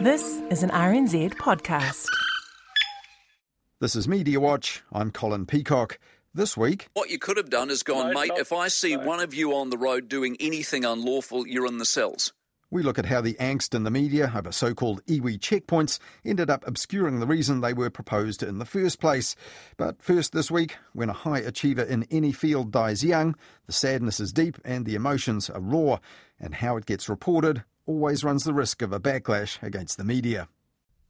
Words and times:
This 0.00 0.40
is 0.50 0.62
an 0.62 0.70
RNZ 0.70 1.34
podcast. 1.34 2.06
This 3.80 3.94
is 3.96 4.08
Media 4.08 4.40
Watch. 4.40 4.82
I'm 4.92 5.10
Colin 5.10 5.46
Peacock. 5.46 5.98
This 6.32 6.56
week, 6.56 6.88
What 6.94 7.10
you 7.10 7.18
could 7.18 7.36
have 7.36 7.48
done 7.50 7.70
is 7.70 7.82
gone, 7.84 8.12
mate, 8.12 8.32
if 8.36 8.52
I 8.52 8.68
see 8.68 8.96
one 8.96 9.20
of 9.20 9.32
you 9.34 9.54
on 9.54 9.70
the 9.70 9.78
road 9.78 10.08
doing 10.08 10.36
anything 10.40 10.84
unlawful, 10.84 11.46
you're 11.46 11.66
in 11.66 11.78
the 11.78 11.84
cells. 11.84 12.32
we 12.70 12.82
look 12.82 12.98
at 12.98 13.06
how 13.06 13.20
the 13.20 13.34
angst 13.34 13.72
in 13.74 13.84
the 13.84 13.90
media 13.90 14.32
over 14.34 14.50
so 14.50 14.74
called 14.74 15.04
iwi 15.06 15.38
checkpoints 15.38 16.00
ended 16.24 16.50
up 16.50 16.66
obscuring 16.66 17.20
the 17.20 17.26
reason 17.26 17.60
they 17.60 17.72
were 17.72 17.90
proposed 17.90 18.42
in 18.42 18.58
the 18.58 18.64
first 18.64 19.00
place. 19.00 19.36
But 19.76 20.02
first, 20.02 20.32
this 20.32 20.50
week, 20.50 20.76
when 20.92 21.08
a 21.08 21.12
high 21.12 21.38
achiever 21.38 21.82
in 21.82 22.04
any 22.10 22.32
field 22.32 22.72
dies 22.72 23.04
young, 23.04 23.36
the 23.66 23.72
sadness 23.72 24.18
is 24.18 24.32
deep 24.32 24.58
and 24.64 24.84
the 24.86 24.96
emotions 24.96 25.48
are 25.48 25.60
raw, 25.60 25.98
and 26.40 26.56
how 26.56 26.76
it 26.76 26.86
gets 26.86 27.08
reported 27.08 27.62
always 27.86 28.24
runs 28.24 28.44
the 28.44 28.54
risk 28.54 28.82
of 28.82 28.92
a 28.92 29.00
backlash 29.00 29.62
against 29.62 29.96
the 29.98 30.04
media. 30.04 30.48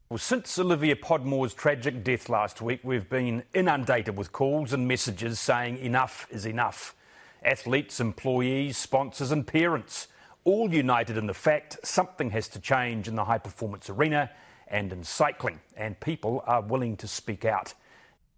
Well, 0.09 0.19
since 0.19 0.59
Olivia 0.59 0.95
Podmore's 0.95 1.53
tragic 1.53 2.03
death 2.03 2.29
last 2.29 2.61
week, 2.61 2.81
we've 2.83 3.09
been 3.09 3.43
inundated 3.53 4.15
with 4.15 4.31
calls 4.31 4.71
and 4.71 4.87
messages 4.87 5.39
saying 5.39 5.77
enough 5.77 6.27
is 6.29 6.45
enough. 6.45 6.95
Athletes, 7.43 7.99
employees, 7.99 8.77
sponsors, 8.77 9.31
and 9.31 9.47
parents 9.47 10.07
all 10.43 10.71
united 10.71 11.17
in 11.17 11.25
the 11.25 11.33
fact 11.33 11.79
something 11.83 12.29
has 12.29 12.47
to 12.49 12.59
change 12.59 13.07
in 13.07 13.15
the 13.15 13.25
high 13.25 13.39
performance 13.39 13.89
arena 13.89 14.29
and 14.67 14.93
in 14.93 15.03
cycling, 15.03 15.59
and 15.75 15.99
people 15.99 16.43
are 16.45 16.61
willing 16.61 16.95
to 16.97 17.07
speak 17.07 17.45
out. 17.45 17.73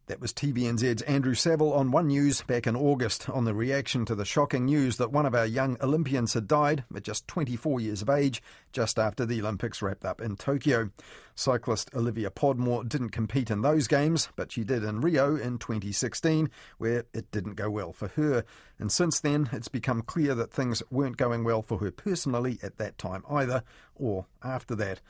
That 0.07 0.21
was 0.21 0.31
TVNZ's 0.31 1.01
Andrew 1.01 1.33
Saville 1.33 1.73
on 1.73 1.91
One 1.91 2.07
News 2.07 2.41
back 2.41 2.65
in 2.65 2.77
August 2.77 3.29
on 3.29 3.43
the 3.43 3.53
reaction 3.53 4.05
to 4.05 4.15
the 4.15 4.23
shocking 4.23 4.63
news 4.63 4.95
that 4.95 5.11
one 5.11 5.25
of 5.25 5.35
our 5.35 5.45
young 5.45 5.75
Olympians 5.81 6.33
had 6.33 6.47
died 6.47 6.85
at 6.95 7.03
just 7.03 7.27
24 7.27 7.81
years 7.81 8.01
of 8.01 8.09
age, 8.09 8.41
just 8.71 8.97
after 8.97 9.25
the 9.25 9.41
Olympics 9.41 9.81
wrapped 9.81 10.05
up 10.05 10.21
in 10.21 10.37
Tokyo. 10.37 10.91
Cyclist 11.35 11.89
Olivia 11.93 12.31
Podmore 12.31 12.85
didn't 12.85 13.09
compete 13.09 13.51
in 13.51 13.63
those 13.63 13.89
games, 13.89 14.29
but 14.37 14.49
she 14.49 14.63
did 14.63 14.81
in 14.81 15.01
Rio 15.01 15.35
in 15.35 15.57
2016, 15.57 16.49
where 16.77 17.03
it 17.13 17.29
didn't 17.31 17.55
go 17.55 17.69
well 17.69 17.91
for 17.91 18.07
her. 18.07 18.45
And 18.79 18.89
since 18.89 19.19
then, 19.19 19.49
it's 19.51 19.67
become 19.67 20.03
clear 20.03 20.33
that 20.35 20.53
things 20.53 20.81
weren't 20.89 21.17
going 21.17 21.43
well 21.43 21.61
for 21.61 21.79
her 21.79 21.91
personally 21.91 22.59
at 22.63 22.77
that 22.77 22.97
time 22.97 23.23
either, 23.29 23.61
or 23.93 24.27
after 24.41 24.73
that. 24.75 25.01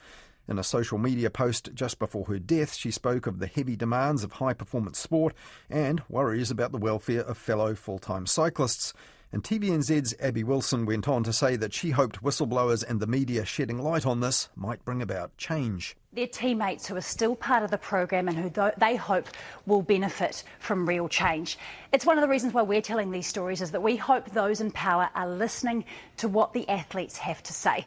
In 0.48 0.58
a 0.58 0.64
social 0.64 0.96
media 0.96 1.28
post 1.28 1.74
just 1.74 1.98
before 1.98 2.24
her 2.24 2.38
death, 2.38 2.74
she 2.74 2.90
spoke 2.90 3.26
of 3.26 3.38
the 3.38 3.46
heavy 3.46 3.76
demands 3.76 4.24
of 4.24 4.32
high 4.32 4.54
performance 4.54 4.98
sport 4.98 5.34
and 5.68 6.02
worries 6.08 6.50
about 6.50 6.72
the 6.72 6.78
welfare 6.78 7.20
of 7.20 7.36
fellow 7.36 7.74
full 7.74 7.98
time 7.98 8.24
cyclists. 8.26 8.94
And 9.30 9.44
TVNZ's 9.44 10.14
Abby 10.18 10.42
Wilson 10.42 10.86
went 10.86 11.06
on 11.06 11.22
to 11.24 11.34
say 11.34 11.56
that 11.56 11.74
she 11.74 11.90
hoped 11.90 12.22
whistleblowers 12.22 12.82
and 12.82 12.98
the 12.98 13.06
media 13.06 13.44
shedding 13.44 13.78
light 13.78 14.06
on 14.06 14.20
this 14.20 14.48
might 14.56 14.82
bring 14.86 15.02
about 15.02 15.36
change. 15.36 15.94
Their 16.14 16.26
teammates 16.26 16.86
who 16.86 16.96
are 16.96 17.02
still 17.02 17.36
part 17.36 17.62
of 17.62 17.70
the 17.70 17.76
program 17.76 18.26
and 18.26 18.38
who 18.38 18.50
they 18.78 18.96
hope 18.96 19.28
will 19.66 19.82
benefit 19.82 20.44
from 20.60 20.88
real 20.88 21.10
change. 21.10 21.58
It's 21.92 22.06
one 22.06 22.16
of 22.16 22.22
the 22.22 22.28
reasons 22.28 22.54
why 22.54 22.62
we're 22.62 22.80
telling 22.80 23.10
these 23.10 23.26
stories 23.26 23.60
is 23.60 23.72
that 23.72 23.82
we 23.82 23.96
hope 23.96 24.30
those 24.30 24.62
in 24.62 24.70
power 24.70 25.10
are 25.14 25.28
listening 25.28 25.84
to 26.16 26.26
what 26.26 26.54
the 26.54 26.66
athletes 26.70 27.18
have 27.18 27.42
to 27.42 27.52
say. 27.52 27.86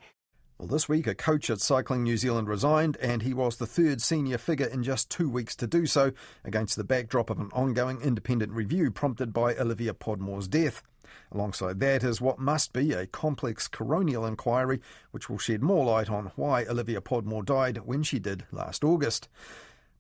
Well, 0.62 0.68
this 0.68 0.88
week, 0.88 1.08
a 1.08 1.16
coach 1.16 1.50
at 1.50 1.60
Cycling 1.60 2.04
New 2.04 2.18
Zealand 2.18 2.48
resigned, 2.48 2.96
and 2.98 3.24
he 3.24 3.34
was 3.34 3.58
the 3.58 3.66
third 3.66 4.00
senior 4.00 4.38
figure 4.38 4.68
in 4.68 4.84
just 4.84 5.10
two 5.10 5.28
weeks 5.28 5.56
to 5.56 5.66
do 5.66 5.88
so, 5.88 6.12
against 6.46 6.76
the 6.76 6.84
backdrop 6.84 7.32
of 7.32 7.40
an 7.40 7.50
ongoing 7.52 8.00
independent 8.00 8.52
review 8.52 8.92
prompted 8.92 9.34
by 9.34 9.56
Olivia 9.56 9.96
Podmore's 9.96 10.48
death. 10.48 10.84
Alongside 11.32 11.80
that 11.80 12.04
is 12.04 12.22
what 12.22 12.38
must 12.38 12.74
be 12.74 12.94
a 12.94 13.08
complex 13.08 13.68
coronial 13.68 14.28
inquiry, 14.28 14.82
which 15.10 15.32
will 15.32 15.40
shed 15.40 15.64
more 15.64 15.84
light 15.84 16.12
on 16.12 16.32
why 16.36 16.64
Olivia 16.66 17.02
Podmore 17.02 17.42
died 17.42 17.80
when 17.80 18.04
she 18.04 18.20
did 18.20 18.46
last 18.52 18.84
August. 18.84 19.30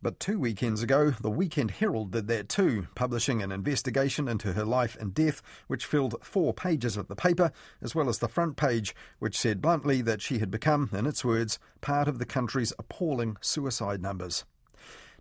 But 0.03 0.19
two 0.19 0.39
weekends 0.39 0.81
ago, 0.81 1.11
the 1.11 1.29
Weekend 1.29 1.69
Herald 1.69 2.11
did 2.11 2.27
that 2.27 2.49
too, 2.49 2.87
publishing 2.95 3.43
an 3.43 3.51
investigation 3.51 4.27
into 4.27 4.53
her 4.53 4.65
life 4.65 4.97
and 4.99 5.13
death, 5.13 5.43
which 5.67 5.85
filled 5.85 6.15
four 6.23 6.55
pages 6.55 6.97
of 6.97 7.07
the 7.07 7.15
paper, 7.15 7.51
as 7.83 7.93
well 7.93 8.09
as 8.09 8.17
the 8.17 8.27
front 8.27 8.57
page, 8.57 8.95
which 9.19 9.37
said 9.37 9.61
bluntly 9.61 10.01
that 10.01 10.19
she 10.19 10.39
had 10.39 10.49
become, 10.49 10.89
in 10.91 11.05
its 11.05 11.23
words, 11.23 11.59
part 11.81 12.07
of 12.07 12.17
the 12.17 12.25
country's 12.25 12.73
appalling 12.79 13.37
suicide 13.41 14.01
numbers. 14.01 14.43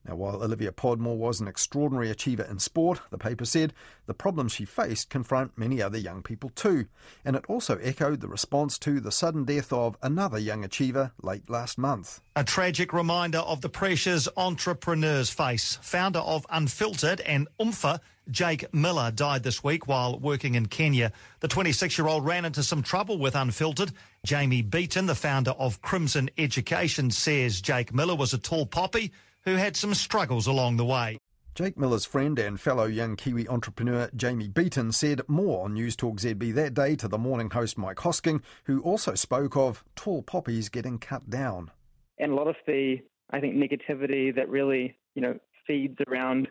Now, 0.07 0.15
while 0.15 0.43
Olivia 0.43 0.73
Podmore 0.73 1.19
was 1.19 1.41
an 1.41 1.49
extraordinary 1.49 2.11
achiever 2.11 2.43
in 2.43 2.59
sport, 2.59 3.03
the 3.11 3.19
paper 3.19 3.45
said 3.45 3.75
the 4.07 4.15
problems 4.15 4.53
she 4.53 4.65
faced 4.65 5.11
confront 5.11 5.59
many 5.59 5.83
other 5.83 5.99
young 5.99 6.23
people 6.23 6.51
too, 6.51 6.87
and 7.25 7.37
it 7.37 7.45
also 7.49 7.77
echoed 7.79 8.21
the 8.21 8.29
response 8.29 8.79
to 8.79 9.01
the 9.01 9.13
sudden 9.13 9.45
death 9.45 9.73
of 9.73 9.97
another 10.03 10.39
young 10.39 10.65
achiever 10.65 11.13
late 11.23 11.51
last 11.51 11.77
month. 11.77 12.21
A 12.35 12.45
tragic 12.45 12.93
reminder 12.95 13.39
of 13.39 13.61
the 13.61 13.69
pressures 13.69 14.27
entrepreneurs 14.37 15.29
face. 15.29 15.79
Founder 15.83 16.21
of 16.21 16.47
Unfiltered 16.49 17.21
and 17.21 17.47
Umfa, 17.61 18.01
Jake 18.31 18.73
Millar, 18.73 19.11
died 19.11 19.43
this 19.43 19.63
week 19.63 19.87
while 19.87 20.19
working 20.19 20.55
in 20.55 20.67
Kenya. 20.67 21.13
The 21.41 21.49
26 21.49 21.99
year 21.99 22.09
old 22.09 22.25
ran 22.25 22.47
into 22.47 22.63
some 22.63 22.83
trouble 22.83 23.19
with 23.19 23.35
Unfiltered. 23.35 23.93
Jamie 24.25 24.63
Beaton, 24.63 25.07
the 25.07 25.15
founder 25.15 25.51
of 25.53 25.83
Crimson 25.83 26.31
Education, 26.39 27.11
says 27.11 27.61
Jake 27.61 27.93
Millar 27.93 28.15
was 28.15 28.33
a 28.33 28.39
tall 28.39 28.65
poppy 28.65 29.13
who 29.45 29.57
had 29.57 29.77
some 29.77 29.95
struggles 29.95 30.47
along 30.47 30.77
the 30.77 30.85
way. 30.85 31.19
Jake 31.55 31.77
Millar's 31.77 32.05
friend 32.07 32.39
and 32.39 32.61
fellow 32.61 32.85
young 32.85 33.17
Kiwi 33.17 33.49
entrepreneur 33.49 34.09
Jamie 34.15 34.49
Beaton 34.49 34.93
said 34.93 35.21
more 35.29 35.65
on 35.65 35.75
News 35.75 35.97
Talk 35.97 36.17
ZB 36.19 36.55
that 36.55 36.75
day 36.75 36.95
to 36.97 37.09
the 37.09 37.19
morning 37.19 37.51
host 37.51 37.77
Mike 37.77 37.99
Hosking, 37.99 38.43
who 38.65 38.81
also 38.83 39.15
spoke 39.15 39.57
of 39.57 39.85
tall 39.97 40.23
poppies 40.23 40.69
getting 40.69 40.99
cut 40.99 41.29
down. 41.29 41.71
and 42.19 42.33
a 42.33 42.35
lot 42.35 42.47
of 42.49 42.57
the 42.67 42.99
I 43.31 43.41
think 43.41 43.57
negativity 43.57 44.35
that 44.35 44.49
really 44.49 44.97
you 45.15 45.23
know 45.23 45.39
feeds 45.67 45.99
around 46.09 46.49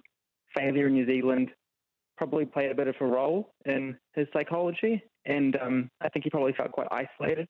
failure 0.56 0.88
in 0.88 0.94
New 0.94 1.06
Zealand 1.06 1.50
probably 2.18 2.46
played 2.46 2.72
a 2.72 2.76
bit 2.76 2.88
of 2.88 2.96
a 3.00 3.06
role 3.06 3.54
in 3.66 3.98
his 4.14 4.28
psychology, 4.34 5.02
and 5.26 5.56
um, 5.62 5.90
I 6.02 6.10
think 6.10 6.26
he 6.26 6.30
probably 6.30 6.54
felt 6.54 6.72
quite 6.72 6.88
isolated. 6.92 7.48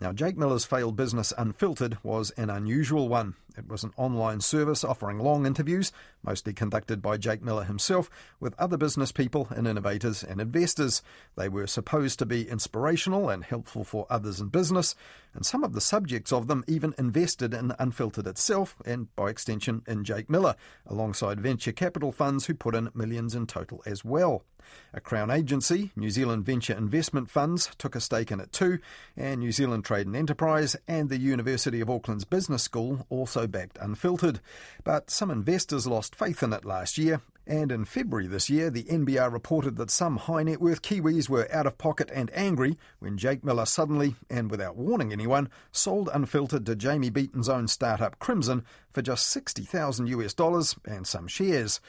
Now, 0.00 0.12
Jake 0.12 0.38
Millar's 0.38 0.64
failed 0.64 0.96
business 0.96 1.34
Unfiltered 1.36 1.98
was 2.02 2.30
an 2.32 2.48
unusual 2.48 3.08
one. 3.08 3.34
It 3.58 3.68
was 3.68 3.84
an 3.84 3.92
online 3.98 4.40
service 4.40 4.82
offering 4.82 5.18
long 5.18 5.44
interviews, 5.44 5.92
mostly 6.22 6.54
conducted 6.54 7.02
by 7.02 7.18
Jake 7.18 7.42
Millar 7.42 7.64
himself, 7.64 8.08
with 8.40 8.58
other 8.58 8.78
business 8.78 9.12
people 9.12 9.48
and 9.50 9.68
innovators 9.68 10.24
and 10.24 10.40
investors. 10.40 11.02
They 11.36 11.50
were 11.50 11.66
supposed 11.66 12.18
to 12.20 12.26
be 12.26 12.48
inspirational 12.48 13.28
and 13.28 13.44
helpful 13.44 13.84
for 13.84 14.06
others 14.08 14.40
in 14.40 14.48
business, 14.48 14.94
and 15.34 15.44
some 15.44 15.62
of 15.62 15.74
the 15.74 15.80
subjects 15.80 16.32
of 16.32 16.46
them 16.46 16.64
even 16.66 16.94
invested 16.96 17.52
in 17.52 17.74
Unfiltered 17.78 18.26
itself 18.26 18.76
and, 18.86 19.14
by 19.14 19.28
extension, 19.28 19.82
in 19.86 20.04
Jake 20.04 20.30
Millar, 20.30 20.56
alongside 20.86 21.38
venture 21.38 21.72
capital 21.72 22.12
funds 22.12 22.46
who 22.46 22.54
put 22.54 22.74
in 22.74 22.88
millions 22.94 23.34
in 23.34 23.46
total 23.46 23.82
as 23.84 24.02
well. 24.02 24.44
A 24.92 25.00
Crown 25.00 25.30
agency, 25.30 25.90
New 25.96 26.10
Zealand 26.10 26.44
Venture 26.44 26.74
Investment 26.74 27.30
Funds, 27.30 27.70
took 27.78 27.94
a 27.94 28.00
stake 28.00 28.30
in 28.30 28.40
it 28.40 28.52
too, 28.52 28.78
and 29.16 29.40
New 29.40 29.52
Zealand 29.52 29.84
Trade 29.84 30.06
and 30.06 30.16
Enterprise 30.16 30.76
and 30.86 31.08
the 31.08 31.18
University 31.18 31.80
of 31.80 31.90
Auckland's 31.90 32.24
Business 32.24 32.62
School 32.62 33.06
also 33.10 33.46
backed 33.46 33.78
Unfiltered. 33.80 34.40
But 34.84 35.10
some 35.10 35.30
investors 35.30 35.86
lost 35.86 36.14
faith 36.14 36.42
in 36.42 36.52
it 36.52 36.64
last 36.64 36.98
year, 36.98 37.22
and 37.46 37.72
in 37.72 37.84
February 37.84 38.28
this 38.28 38.48
year, 38.48 38.70
the 38.70 38.84
NBR 38.84 39.32
reported 39.32 39.76
that 39.76 39.90
some 39.90 40.16
high 40.16 40.44
net 40.44 40.60
worth 40.60 40.80
Kiwis 40.80 41.28
were 41.28 41.52
out 41.52 41.66
of 41.66 41.76
pocket 41.76 42.08
and 42.14 42.30
angry 42.34 42.78
when 43.00 43.18
Jake 43.18 43.42
Millar 43.42 43.66
suddenly, 43.66 44.14
and 44.30 44.48
without 44.48 44.76
warning 44.76 45.12
anyone, 45.12 45.48
sold 45.72 46.08
Unfiltered 46.14 46.64
to 46.66 46.76
Jamie 46.76 47.10
Beaton's 47.10 47.48
own 47.48 47.66
startup 47.66 48.18
Crimson 48.20 48.64
for 48.92 49.02
just 49.02 49.26
60,000 49.26 50.06
US 50.06 50.34
dollars 50.34 50.76
and 50.84 51.04
some 51.04 51.26
shares. 51.26 51.80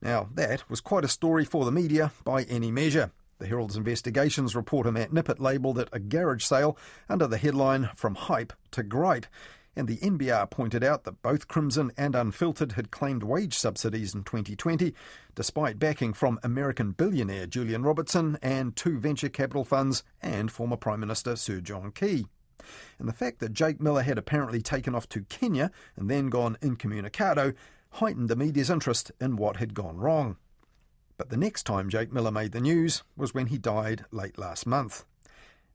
Now, 0.00 0.28
that 0.34 0.68
was 0.68 0.80
quite 0.80 1.04
a 1.04 1.08
story 1.08 1.44
for 1.44 1.64
the 1.64 1.72
media 1.72 2.12
by 2.24 2.42
any 2.44 2.70
measure. 2.70 3.10
The 3.38 3.46
Herald's 3.46 3.76
investigations 3.76 4.56
reporter 4.56 4.90
Matt 4.90 5.10
Nippert 5.10 5.40
labelled 5.40 5.78
it 5.78 5.88
a 5.92 5.98
garage 5.98 6.44
sale 6.44 6.78
under 7.08 7.26
the 7.26 7.36
headline 7.36 7.90
From 7.94 8.14
Hype 8.14 8.52
to 8.70 8.82
Gripe. 8.82 9.26
And 9.78 9.86
the 9.86 9.98
NBR 9.98 10.50
pointed 10.50 10.82
out 10.82 11.04
that 11.04 11.20
both 11.20 11.48
Crimson 11.48 11.92
and 11.98 12.14
Unfiltered 12.14 12.72
had 12.72 12.90
claimed 12.90 13.22
wage 13.22 13.52
subsidies 13.52 14.14
in 14.14 14.24
2020, 14.24 14.94
despite 15.34 15.78
backing 15.78 16.14
from 16.14 16.40
American 16.42 16.92
billionaire 16.92 17.46
Julian 17.46 17.82
Robertson 17.82 18.38
and 18.40 18.74
two 18.74 18.98
venture 18.98 19.28
capital 19.28 19.66
funds 19.66 20.02
and 20.22 20.50
former 20.50 20.78
Prime 20.78 21.00
Minister 21.00 21.36
Sir 21.36 21.60
John 21.60 21.92
Key. 21.92 22.24
And 22.98 23.06
the 23.06 23.12
fact 23.12 23.40
that 23.40 23.52
Jake 23.52 23.78
Millar 23.78 24.02
had 24.02 24.16
apparently 24.16 24.62
taken 24.62 24.94
off 24.94 25.08
to 25.10 25.24
Kenya 25.24 25.70
and 25.94 26.10
then 26.10 26.30
gone 26.30 26.56
incommunicado 26.62 27.52
heightened 27.90 28.28
the 28.28 28.36
media's 28.36 28.70
interest 28.70 29.12
in 29.20 29.36
what 29.36 29.56
had 29.56 29.74
gone 29.74 29.96
wrong. 29.96 30.36
But 31.16 31.30
the 31.30 31.36
next 31.36 31.64
time 31.64 31.88
Jake 31.88 32.12
Millar 32.12 32.30
made 32.30 32.52
the 32.52 32.60
news 32.60 33.02
was 33.16 33.32
when 33.32 33.46
he 33.46 33.58
died 33.58 34.04
late 34.10 34.38
last 34.38 34.66
month. 34.66 35.04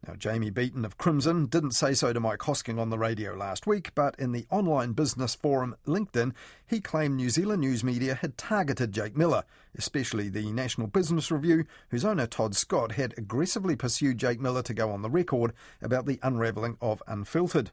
Now, 0.08 0.16
Jamie 0.16 0.50
Beaton 0.50 0.84
of 0.84 0.98
Crimson 0.98 1.46
didn't 1.46 1.74
say 1.74 1.94
so 1.94 2.12
to 2.12 2.19
Mike 2.19 2.40
Hosking 2.40 2.80
on 2.80 2.90
the 2.90 2.98
radio 2.98 3.36
last 3.36 3.68
week, 3.68 3.92
but 3.94 4.16
in 4.18 4.31
the 4.31 4.48
online 4.50 4.94
business 4.94 5.36
forum 5.36 5.75
LinkedIn, 5.86 6.34
he 6.66 6.80
claimed 6.80 7.18
New 7.18 7.30
Zealand 7.30 7.62
news 7.62 7.84
media 7.84 8.16
had 8.16 8.36
targeted 8.36 8.94
Jake 8.94 9.16
Millar, 9.16 9.44
especially 9.78 10.28
the 10.28 10.52
National 10.52 10.88
Business 10.88 11.30
Review, 11.30 11.66
whose 11.90 12.04
owner 12.04 12.25
Todd 12.25 12.56
Scott 12.56 12.94
had 12.94 13.13
aggressively 13.16 13.75
pursued 13.75 14.18
Jake 14.18 14.40
Millar 14.40 14.63
to 14.63 14.74
go 14.74 14.90
on 14.90 15.04
the 15.04 15.10
record 15.10 15.54
about 15.84 16.08
the 16.08 16.19
unravelling 16.24 16.78
of 16.81 17.04
Unfiltered. 17.08 17.69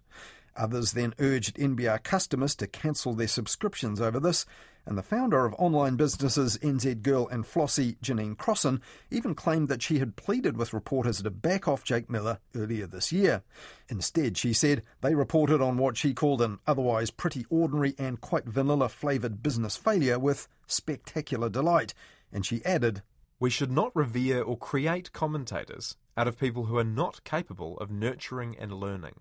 Others 0.59 0.93
then 0.93 1.15
urged 1.21 1.57
NBR 1.57 2.03
customers 2.03 2.57
to 2.57 2.67
cancel 2.67 3.15
their 3.15 3.29
subscriptions 3.29 4.01
over 4.01 4.19
this, 4.19 4.45
and 4.85 4.99
the 4.99 5.03
founder 5.03 5.45
of 5.45 5.55
online 5.59 5.97
businesses 5.97 6.59
NZ 6.59 7.03
Girl 7.03 7.29
and 7.29 7.45
Flossie, 7.47 7.97
Janine 8.03 8.37
Crossan, 8.37 8.81
even 9.11 9.35
claimed 9.35 9.69
that 9.69 9.83
she 9.83 9.99
had 9.99 10.17
pleaded 10.17 10.57
with 10.57 10.73
reporters 10.73 11.23
to 11.23 11.31
back 11.31 11.69
off 11.69 11.85
Jake 11.85 12.11
Millar 12.11 12.41
earlier 12.57 12.87
this 12.87 13.13
year. 13.13 13.43
Instead, 13.89 14.37
she 14.37 14.53
said 14.53 14.83
they 15.01 15.15
reported 15.15 15.63
on 15.63 15.77
what 15.77 15.97
she 15.97 16.13
called 16.13 16.43
an 16.43 16.59
otherwise 16.67 17.11
pretty 17.11 17.47
ordinary 17.51 17.95
and 17.99 18.21
quite 18.21 18.47
vanilla 18.47 18.89
flavoured 18.89 19.43
business 19.43 19.77
failure 19.77 20.19
with 20.19 20.49
spectacular 20.67 21.49
delight, 21.49 21.95
and 22.33 22.45
she 22.45 22.65
added, 22.65 23.03
We 23.39 23.51
should 23.51 23.71
not 23.71 23.95
revere 23.95 24.43
or 24.43 24.57
create 24.57 25.13
commentators 25.13 25.97
out 26.17 26.27
of 26.27 26.41
people 26.41 26.65
who 26.65 26.79
are 26.79 26.85
not 26.85 27.23
capable 27.23 27.79
of 27.79 27.91
nurturing 27.91 28.57
and 28.59 28.73
learning. 28.73 29.21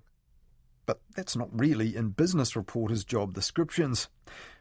But 0.87 1.01
that's 1.15 1.35
not 1.35 1.49
really 1.51 1.95
in 1.95 2.09
business 2.09 2.55
reporters' 2.55 3.03
job 3.03 3.33
descriptions. 3.33 4.07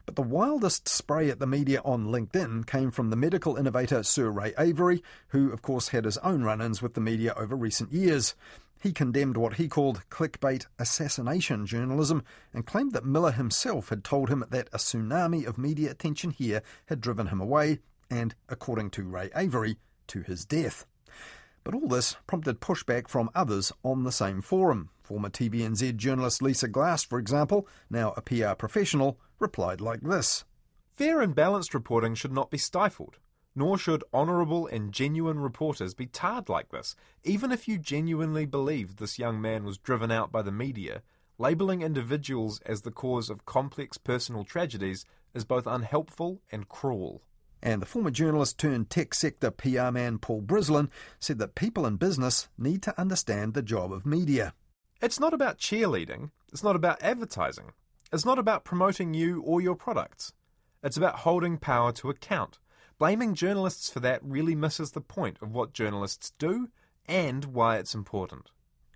But 0.05 0.15
the 0.15 0.21
wildest 0.21 0.87
spray 0.87 1.29
at 1.29 1.39
the 1.39 1.47
media 1.47 1.81
on 1.83 2.07
LinkedIn 2.07 2.67
came 2.67 2.91
from 2.91 3.09
the 3.09 3.15
medical 3.15 3.55
innovator 3.55 4.03
Sir 4.03 4.29
Ray 4.29 4.53
Avery, 4.59 5.01
who, 5.29 5.51
of 5.51 5.61
course, 5.63 5.87
had 5.87 6.05
his 6.05 6.17
own 6.19 6.43
run 6.43 6.61
ins 6.61 6.81
with 6.81 6.93
the 6.93 7.01
media 7.01 7.33
over 7.35 7.55
recent 7.55 7.91
years. 7.91 8.35
He 8.79 8.91
condemned 8.91 9.37
what 9.37 9.55
he 9.55 9.67
called 9.67 10.03
clickbait 10.09 10.67
assassination 10.77 11.65
journalism 11.65 12.23
and 12.53 12.65
claimed 12.65 12.91
that 12.91 13.05
Millar 13.05 13.31
himself 13.31 13.89
had 13.89 14.03
told 14.03 14.29
him 14.29 14.43
that 14.49 14.69
a 14.71 14.77
tsunami 14.77 15.47
of 15.47 15.57
media 15.57 15.89
attention 15.89 16.31
here 16.31 16.61
had 16.87 17.01
driven 17.01 17.27
him 17.27 17.41
away, 17.41 17.79
and, 18.09 18.35
according 18.49 18.91
to 18.91 19.03
Ray 19.03 19.29
Avery, 19.35 19.77
to 20.07 20.21
his 20.21 20.45
death. 20.45 20.85
But 21.63 21.73
all 21.73 21.87
this 21.87 22.17
prompted 22.27 22.61
pushback 22.61 23.07
from 23.07 23.29
others 23.33 23.71
on 23.83 24.03
the 24.03 24.11
same 24.11 24.41
forum. 24.41 24.89
Former 25.07 25.29
TVNZ 25.29 25.95
journalist 25.95 26.41
Lisa 26.41 26.67
Glass, 26.67 27.05
for 27.05 27.17
example, 27.17 27.65
now 27.89 28.13
a 28.17 28.21
PR 28.21 28.55
professional, 28.55 29.17
replied 29.39 29.79
like 29.79 30.01
this 30.01 30.43
Fair 30.95 31.21
and 31.21 31.33
balanced 31.33 31.73
reporting 31.73 32.13
should 32.13 32.33
not 32.33 32.51
be 32.51 32.57
stifled, 32.57 33.17
nor 33.55 33.77
should 33.77 34.03
honourable 34.13 34.67
and 34.67 34.91
genuine 34.91 35.39
reporters 35.39 35.93
be 35.93 36.07
tarred 36.07 36.49
like 36.49 36.71
this, 36.71 36.93
even 37.23 37.53
if 37.53 37.69
you 37.69 37.77
genuinely 37.77 38.45
believed 38.45 38.97
this 38.97 39.17
young 39.17 39.39
man 39.39 39.63
was 39.63 39.77
driven 39.77 40.11
out 40.11 40.29
by 40.29 40.41
the 40.41 40.51
media. 40.51 41.01
Labelling 41.37 41.83
individuals 41.83 42.59
as 42.65 42.81
the 42.81 42.91
cause 42.91 43.29
of 43.29 43.45
complex 43.45 43.97
personal 43.97 44.43
tragedies 44.43 45.05
is 45.33 45.45
both 45.45 45.65
unhelpful 45.65 46.41
and 46.51 46.67
cruel. 46.67 47.23
And 47.63 47.81
the 47.81 47.85
former 47.85 48.11
journalist 48.11 48.57
turned 48.57 48.89
tech 48.89 49.13
sector 49.13 49.51
PR 49.51 49.89
man 49.89 50.17
Paul 50.17 50.41
Brislen 50.41 50.89
said 51.17 51.39
that 51.39 51.55
people 51.55 51.85
in 51.85 51.95
business 51.95 52.49
need 52.57 52.81
to 52.83 52.99
understand 52.99 53.53
the 53.53 53.61
job 53.61 53.93
of 53.93 54.05
media. 54.05 54.53
It's 54.99 55.19
not 55.19 55.31
about 55.31 55.59
cheerleading, 55.59 56.31
it's 56.51 56.63
not 56.63 56.75
about 56.75 57.03
advertising, 57.03 57.73
it's 58.11 58.25
not 58.25 58.39
about 58.39 58.63
promoting 58.65 59.13
you 59.13 59.41
or 59.41 59.61
your 59.61 59.75
products. 59.75 60.33
It's 60.81 60.97
about 60.97 61.19
holding 61.19 61.57
power 61.57 61.91
to 61.93 62.09
account. 62.09 62.57
Blaming 62.97 63.35
journalists 63.35 63.91
for 63.91 63.99
that 63.99 64.23
really 64.23 64.55
misses 64.55 64.91
the 64.91 65.01
point 65.01 65.37
of 65.39 65.51
what 65.51 65.73
journalists 65.73 66.31
do 66.39 66.69
and 67.05 67.45
why 67.45 67.77
it's 67.77 67.93
important. 67.93 68.49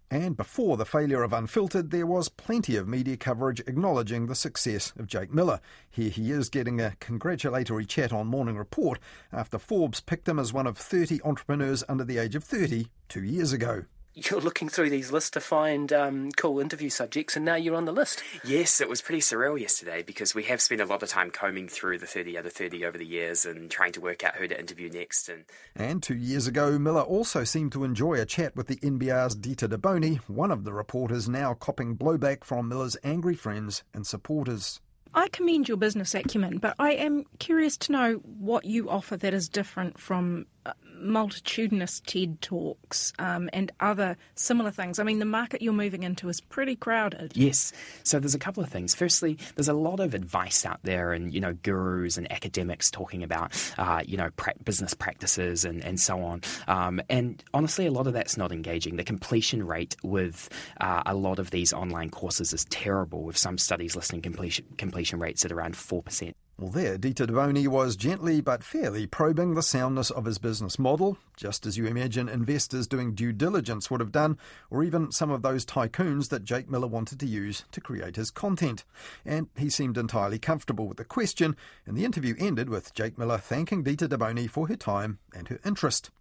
And 0.10 0.36
before 0.36 0.76
the 0.76 0.86
failure 0.86 1.22
of 1.22 1.34
Unfiltered, 1.34 1.92
there 1.92 2.08
was 2.08 2.30
plenty 2.30 2.76
of 2.78 2.88
media 2.88 3.16
coverage 3.16 3.60
acknowledging 3.62 4.26
the 4.26 4.36
success 4.36 4.94
of 4.98 5.06
Jake 5.06 5.32
Millar. 5.32 5.62
Here 5.88 6.10
he 6.10 6.32
is 6.32 6.50
getting 6.50 6.82
a 6.82 6.96
congratulatory 7.00 7.86
chat 7.86 8.12
on 8.12 8.26
Morning 8.26 8.58
Report 8.58 9.00
after 9.32 9.60
Forbes 9.60 10.02
picked 10.02 10.28
him 10.28 10.40
as 10.40 10.52
one 10.52 10.66
of 10.66 10.80
30 10.80 11.22
entrepreneurs 11.24 11.84
under 11.88 12.04
the 12.04 12.18
age 12.18 12.34
of 12.34 12.44
30 12.44 12.88
two 13.08 13.24
years 13.24 13.54
ago 13.54 13.86
you're 14.14 14.42
looking 14.42 14.70
through 14.70 14.90
these 14.90 15.12
lists 15.12 15.30
to 15.32 15.40
find 15.40 15.92
um, 15.94 16.32
cool 16.32 16.60
interview 16.60 16.90
subjects, 16.90 17.36
and 17.36 17.46
now 17.46 17.56
you're 17.56 17.76
on 17.76 17.86
the 17.86 17.92
list. 17.92 18.24
Yes, 18.44 18.82
it 18.82 18.90
was 18.90 19.02
pretty 19.02 19.22
surreal 19.22 19.60
yesterday 19.60 20.04
because 20.04 20.36
we 20.36 20.44
have 20.44 20.62
spent 20.62 20.82
a 20.82 20.86
lot 20.86 21.04
of 21.04 21.10
time 21.10 21.32
combing 21.32 21.68
through 21.68 22.00
the 22.00 22.08
30 22.08 22.38
other 22.38 22.50
30 22.50 22.86
over 22.86 22.98
the 22.98 23.06
years 23.06 23.46
and 23.46 23.72
trying 23.72 23.94
to 23.94 24.02
work 24.02 24.24
out 24.24 24.36
who 24.36 24.48
to 24.48 24.60
interview 24.60 24.90
next. 24.90 25.30
And, 25.30 25.46
and 25.76 26.04
two 26.04 26.16
years 26.16 26.48
ago, 26.48 26.78
Millar 26.78 27.02
also 27.02 27.44
seemed 27.44 27.72
to 27.74 27.84
enjoy 27.84 28.16
a 28.16 28.26
chat 28.26 28.56
with 28.56 28.68
the 28.68 28.78
NBR's 28.78 29.36
Dita 29.36 29.68
de 29.68 29.78
Boni, 29.78 30.16
one 30.28 30.52
of 30.52 30.64
the 30.64 30.74
reporters 30.74 31.30
now 31.30 31.54
copping 31.54 31.98
blowback 31.98 32.44
from 32.44 32.68
Millar's 32.68 32.98
angry 33.04 33.36
friends 33.36 33.84
and 33.94 34.06
supporters. 34.06 34.82
I 35.14 35.28
commend 35.28 35.68
your 35.68 35.78
business 35.78 36.16
acumen, 36.16 36.60
but 36.60 36.76
I 36.80 36.94
am 36.94 37.26
curious 37.40 37.76
to 37.78 37.92
know 37.92 38.14
what 38.24 38.64
you 38.64 38.90
offer 38.90 39.18
that 39.18 39.34
is 39.34 39.50
different 39.50 40.00
from 40.00 40.46
uh, 40.66 40.72
multitudinous 41.02 42.02
TED 42.06 42.42
talks 42.42 43.14
um, 43.20 43.50
and 43.54 43.72
other 43.80 44.18
similar 44.36 44.72
things. 44.72 45.00
I 45.00 45.04
mean, 45.04 45.20
the 45.20 45.26
market 45.26 45.62
you're 45.62 45.74
moving 45.74 46.04
into 46.04 46.30
is 46.30 46.42
pretty 46.42 46.76
crowded. 46.76 47.34
Yes. 47.36 47.74
So 48.04 48.20
there's 48.20 48.36
a 48.36 48.40
couple 48.40 48.64
of 48.64 48.70
things. 48.70 48.96
Firstly, 48.96 49.38
there's 49.56 49.68
a 49.68 49.74
lot 49.74 50.00
of 50.00 50.14
advice 50.14 50.66
out 50.66 50.80
there, 50.84 51.14
and 51.14 51.34
you 51.34 51.40
know, 51.40 51.54
gurus 51.54 52.18
and 52.18 52.32
academics 52.32 52.92
talking 52.92 53.24
about 53.24 53.52
uh, 53.78 54.02
you 54.06 54.18
know 54.18 54.30
pra- 54.36 54.54
business 54.64 54.94
practices 54.94 55.66
and 55.66 55.84
and 55.84 56.00
so 56.00 56.22
on. 56.24 56.42
Um, 56.68 57.02
and 57.10 57.44
honestly, 57.54 57.86
a 57.86 57.92
lot 57.92 58.08
of 58.08 58.14
that's 58.14 58.38
not 58.38 58.52
engaging. 58.52 58.96
The 58.96 59.04
completion 59.04 59.66
rate 59.66 59.96
with 60.04 60.50
uh, 60.80 61.04
a 61.06 61.16
lot 61.16 61.40
of 61.40 61.52
these 61.52 61.74
online 61.74 62.10
courses 62.10 62.54
is 62.54 62.66
terrible. 62.66 63.24
With 63.24 63.38
some 63.38 63.58
studies 63.58 63.96
listing 63.96 64.22
completion 64.22 64.66
completion 64.78 65.20
rates 65.20 65.46
at 65.46 65.52
around 65.52 65.76
four 65.76 66.04
percent. 66.04 66.36
Well, 66.62 66.70
there, 66.70 67.00
Dita 67.00 67.26
de 67.26 67.34
Boni 67.34 67.68
was 67.68 67.96
gently 67.96 68.40
but 68.40 68.64
fairly 68.64 69.08
probing 69.08 69.56
the 69.56 69.64
soundness 69.64 70.12
of 70.12 70.26
his 70.26 70.38
business 70.38 70.78
model, 70.78 71.18
just 71.36 71.66
as 71.66 71.76
you 71.76 71.88
imagine 71.88 72.30
investors 72.30 72.86
doing 72.86 73.16
due 73.16 73.34
diligence 73.34 73.90
would 73.90 74.00
have 74.00 74.12
done, 74.12 74.38
or 74.70 74.84
even 74.84 75.12
some 75.12 75.32
of 75.32 75.42
those 75.42 75.66
tycoons 75.66 76.30
that 76.30 76.44
Jake 76.44 76.70
Millar 76.70 76.86
wanted 76.86 77.20
to 77.22 77.26
use 77.26 77.66
to 77.72 77.82
create 77.82 78.16
his 78.16 78.30
content. 78.30 78.84
And 79.26 79.48
he 79.58 79.72
seemed 79.72 79.98
entirely 79.98 80.38
comfortable 80.38 80.88
with 80.88 80.98
the 80.98 81.04
question, 81.04 81.56
and 81.88 81.98
the 81.98 82.06
interview 82.06 82.36
ended 82.38 82.70
with 82.70 82.94
Jake 82.94 83.18
Millar 83.18 83.40
thanking 83.40 83.82
Dita 83.82 84.08
de 84.08 84.20
Boni 84.20 84.46
for 84.46 84.68
her 84.68 84.76
time 84.76 85.18
and 85.34 85.48
her 85.48 85.60
interest. 85.66 86.12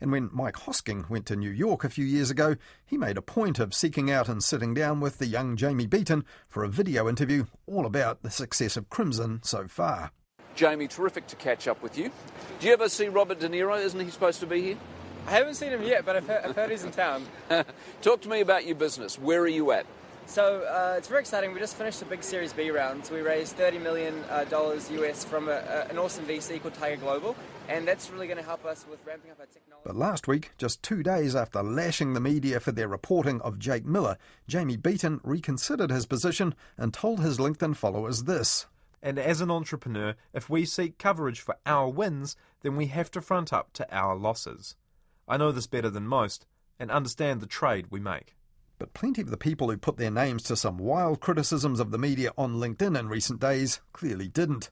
And 0.00 0.12
when 0.12 0.30
Mike 0.32 0.56
Hosking 0.56 1.08
went 1.08 1.26
to 1.26 1.36
New 1.36 1.50
York 1.50 1.84
a 1.84 1.88
few 1.88 2.04
years 2.04 2.30
ago, 2.30 2.56
he 2.84 2.96
made 2.96 3.16
a 3.16 3.22
point 3.22 3.58
of 3.58 3.74
seeking 3.74 4.10
out 4.10 4.28
and 4.28 4.42
sitting 4.42 4.74
down 4.74 5.00
with 5.00 5.18
the 5.18 5.26
young 5.26 5.56
Jamie 5.56 5.86
Beaton 5.86 6.24
for 6.48 6.64
a 6.64 6.68
video 6.68 7.08
interview 7.08 7.46
all 7.66 7.86
about 7.86 8.22
the 8.22 8.30
success 8.30 8.76
of 8.76 8.88
Crimson 8.88 9.40
so 9.42 9.66
far. 9.66 10.12
Jamie, 10.54 10.88
terrific 10.88 11.26
to 11.28 11.36
catch 11.36 11.68
up 11.68 11.82
with 11.82 11.96
you. 11.96 12.10
Do 12.58 12.66
you 12.66 12.72
ever 12.72 12.88
see 12.88 13.08
Robert 13.08 13.38
De 13.38 13.48
Niro? 13.48 13.80
Isn't 13.80 14.00
he 14.00 14.10
supposed 14.10 14.40
to 14.40 14.46
be 14.46 14.60
here? 14.60 14.76
I 15.26 15.32
haven't 15.32 15.54
seen 15.54 15.70
him 15.70 15.82
yet, 15.82 16.04
but 16.04 16.16
I've 16.16 16.26
heard, 16.26 16.44
I've 16.44 16.56
heard 16.56 16.70
he's 16.70 16.84
in 16.84 16.90
town. 16.90 17.26
Talk 18.02 18.22
to 18.22 18.28
me 18.28 18.40
about 18.40 18.66
your 18.66 18.76
business. 18.76 19.18
Where 19.18 19.40
are 19.40 19.46
you 19.48 19.70
at? 19.72 19.86
So 20.28 20.62
uh, 20.62 20.96
it's 20.98 21.08
very 21.08 21.20
exciting. 21.20 21.52
We 21.52 21.58
just 21.58 21.76
finished 21.76 22.02
a 22.02 22.04
big 22.04 22.22
Series 22.22 22.52
B 22.52 22.70
round. 22.70 23.06
So 23.06 23.14
we 23.14 23.22
raised 23.22 23.56
$30 23.56 23.82
million 23.82 24.14
uh, 24.30 24.44
US 24.50 25.24
from 25.24 25.48
a, 25.48 25.52
a, 25.52 25.86
an 25.90 25.98
awesome 25.98 26.26
VC 26.26 26.60
called 26.60 26.74
Tiger 26.74 27.00
Global, 27.00 27.36
and 27.68 27.86
that's 27.86 28.10
really 28.10 28.26
going 28.26 28.38
to 28.38 28.44
help 28.44 28.64
us 28.64 28.86
with 28.90 29.04
ramping 29.06 29.30
up 29.30 29.38
our 29.38 29.46
technology. 29.46 29.84
But 29.84 29.96
last 29.96 30.26
week, 30.26 30.52
just 30.56 30.82
two 30.82 31.02
days 31.02 31.36
after 31.36 31.62
lashing 31.62 32.14
the 32.14 32.20
media 32.20 32.60
for 32.60 32.72
their 32.72 32.88
reporting 32.88 33.40
of 33.42 33.58
Jake 33.58 33.84
Millar, 33.84 34.16
Jamie 34.48 34.76
Beaton 34.76 35.20
reconsidered 35.22 35.90
his 35.90 36.06
position 36.06 36.54
and 36.76 36.92
told 36.92 37.20
his 37.20 37.38
LinkedIn 37.38 37.76
followers 37.76 38.24
this. 38.24 38.66
And 39.02 39.18
as 39.18 39.40
an 39.40 39.50
entrepreneur, 39.50 40.16
if 40.32 40.50
we 40.50 40.64
seek 40.64 40.98
coverage 40.98 41.40
for 41.40 41.56
our 41.66 41.88
wins, 41.88 42.36
then 42.62 42.74
we 42.74 42.86
have 42.86 43.10
to 43.12 43.20
front 43.20 43.52
up 43.52 43.72
to 43.74 43.94
our 43.94 44.16
losses. 44.16 44.74
I 45.28 45.36
know 45.36 45.52
this 45.52 45.66
better 45.66 45.90
than 45.90 46.08
most 46.08 46.46
and 46.80 46.90
understand 46.90 47.40
the 47.40 47.46
trade 47.46 47.86
we 47.90 48.00
make. 48.00 48.34
But 48.78 48.94
plenty 48.94 49.20
of 49.22 49.30
the 49.30 49.36
people 49.36 49.70
who 49.70 49.76
put 49.76 49.96
their 49.96 50.10
names 50.10 50.44
to 50.44 50.56
some 50.56 50.78
wild 50.78 51.20
criticisms 51.20 51.80
of 51.80 51.90
the 51.90 51.98
media 51.98 52.32
on 52.38 52.54
LinkedIn 52.54 52.98
in 52.98 53.08
recent 53.08 53.40
days 53.40 53.80
clearly 53.92 54.28
didn't. 54.28 54.70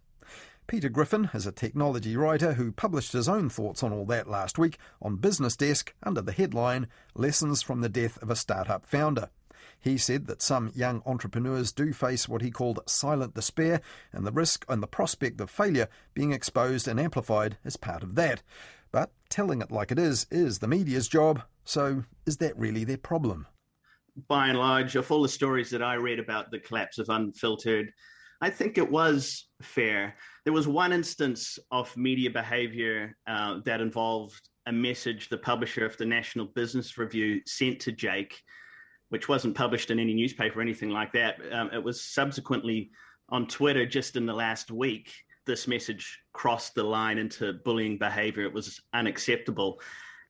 Peter 0.67 0.89
Griffin 0.89 1.31
is 1.33 1.47
a 1.47 1.53
technology 1.53 2.17
writer 2.17 2.55
who 2.55 2.73
published 2.73 3.13
his 3.13 3.29
own 3.29 3.49
thoughts 3.49 3.85
on 3.85 3.93
all 3.93 4.05
that 4.07 4.29
last 4.29 4.59
week 4.59 4.79
on 5.01 5.17
Business 5.17 5.57
Desk 5.57 5.95
under 6.03 6.21
the 6.21 6.33
headline 6.33 6.89
Lessons 7.15 7.63
from 7.63 7.83
the 7.83 7.89
Death 7.89 8.21
of 8.21 8.31
a 8.31 8.37
Startup 8.37 8.85
Founder. 8.85 9.31
He 9.79 9.97
said 9.97 10.27
that 10.27 10.43
some 10.43 10.73
young 10.75 11.03
entrepreneurs 11.07 11.71
do 11.71 11.93
face 11.93 12.29
what 12.29 12.43
he 12.43 12.51
called 12.51 12.81
silent 12.87 13.35
despair, 13.35 13.81
and 14.13 14.27
the 14.27 14.33
risk 14.33 14.65
and 14.69 14.83
the 14.83 14.89
prospect 14.89 15.41
of 15.41 15.51
failure 15.51 15.89
being 16.15 16.33
exposed 16.33 16.89
and 16.89 16.99
amplified 16.99 17.59
is 17.65 17.77
part 17.77 18.03
of 18.03 18.17
that. 18.17 18.43
But 18.91 19.13
telling 19.29 19.63
it 19.63 19.71
like 19.71 19.93
it 19.93 19.99
is 20.01 20.27
is 20.33 20.59
the 20.59 20.69
media's 20.69 21.07
job, 21.07 21.43
so 21.65 22.05
is 22.27 22.39
that 22.39 22.59
really 22.59 22.83
their 22.83 22.97
problem? 22.97 23.47
by 24.29 24.49
and 24.49 24.59
large, 24.59 24.97
of 24.97 25.11
all 25.11 25.23
the 25.23 25.29
stories 25.29 25.71
that 25.71 25.83
I 25.83 25.95
read 25.95 26.19
about 26.19 26.51
the 26.51 26.59
collapse 26.59 26.99
of 26.99 27.09
Unfiltered, 27.09 27.93
I 28.41 28.51
think 28.51 28.79
it 28.79 28.91
was 28.91 29.49
fair. 29.63 30.15
There 30.45 30.53
was 30.53 30.69
one 30.69 30.93
instance 30.93 31.59
of 31.71 31.97
media 31.97 32.31
behavior 32.31 33.17
uh, 33.27 33.61
that 33.65 33.81
involved 33.81 34.49
a 34.67 34.73
message 34.73 35.29
the 35.29 35.39
publisher 35.39 35.87
of 35.87 35.97
the 35.97 36.07
National 36.07 36.47
Business 36.47 36.99
Review 36.99 37.41
sent 37.47 37.81
to 37.81 37.93
Jake, 37.93 38.43
which 39.09 39.29
wasn't 39.29 39.57
published 39.57 39.91
in 39.91 39.99
any 39.99 40.15
newspaper 40.15 40.59
or 40.59 40.63
anything 40.63 40.91
like 40.91 41.13
that. 41.13 41.37
Um, 41.53 41.71
it 41.73 41.83
was 41.83 42.03
subsequently 42.03 42.91
on 43.29 43.47
Twitter 43.47 43.87
just 43.87 44.17
in 44.17 44.27
the 44.27 44.35
last 44.35 44.71
week. 44.71 45.13
This 45.47 45.69
message 45.69 46.19
crossed 46.33 46.75
the 46.75 46.83
line 46.83 47.19
into 47.19 47.55
bullying 47.65 47.99
behavior. 47.99 48.45
It 48.45 48.53
was 48.53 48.81
unacceptable. 48.93 49.81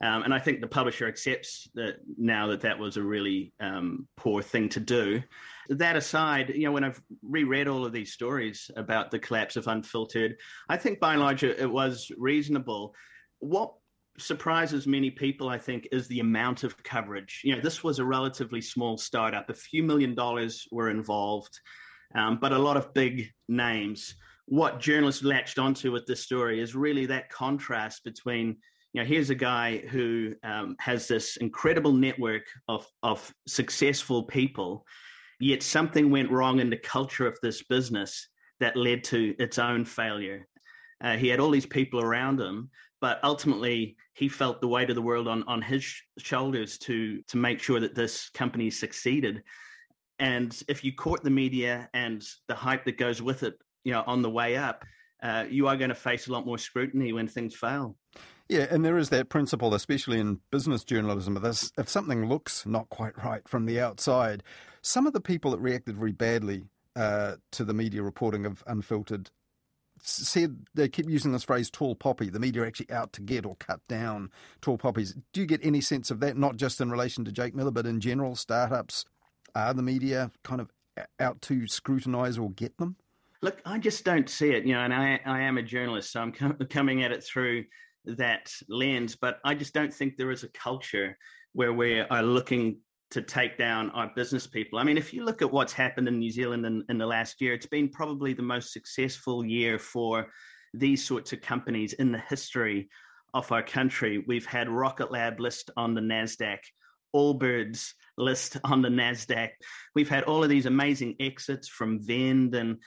Um, 0.02 0.25
and 0.25 0.34
I 0.34 0.38
think 0.38 0.60
the 0.60 0.66
publisher 0.66 1.08
accepts 1.08 1.68
that 1.75 1.96
now 2.18 2.48
that 2.48 2.60
that 2.60 2.78
was 2.78 2.98
a 2.98 3.02
really 3.02 3.54
um, 3.60 4.06
poor 4.16 4.42
thing 4.42 4.68
to 4.70 4.80
do. 4.80 5.22
That 5.68 5.96
aside, 5.96 6.52
you 6.54 6.64
know, 6.64 6.73
when 6.73 6.85
I've 6.85 7.00
reread 7.23 7.68
all 7.68 7.85
of 7.85 7.92
these 7.92 8.12
stories 8.12 8.70
about 8.76 9.11
the 9.11 9.18
collapse 9.18 9.56
of 9.56 9.66
Unfiltered, 9.66 10.37
I 10.68 10.76
think 10.76 11.00
by 11.00 11.12
and 11.12 11.23
large 11.23 11.42
it 11.42 11.70
was 11.70 12.11
reasonable. 12.16 12.94
What 13.40 13.73
surprises 14.18 14.87
many 14.87 15.11
people, 15.11 15.49
I 15.49 15.58
think, 15.58 15.88
is 15.92 16.08
the 16.08 16.20
amount 16.20 16.64
of 16.64 16.82
coverage. 16.82 17.40
You 17.44 17.54
know, 17.54 17.61
this 17.61 17.85
was 17.85 17.99
a 17.99 18.04
relatively 18.04 18.61
small 18.61 18.96
startup. 18.96 19.50
A 19.50 19.54
few 19.54 19.82
million 19.82 20.14
dollars 20.14 20.66
were 20.70 20.90
involved, 20.90 21.58
um, 22.14 22.38
but 22.40 22.52
a 22.52 22.58
lot 22.58 22.76
of 22.76 22.94
big 22.94 23.30
names. 23.49 24.14
What 24.46 24.80
journalists 24.80 25.25
latched 25.25 25.58
onto 25.58 25.92
with 25.92 26.06
this 26.06 26.23
story 26.23 26.61
is 26.61 26.75
really 26.75 27.06
that 27.06 27.30
contrast 27.30 28.04
between, 28.04 28.56
you 28.92 29.02
know, 29.02 29.04
here's 29.04 29.30
a 29.30 29.35
guy 29.35 29.78
who 29.78 30.35
um, 30.44 30.76
has 30.78 31.08
this 31.08 31.37
incredible 31.38 31.92
network 31.92 32.44
of, 32.68 32.87
of 33.02 33.32
successful 33.46 34.23
people, 34.23 34.87
yet 35.38 35.62
something 35.62 36.11
went 36.11 36.31
wrong 36.31 36.61
in 36.61 36.71
the 36.71 36.76
culture 36.76 37.26
of 37.26 37.38
this 37.43 37.62
business 37.62 38.28
that 38.61 38.76
led 38.76 39.05
to 39.05 39.35
its 39.38 39.59
own 39.59 39.85
failure. 39.85 40.47
Uh, 41.00 41.16
he 41.16 41.28
had 41.28 41.40
all 41.40 41.50
these 41.50 41.66
people 41.66 42.00
around 42.00 42.40
him, 42.40 42.71
but 43.00 43.21
ultimately 43.23 43.97
he 44.14 44.28
felt 44.28 44.61
the 44.61 44.69
weight 44.69 44.88
of 44.88 44.97
the 44.97 45.02
world 45.02 45.28
on 45.28 45.43
on 45.45 45.61
his 45.61 45.85
sh- 45.85 46.02
shoulders 46.19 46.78
to 46.78 47.23
to 47.28 47.37
make 47.37 47.61
sure 47.61 47.81
that 47.81 47.95
this 47.95 48.31
company 48.31 48.71
succeeded. 48.71 49.43
And 50.19 50.59
if 50.69 50.83
you 50.83 50.95
caught 50.95 51.23
the 51.23 51.31
media 51.31 51.90
and 51.93 52.25
the 52.49 52.55
hype 52.55 52.87
that 52.87 52.97
goes 52.97 53.21
with 53.21 53.43
it, 53.43 53.55
you 53.85 53.93
know, 53.93 54.02
on 54.07 54.23
the 54.23 54.31
way 54.31 54.57
up, 54.57 54.85
uh, 55.23 55.45
you 55.50 55.69
are 55.69 55.76
going 55.76 55.90
to 55.90 55.95
face 55.95 56.28
a 56.28 56.33
lot 56.33 56.47
more 56.47 56.57
scrutiny 56.57 57.12
when 57.12 57.28
things 57.28 57.55
fail. 57.55 57.97
Yeah, 58.49 58.66
and 58.71 58.85
there 58.85 58.97
is 58.97 59.09
that 59.11 59.28
principle, 59.28 59.75
especially 59.75 60.21
in 60.21 60.40
business 60.50 60.85
journalism, 60.85 61.35
this 61.43 61.73
if 61.76 61.88
something 61.88 62.28
looks 62.28 62.64
not 62.64 62.88
quite 62.88 63.19
right 63.23 63.47
from 63.49 63.66
the 63.66 63.81
outside, 63.81 64.43
some 64.87 65.05
of 65.07 65.12
the 65.12 65.21
people 65.21 65.50
that 65.50 65.59
reacted 65.59 65.97
very 65.97 66.12
badly 66.12 66.62
uh, 66.95 67.35
to 67.50 67.64
the 67.64 67.75
media 67.75 68.02
reporting 68.02 68.47
of 68.47 68.62
Unfiltered 68.69 69.31
said 70.00 70.66
they 70.75 70.88
keep 70.88 71.11
using 71.11 71.33
this 71.33 71.43
phrase 71.43 71.71
tall 71.71 71.97
poppy, 71.97 72.28
the 72.28 72.38
media 72.38 72.62
are 72.62 72.66
actually 72.66 72.90
out 72.90 73.12
to 73.12 73.21
get 73.21 73.45
or 73.45 73.57
cut 73.57 73.81
down 73.88 74.31
tall 74.61 74.78
poppies. 74.78 75.16
Do 75.33 75.40
you 75.40 75.47
get 75.47 75.64
any 75.64 75.81
sense 75.81 76.11
of 76.12 76.21
that, 76.21 76.37
not 76.37 76.57
just 76.57 76.81
in 76.81 76.90
relation 76.90 77.25
to 77.25 77.33
Jake 77.33 77.55
Millar, 77.55 77.73
but 77.73 77.85
in 77.85 77.99
general, 77.99 78.37
startups? 78.37 79.05
Are 79.57 79.75
the 79.75 79.83
media 79.83 80.31
kind 80.45 80.61
of 80.61 80.71
out 81.19 81.43
to 81.43 81.66
scrutinise 81.66 82.38
or 82.38 82.50
get 82.50 82.76
them? 82.78 82.95
Look, 83.43 83.61
I 83.64 83.78
just 83.78 84.05
don't 84.05 84.31
see 84.31 84.50
it, 84.50 84.64
you 84.64 84.75
know, 84.75 84.83
and 84.83 84.95
I, 84.95 85.19
I 85.26 85.40
am 85.40 85.59
a 85.59 85.62
journalist, 85.62 86.12
so 86.12 86.21
I'm 86.21 86.33
com- 86.33 86.59
coming 86.71 87.02
at 87.02 87.11
it 87.11 87.25
through 87.25 87.64
that 88.05 88.52
lens, 88.69 89.16
but 89.16 89.40
I 89.45 89.57
just 89.57 89.75
don't 89.75 89.93
think 89.93 90.16
there 90.16 90.31
is 90.31 90.45
a 90.45 90.49
culture 90.49 91.19
where 91.55 91.73
we 91.73 92.00
are 92.00 92.23
looking 92.23 92.78
to 93.10 93.22
take 93.22 93.56
down 93.56 93.90
our 93.90 94.10
business 94.16 94.46
people. 94.46 94.78
I 94.78 94.84
mean, 94.84 94.98
if 94.98 95.14
you 95.14 95.25
look 95.25 95.42
at 95.42 95.52
what's 95.52 95.72
happened 95.72 96.08
in 96.08 96.18
New 96.18 96.30
Zealand 96.30 96.66
in, 96.66 96.84
in 96.88 96.98
the 96.98 97.06
last 97.06 97.40
year, 97.40 97.54
it's 97.54 97.66
been 97.66 97.88
probably 97.88 98.32
the 98.32 98.42
most 98.42 98.72
successful 98.72 99.44
year 99.44 99.78
for 99.78 100.26
these 100.75 101.04
sorts 101.04 101.32
of 101.32 101.40
companies 101.40 101.92
in 101.94 102.10
the 102.10 102.22
history 102.28 102.88
of 103.32 103.50
our 103.52 103.62
country. 103.62 104.25
We've 104.26 104.46
had 104.46 104.68
Rocket 104.68 105.10
Lab 105.12 105.40
list 105.40 105.70
on 105.76 105.94
the 105.94 106.00
NASDAQ, 106.00 106.58
Allbirds 107.14 107.92
list 108.18 108.56
on 108.64 108.82
the 108.82 108.88
NASDAQ. 108.88 109.50
We've 109.94 110.08
had 110.08 110.25
all 110.25 110.42
of 110.42 110.50
these 110.50 110.66
amazing 110.66 111.16
exits 111.20 111.68
from 111.68 112.00
Vend 112.04 112.54
and 112.54 112.78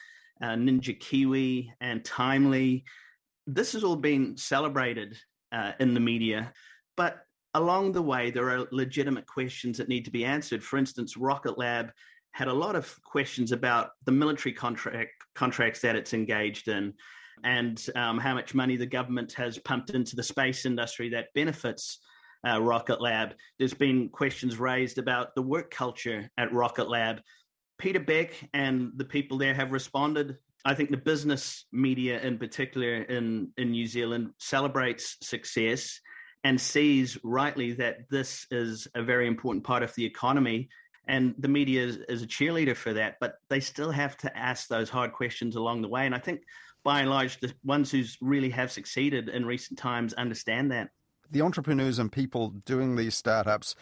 uh, 0.44 0.56
Ninja 0.56 1.00
Kiwi 1.00 1.72
and 1.82 2.04
Timely. 2.04 2.84
This 3.48 3.74
has 3.74 3.84
all 3.84 3.96
been 3.96 4.38
celebrated 4.38 5.18
uh, 5.52 5.74
in 5.80 5.94
the 5.94 6.00
media. 6.00 6.52
But 6.98 7.20
along 7.54 7.92
the 7.92 8.02
way, 8.02 8.32
there 8.32 8.50
are 8.50 8.68
legitimate 8.72 9.26
questions 9.26 9.78
that 9.78 9.90
need 9.90 10.06
to 10.06 10.12
be 10.12 10.26
answered. 10.26 10.64
For 10.64 10.78
instance, 10.78 11.18
Rocket 11.18 11.58
Lab 11.58 11.92
had 12.32 12.48
a 12.48 12.54
lot 12.54 12.76
of 12.76 12.96
questions 13.04 13.52
about 13.52 13.92
the 14.06 14.12
military 14.12 14.54
contract 14.54 15.12
contracts 15.36 15.82
that 15.82 15.96
it's 15.96 16.14
engaged 16.14 16.68
in 16.68 16.94
and 17.44 17.86
um, 17.96 18.18
how 18.18 18.34
much 18.34 18.54
money 18.54 18.76
the 18.76 18.86
government 18.86 19.32
has 19.34 19.58
pumped 19.60 19.92
into 19.92 20.16
the 20.16 20.24
space 20.24 20.66
industry 20.66 21.10
that 21.10 21.34
benefits 21.34 22.00
uh, 22.48 22.62
Rocket 22.62 23.02
Lab. 23.02 23.34
There's 23.58 23.74
been 23.74 24.10
questions 24.10 24.60
raised 24.60 24.98
about 24.98 25.36
the 25.36 25.42
work 25.42 25.72
culture 25.72 26.30
at 26.38 26.54
Rocket 26.54 26.90
Lab. 26.90 27.22
Peter 27.78 28.00
Beck 28.00 28.34
and 28.54 28.92
the 28.98 29.06
people 29.06 29.38
there 29.38 29.54
have 29.54 29.72
responded. 29.72 30.38
I 30.66 30.74
think 30.74 30.92
the 30.92 30.98
business 30.98 31.66
media, 31.72 32.20
in 32.20 32.38
particular 32.38 33.04
in, 33.04 33.52
in 33.58 33.72
New 33.72 33.88
Zealand, 33.88 34.32
celebrates 34.38 35.18
success 35.22 36.00
and 36.44 36.60
sees 36.60 37.18
rightly 37.24 37.74
that 37.74 38.10
this 38.10 38.48
is 38.52 38.88
a 38.96 39.04
very 39.04 39.28
important 39.28 39.64
part 39.64 39.84
of 39.84 39.94
the 39.96 40.06
economy. 40.06 40.70
And 41.08 41.34
the 41.40 41.48
media 41.48 41.84
is, 41.84 41.98
is, 42.08 42.22
a 42.22 42.28
cheerleader 42.28 42.76
for 42.76 42.94
that, 42.94 43.16
but 43.20 43.36
they 43.50 43.60
still 43.60 43.92
have 43.92 44.16
to 44.18 44.38
ask 44.38 44.68
those 44.68 44.90
hard 44.90 45.12
questions 45.12 45.56
along 45.56 45.82
the 45.82 45.88
way. 45.88 46.06
And 46.06 46.14
I 46.14 46.20
think 46.20 46.44
by 46.84 47.02
and 47.02 47.10
large, 47.10 47.40
the 47.40 47.52
ones 47.64 47.92
who 47.92 48.04
really 48.22 48.50
have 48.52 48.72
succeeded 48.72 49.28
in 49.28 49.46
recent 49.46 49.80
times 49.80 50.14
understand 50.14 50.72
that. 50.72 50.90
The 51.32 51.42
entrepreneurs 51.42 52.00
and 52.00 52.12
people 52.12 52.50
doing 52.50 52.96
these 52.96 53.16
startups, 53.16 53.76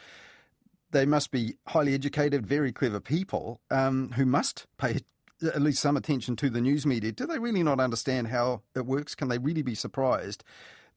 they 0.92 1.06
must 1.06 1.32
be 1.32 1.56
highly 1.68 1.94
educated, 1.94 2.48
very 2.48 2.72
clever 2.72 3.00
people 3.00 3.60
um, 3.70 4.12
who 4.16 4.26
must 4.26 4.66
pay 4.78 5.00
at 5.42 5.62
least 5.62 5.82
some 5.82 5.98
attention 5.98 6.36
to 6.38 6.50
the 6.50 6.62
news 6.62 6.86
media. 6.86 7.12
Do 7.12 7.28
they 7.28 7.40
really 7.40 7.62
not 7.62 7.80
understand 7.80 8.30
how 8.30 8.64
it 8.76 8.86
works? 8.86 9.16
Can 9.16 9.28
they 9.28 9.38
really 9.38 9.62
be 9.62 9.76
surprised 9.76 10.44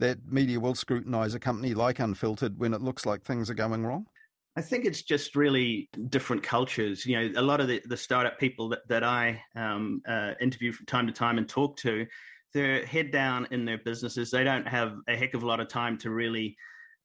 that 0.00 0.18
media 0.30 0.58
will 0.58 0.74
scrutinise 0.74 1.34
a 1.34 1.38
company 1.38 1.74
like 1.74 2.00
Unfiltered 2.00 2.58
when 2.58 2.74
it 2.74 2.82
looks 2.82 3.06
like 3.06 3.22
things 3.22 3.48
are 3.48 3.54
going 3.54 3.86
wrong? 3.86 4.06
I 4.56 4.62
think 4.62 4.84
it's 4.84 5.02
just 5.02 5.36
really 5.36 5.88
different 6.08 6.42
cultures. 6.42 7.06
You 7.06 7.20
know, 7.20 7.40
a 7.40 7.42
lot 7.42 7.60
of 7.60 7.68
the, 7.68 7.80
the 7.86 7.96
startup 7.96 8.38
people 8.38 8.68
that, 8.70 8.80
that 8.88 9.04
I 9.04 9.40
um, 9.54 10.02
uh, 10.08 10.32
interview 10.40 10.72
from 10.72 10.86
time 10.86 11.06
to 11.06 11.12
time 11.12 11.38
and 11.38 11.48
talk 11.48 11.76
to, 11.78 12.06
they're 12.52 12.84
head 12.84 13.12
down 13.12 13.46
in 13.52 13.64
their 13.64 13.78
businesses. 13.78 14.30
They 14.30 14.42
don't 14.42 14.66
have 14.66 14.96
a 15.08 15.16
heck 15.16 15.34
of 15.34 15.44
a 15.44 15.46
lot 15.46 15.60
of 15.60 15.68
time 15.68 15.96
to 15.98 16.10
really 16.10 16.56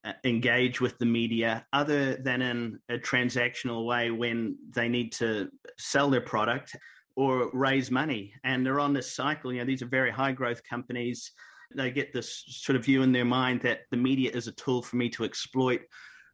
uh, 0.03 0.13
engage 0.23 0.81
with 0.81 0.97
the 0.97 1.05
media 1.05 1.65
other 1.71 2.15
than 2.15 2.41
in 2.41 2.79
a 2.89 2.97
transactional 2.97 3.85
way 3.85 4.09
when 4.09 4.57
they 4.73 4.89
need 4.89 5.11
to 5.13 5.49
sell 5.77 6.09
their 6.09 6.21
product 6.21 6.75
or 7.15 7.51
raise 7.53 7.91
money. 7.91 8.33
And 8.43 8.65
they're 8.65 8.79
on 8.79 8.93
this 8.93 9.13
cycle. 9.13 9.53
You 9.53 9.59
know, 9.59 9.65
these 9.65 9.83
are 9.83 9.87
very 9.87 10.11
high 10.11 10.31
growth 10.31 10.61
companies 10.67 11.31
they 11.73 11.91
get 11.91 12.13
this 12.13 12.43
sort 12.47 12.75
of 12.75 12.85
view 12.85 13.01
in 13.01 13.11
their 13.11 13.25
mind 13.25 13.61
that 13.61 13.81
the 13.91 13.97
media 13.97 14.31
is 14.31 14.47
a 14.47 14.51
tool 14.51 14.81
for 14.81 14.95
me 14.97 15.09
to 15.09 15.23
exploit 15.23 15.81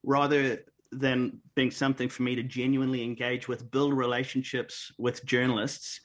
rather 0.03 0.59
than 0.91 1.39
being 1.55 1.71
something 1.71 2.09
for 2.09 2.23
me 2.23 2.35
to 2.35 2.43
genuinely 2.43 3.03
engage 3.03 3.47
with, 3.47 3.71
build 3.71 3.93
relationships 3.93 4.91
with 4.97 5.23
journalists, 5.25 5.99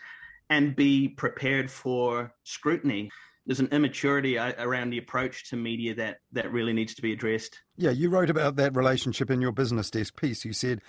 and 0.49 0.77
be 0.77 1.09
prepared 1.09 1.71
for 1.71 2.33
scrutiny. 2.45 3.11
There's 3.47 3.61
an 3.61 3.69
immaturity 3.73 4.39
uh, 4.39 4.53
around 4.59 4.91
the 4.91 4.99
approach 4.99 5.51
to 5.51 5.57
media 5.57 5.95
that, 5.95 6.19
that 6.33 6.53
really 6.53 6.73
needs 6.73 6.95
to 6.97 7.03
be 7.03 7.13
addressed. 7.13 7.59
Yeah, 7.77 7.91
you 7.91 8.11
wrote 8.11 8.31
about 8.31 8.57
that 8.57 8.77
relationship 8.77 9.31
in 9.31 9.41
your 9.41 9.53
business 9.53 9.91
desk 9.91 10.21
piece. 10.21 10.45
You 10.45 10.53
said 10.53 10.81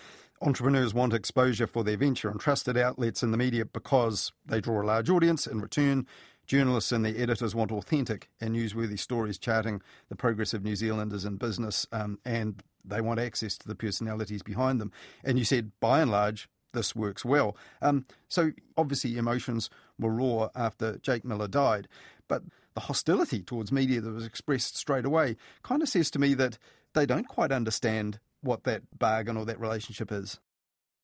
entrepreneurs 0.42 0.94
want 0.94 1.14
exposure 1.14 1.68
for 1.68 1.84
their 1.84 1.98
venture 1.98 2.30
and 2.30 2.40
trusted 2.40 2.78
outlets 2.78 3.24
in 3.24 3.32
the 3.32 3.38
media 3.38 3.66
because 3.66 4.32
they 4.46 4.62
draw 4.62 4.82
a 4.82 4.86
large 4.86 5.10
audience. 5.10 5.48
In 5.48 5.62
return, 5.62 6.08
Journalists 6.48 6.92
and 6.92 7.06
their 7.06 7.16
editors 7.18 7.54
want 7.54 7.72
authentic 7.72 8.30
and 8.40 8.56
newsworthy 8.56 8.98
stories 8.98 9.38
charting 9.38 9.82
the 10.10 10.16
progress 10.16 10.54
of 10.54 10.64
New 10.64 10.76
Zealanders 10.76 11.26
in 11.26 11.36
business, 11.36 11.86
um, 11.92 12.20
and 12.26 12.64
they 12.84 13.02
want 13.02 13.20
access 13.20 13.58
to 13.58 13.68
the 13.68 13.76
personalities 13.76 14.42
behind 14.42 14.80
them. 14.80 14.92
And 15.24 15.38
you 15.38 15.46
said, 15.46 15.72
by 15.80 16.02
and 16.02 16.10
large, 16.10 16.50
this 16.74 16.96
works 16.96 17.26
well. 17.26 17.58
Um, 17.82 18.06
so 18.30 18.52
obviously, 18.78 19.18
emotions 19.18 19.70
were 20.00 20.12
raw 20.12 20.50
after 20.56 20.98
Jake 21.00 21.26
Miller 21.26 21.48
died, 21.48 21.88
but 22.28 22.44
the 22.76 22.82
hostility 22.82 23.42
towards 23.42 23.72
media 23.72 24.00
that 24.00 24.12
was 24.12 24.26
expressed 24.26 24.78
straight 24.78 25.06
away 25.06 25.36
kind 25.64 25.82
of 25.82 25.90
says 25.90 26.12
to 26.12 26.20
me 26.20 26.34
that 26.36 26.58
they 26.94 27.06
don't 27.06 27.28
quite 27.28 27.52
understand 27.52 28.20
what 28.42 28.64
that 28.64 28.84
bargain 28.98 29.36
or 29.36 29.46
that 29.46 29.60
relationship 29.60 30.12
is. 30.12 30.40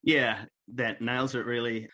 Yeah, 0.04 0.46
that 0.76 1.02
nails 1.02 1.34
it 1.34 1.46
really 1.46 1.90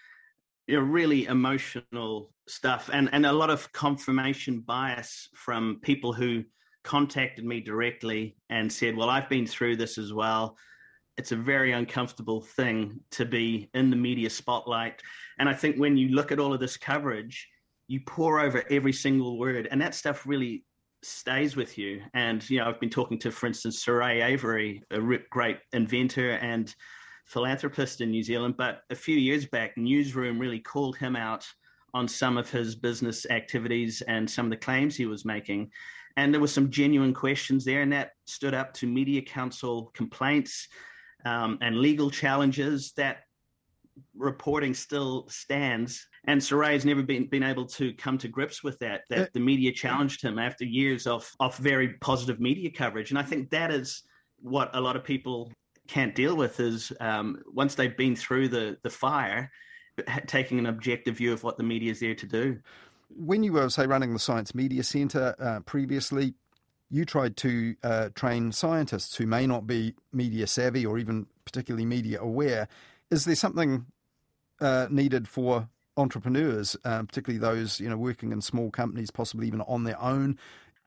you 0.69 0.75
know, 0.75 0.83
really 0.83 1.25
emotional 1.25 2.29
stuff 2.47 2.91
and, 2.93 3.09
and 3.11 3.25
a 3.25 3.33
lot 3.33 3.49
of 3.49 3.71
confirmation 3.71 4.59
bias 4.59 5.27
from 5.33 5.79
people 5.81 6.13
who 6.13 6.43
contacted 6.83 7.43
me 7.43 7.59
directly 7.59 8.37
and 8.51 8.71
said, 8.71 8.95
Well, 8.95 9.09
I've 9.09 9.27
been 9.29 9.47
through 9.47 9.77
this 9.77 9.97
as 9.97 10.13
well. 10.13 10.55
It's 11.17 11.31
a 11.31 11.35
very 11.35 11.71
uncomfortable 11.71 12.41
thing 12.41 12.99
to 13.11 13.25
be 13.25 13.71
in 13.73 13.89
the 13.89 13.95
media 13.95 14.29
spotlight. 14.29 15.01
And 15.39 15.49
I 15.49 15.53
think 15.53 15.77
when 15.77 15.97
you 15.97 16.09
look 16.09 16.31
at 16.31 16.39
all 16.39 16.53
of 16.53 16.59
this 16.59 16.77
coverage, 16.77 17.47
you 17.87 18.01
pour 18.05 18.39
over 18.39 18.63
every 18.69 18.93
single 18.93 19.39
word, 19.39 19.67
and 19.71 19.81
that 19.81 19.95
stuff 19.95 20.27
really 20.27 20.65
stays 21.01 21.55
with 21.55 21.79
you. 21.79 22.03
And, 22.13 22.47
you 22.47 22.59
know, 22.59 22.67
I've 22.67 22.79
been 22.79 22.91
talking 22.91 23.17
to, 23.19 23.31
for 23.31 23.47
instance, 23.47 23.81
Sir 23.81 23.97
Ray 23.97 24.21
Avery, 24.21 24.83
a 24.91 24.99
great 25.31 25.57
inventor 25.73 26.33
and 26.33 26.73
philanthropist 27.29 28.01
in 28.01 28.09
New 28.11 28.23
Zealand, 28.23 28.55
but 28.57 28.81
a 28.89 28.95
few 28.95 29.15
years 29.15 29.45
back, 29.45 29.77
Newsroom 29.77 30.39
really 30.39 30.59
called 30.59 30.97
him 30.97 31.15
out 31.15 31.45
on 31.93 32.07
some 32.07 32.37
of 32.37 32.49
his 32.49 32.75
business 32.75 33.25
activities 33.29 34.01
and 34.07 34.29
some 34.29 34.45
of 34.47 34.51
the 34.51 34.57
claims 34.57 34.95
he 34.95 35.05
was 35.05 35.25
making. 35.25 35.71
And 36.17 36.33
there 36.33 36.41
were 36.41 36.47
some 36.47 36.69
genuine 36.69 37.13
questions 37.13 37.63
there, 37.63 37.81
and 37.81 37.93
that 37.93 38.11
stood 38.25 38.53
up 38.53 38.73
to 38.75 38.87
Media 38.87 39.21
Council 39.21 39.91
complaints 39.93 40.67
um, 41.25 41.57
and 41.61 41.77
legal 41.77 42.09
challenges 42.09 42.93
that 42.97 43.17
reporting 44.15 44.73
still 44.73 45.27
stands. 45.29 46.07
And 46.25 46.43
Sir 46.43 46.57
Ray 46.57 46.73
has 46.73 46.85
never 46.85 47.03
been, 47.03 47.27
been 47.27 47.43
able 47.43 47.65
to 47.67 47.93
come 47.93 48.17
to 48.19 48.27
grips 48.27 48.63
with 48.63 48.79
that, 48.79 49.01
that 49.09 49.19
Uh, 49.19 49.27
the 49.33 49.39
media 49.39 49.71
challenged 49.71 50.21
him 50.21 50.39
after 50.39 50.65
years 50.65 51.05
of, 51.05 51.29
of 51.39 51.57
very 51.57 51.89
positive 51.99 52.39
media 52.39 52.71
coverage. 52.71 53.11
And 53.11 53.19
I 53.19 53.23
think 53.23 53.49
that 53.49 53.71
is 53.71 54.03
what 54.37 54.69
a 54.73 54.81
lot 54.81 54.95
of 54.95 55.03
people 55.03 55.51
can't 55.89 56.15
deal 56.15 56.35
with 56.35 56.59
is 56.59 56.93
um, 56.99 57.41
once 57.51 57.75
they've 57.75 57.97
been 57.97 58.15
through 58.15 58.49
the, 58.49 58.77
the 58.83 58.89
fire, 58.89 59.51
taking 60.27 60.59
an 60.59 60.67
objective 60.67 61.17
view 61.17 61.33
of 61.33 61.43
what 61.43 61.57
the 61.57 61.63
media 61.63 61.91
is 61.91 61.99
there 61.99 62.15
to 62.15 62.25
do. 62.25 62.59
When 63.09 63.43
you 63.43 63.53
were, 63.53 63.69
say, 63.69 63.87
running 63.87 64.13
the 64.13 64.19
Science 64.19 64.53
Media 64.53 64.83
Centre 64.83 65.35
uh, 65.39 65.61
previously, 65.61 66.35
you 66.91 67.05
tried 67.05 67.37
to 67.37 67.75
uh, 67.83 68.09
train 68.13 68.51
scientists 68.51 69.15
who 69.15 69.25
may 69.25 69.47
not 69.47 69.65
be 69.65 69.95
media 70.13 70.47
savvy 70.47 70.85
or 70.85 70.97
even 70.99 71.25
particularly 71.43 71.85
media 71.85 72.21
aware. 72.21 72.67
Is 73.09 73.25
there 73.25 73.35
something 73.35 73.87
uh, 74.61 74.87
needed 74.91 75.27
for 75.27 75.69
entrepreneurs, 75.97 76.77
uh, 76.85 77.03
particularly 77.03 77.39
those 77.39 77.79
you 77.79 77.89
know 77.89 77.97
working 77.97 78.31
in 78.31 78.41
small 78.41 78.69
companies, 78.69 79.11
possibly 79.11 79.47
even 79.47 79.61
on 79.61 79.83
their 79.83 79.99
own? 80.01 80.37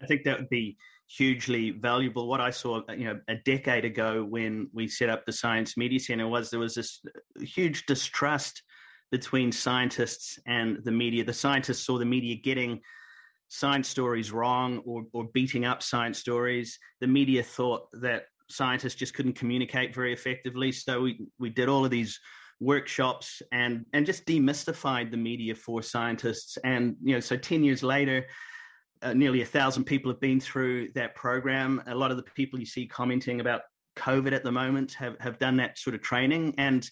I 0.01 0.07
think 0.07 0.25
that 0.25 0.39
would 0.39 0.49
be 0.49 0.77
hugely 1.17 1.71
valuable. 1.71 2.27
What 2.27 2.41
I 2.41 2.51
saw, 2.51 2.81
uh, 2.89 2.93
you 2.93 3.05
know, 3.05 3.21
a 3.29 3.35
decade 3.35 3.85
ago 3.85 4.25
when 4.25 4.69
we 4.73 4.89
set 4.89 5.11
up 5.11 5.27
the 5.27 5.33
Science 5.33 5.77
Media 5.77 6.01
Center 6.01 6.27
was 6.27 6.51
there 6.51 6.61
was 6.61 6.75
this 6.75 7.01
uh, 7.07 7.45
huge 7.45 7.87
distrust 7.87 8.63
between 9.11 9.53
scientists 9.53 10.39
and 10.47 10.79
the 10.85 10.91
media. 10.91 11.23
The 11.25 11.33
scientists 11.33 11.85
saw 11.85 11.99
the 11.99 12.05
media 12.07 12.37
getting 12.37 12.81
science 13.49 13.89
stories 13.89 14.33
wrong 14.33 14.79
or, 14.87 15.05
or 15.13 15.25
beating 15.35 15.67
up 15.67 15.83
science 15.83 16.19
stories. 16.19 16.79
The 17.03 17.07
media 17.07 17.43
thought 17.43 17.89
that 18.01 18.25
scientists 18.49 18.95
just 18.95 19.13
couldn't 19.13 19.35
communicate 19.35 19.95
very 19.95 20.15
effectively. 20.15 20.73
So 20.73 21.03
we, 21.03 21.21
we 21.39 21.51
did 21.51 21.69
all 21.69 21.85
of 21.85 21.91
these 21.91 22.19
workshops 22.61 23.43
and 23.51 23.85
and 23.93 24.07
just 24.07 24.25
demystified 24.25 25.11
the 25.11 25.17
media 25.17 25.55
for 25.55 25.83
scientists. 25.83 26.57
And 26.65 26.97
you 27.03 27.15
know, 27.15 27.21
so 27.21 27.37
ten 27.37 27.63
years 27.65 27.83
later, 27.83 28.25
uh, 29.03 29.13
nearly 29.15 29.43
a 29.43 29.47
thousand 29.47 29.85
people 29.85 30.11
have 30.11 30.21
been 30.21 30.41
through 30.41 30.91
that 30.95 31.15
program. 31.15 31.83
A 31.87 31.95
lot 31.95 32.11
of 32.11 32.17
the 32.17 32.23
people 32.23 32.59
you 32.59 32.67
see 32.67 32.87
commenting 32.87 33.41
about 33.41 33.63
COVID 33.97 34.33
at 34.33 34.45
the 34.45 34.53
moment 34.53 34.95
have 34.95 35.17
have 35.21 35.39
done 35.39 35.57
that 35.59 35.79
sort 35.79 35.95
of 35.95 36.03
training 36.03 36.55
and. 36.59 36.89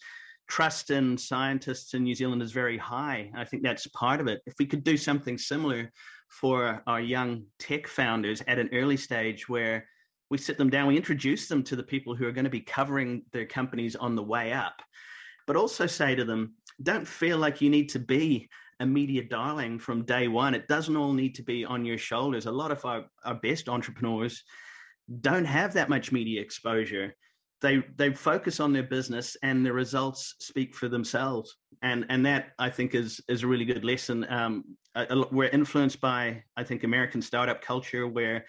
Trust 0.48 0.90
in 0.90 1.16
scientists 1.16 1.94
in 1.94 2.02
New 2.02 2.14
Zealand 2.16 2.42
is 2.42 2.50
very 2.50 2.76
high. 2.76 3.30
I 3.36 3.44
think 3.44 3.62
that's 3.62 3.86
part 3.86 4.20
of 4.20 4.26
it. 4.26 4.40
If 4.46 4.54
we 4.58 4.66
could 4.66 4.82
do 4.82 4.96
something 4.96 5.38
similar 5.38 5.92
for 6.28 6.82
our 6.88 7.00
young 7.00 7.44
tech 7.60 7.86
founders 7.86 8.42
at 8.48 8.58
an 8.58 8.68
early 8.72 8.96
stage 8.96 9.48
where 9.48 9.86
we 10.28 10.38
sit 10.38 10.58
them 10.58 10.68
down, 10.68 10.88
we 10.88 10.96
introduce 10.96 11.46
them 11.46 11.62
to 11.62 11.76
the 11.76 11.84
people 11.84 12.16
who 12.16 12.26
are 12.26 12.32
going 12.32 12.46
to 12.46 12.50
be 12.50 12.60
covering 12.62 13.22
their 13.32 13.46
companies 13.46 13.94
on 13.94 14.16
the 14.16 14.24
way 14.24 14.52
up, 14.52 14.82
but 15.46 15.54
also 15.54 15.86
say 15.86 16.16
to 16.16 16.24
them, 16.24 16.54
don't 16.82 17.06
feel 17.06 17.38
like 17.38 17.60
you 17.60 17.70
need 17.70 17.88
to 17.90 18.00
be 18.00 18.48
a 18.80 18.86
media 18.86 19.22
darling 19.22 19.78
from 19.78 20.04
day 20.04 20.26
one. 20.26 20.54
It 20.54 20.66
doesn't 20.66 20.96
all 20.96 21.12
need 21.12 21.34
to 21.36 21.42
be 21.42 21.64
on 21.64 21.84
your 21.84 21.98
shoulders. 21.98 22.46
A 22.46 22.50
lot 22.50 22.72
of 22.72 22.84
our, 22.84 23.04
our 23.24 23.34
best 23.34 23.68
entrepreneurs 23.68 24.42
don't 25.20 25.44
have 25.44 25.74
that 25.74 25.88
much 25.88 26.12
media 26.12 26.40
exposure. 26.40 27.14
They 27.60 27.82
they 27.96 28.14
focus 28.14 28.58
on 28.58 28.72
their 28.72 28.84
business 28.84 29.36
and 29.42 29.64
the 29.64 29.72
results 29.72 30.34
speak 30.40 30.74
for 30.74 30.88
themselves. 30.88 31.56
And 31.82 32.06
and 32.08 32.24
that 32.24 32.52
I 32.58 32.70
think 32.70 32.94
is 32.94 33.20
is 33.28 33.42
a 33.42 33.46
really 33.46 33.66
good 33.66 33.84
lesson. 33.84 34.26
Um, 34.30 34.64
we're 35.30 35.50
influenced 35.50 36.00
by 36.00 36.42
I 36.56 36.64
think 36.64 36.84
American 36.84 37.20
startup 37.20 37.60
culture 37.60 38.08
where 38.08 38.46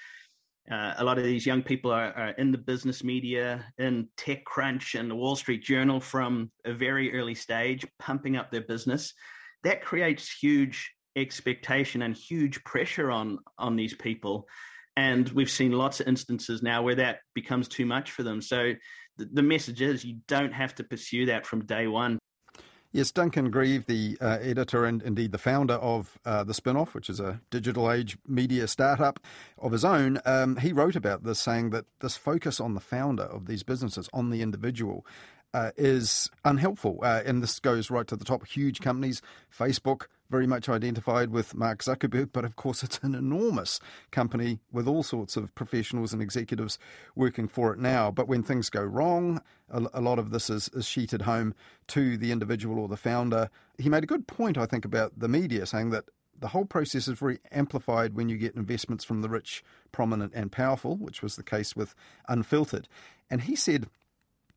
uh, 0.70 0.94
a 0.98 1.04
lot 1.04 1.18
of 1.18 1.24
these 1.24 1.46
young 1.46 1.62
people 1.62 1.92
are, 1.92 2.14
are, 2.14 2.30
in 2.38 2.52
the 2.52 2.58
business 2.58 3.04
media, 3.04 3.66
in 3.80 4.08
TechCrunch 4.18 4.98
and 4.98 5.10
the 5.10 5.16
Wall 5.16 5.36
Street 5.36 5.64
Journal 5.64 6.00
from 6.00 6.52
a 6.66 6.74
very 6.74 7.14
early 7.14 7.34
stage, 7.34 7.86
pumping 8.00 8.38
up 8.38 8.52
their 8.52 8.62
business. 8.62 9.14
That 9.64 9.82
creates 9.82 10.32
huge 10.32 10.92
expectation 11.16 12.02
and 12.02 12.16
huge 12.16 12.64
pressure 12.64 13.12
on 13.12 13.40
on 13.58 13.76
these 13.76 13.94
people. 13.94 14.48
And 14.98 15.30
we've 15.30 15.50
seen 15.50 15.72
lots 15.72 16.00
of 16.00 16.08
instances 16.08 16.62
now 16.62 16.84
where 16.84 16.96
that 16.96 17.20
becomes 17.34 17.68
too 17.68 17.86
much 17.86 18.12
for 18.12 18.24
them. 18.24 18.42
So 18.42 18.74
the, 19.18 19.30
the 19.32 19.42
message 19.42 19.82
is 19.82 20.04
you 20.04 20.20
don't 20.28 20.54
have 20.54 20.76
to 20.76 20.84
pursue 20.84 21.26
that 21.28 21.46
from 21.46 21.66
day 21.66 21.88
one. 21.88 22.20
Yes, 22.94 23.10
Duncan 23.10 23.52
Grieve, 23.52 23.86
the 23.86 24.18
uh, 24.20 24.40
editor 24.42 24.84
and 24.84 25.02
indeed 25.02 25.32
the 25.32 25.38
founder 25.38 25.76
of 25.76 26.20
uh, 26.26 26.44
The 26.44 26.52
Spinoff, 26.52 26.94
which 26.94 27.10
is 27.10 27.22
a 27.22 27.40
digital 27.50 27.90
age 27.90 28.18
media 28.28 28.68
startup 28.68 29.18
of 29.58 29.72
his 29.72 29.86
own, 29.86 30.20
um, 30.26 30.58
he 30.58 30.74
wrote 30.74 30.98
about 30.98 31.24
this, 31.24 31.40
saying 31.40 31.70
that 31.70 31.86
this 32.02 32.18
focus 32.18 32.60
on 32.60 32.74
the 32.74 32.82
founder 32.82 33.24
of 33.24 33.46
these 33.46 33.64
businesses, 33.64 34.10
on 34.12 34.30
the 34.30 34.42
individual, 34.42 35.06
uh, 35.54 35.72
is 35.78 36.30
unhelpful. 36.46 37.00
Uh, 37.04 37.22
and 37.26 37.42
this 37.42 37.60
goes 37.60 37.90
right 37.90 38.08
to 38.08 38.16
the 38.16 38.26
top. 38.26 38.46
Huge 38.48 38.80
companies, 38.80 39.22
Facebook, 39.56 40.08
very 40.30 40.48
much 40.48 40.70
identified 40.70 41.30
with 41.30 41.54
Mark 41.54 41.84
Zuckerberg, 41.84 42.30
but 42.32 42.46
of 42.46 42.56
course 42.56 42.84
it's 42.84 43.00
an 43.00 43.14
enormous 43.14 43.80
company 44.12 44.60
with 44.72 44.88
all 44.88 45.04
sorts 45.04 45.36
of 45.36 45.54
professionals 45.56 46.14
and 46.14 46.22
executives 46.22 46.80
working 47.16 47.48
for 47.48 47.74
it 47.74 47.80
now. 47.80 48.10
But 48.10 48.28
when 48.28 48.44
things 48.44 48.70
go 48.70 48.82
wrong, 48.82 49.42
a, 49.70 49.84
a 49.94 50.02
lot 50.02 50.20
of 50.20 50.32
this 50.32 50.50
is, 50.50 50.70
is 50.70 50.86
sheeted 50.86 51.24
home 51.24 51.54
to 51.88 52.18
the 52.18 52.32
individual 52.32 52.80
or 52.80 52.88
the 52.88 52.98
founder. 52.98 53.50
He 53.78 53.90
made 53.90 54.04
a 54.04 54.08
good 54.08 54.28
point, 54.28 54.58
I 54.58 54.66
think, 54.66 54.86
about 54.86 55.20
the 55.20 55.28
media, 55.28 55.66
saying 55.66 55.90
that 55.92 56.06
the 56.40 56.50
whole 56.50 56.66
process 56.66 57.08
is 57.08 57.20
very 57.20 57.40
amplified 57.52 58.16
when 58.16 58.28
you 58.28 58.38
get 58.38 58.56
investments 58.56 59.04
from 59.04 59.22
the 59.22 59.30
rich, 59.30 59.64
prominent, 59.92 60.34
and 60.34 60.52
powerful, 60.52 60.96
which 60.96 61.22
was 61.22 61.36
the 61.36 61.44
case 61.44 61.76
with 61.76 61.94
Unfiltered. 62.28 62.88
And 63.30 63.42
he 63.42 63.56
said 63.56 63.88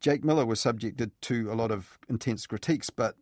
Jake 0.05 0.23
Millar 0.23 0.45
was 0.45 0.61
subjected 0.61 1.13
to 1.23 1.51
a 1.51 1.55
lot 1.55 1.71
of 1.71 1.99
intense 2.11 2.45
critiques, 2.45 2.91
but 2.91 3.17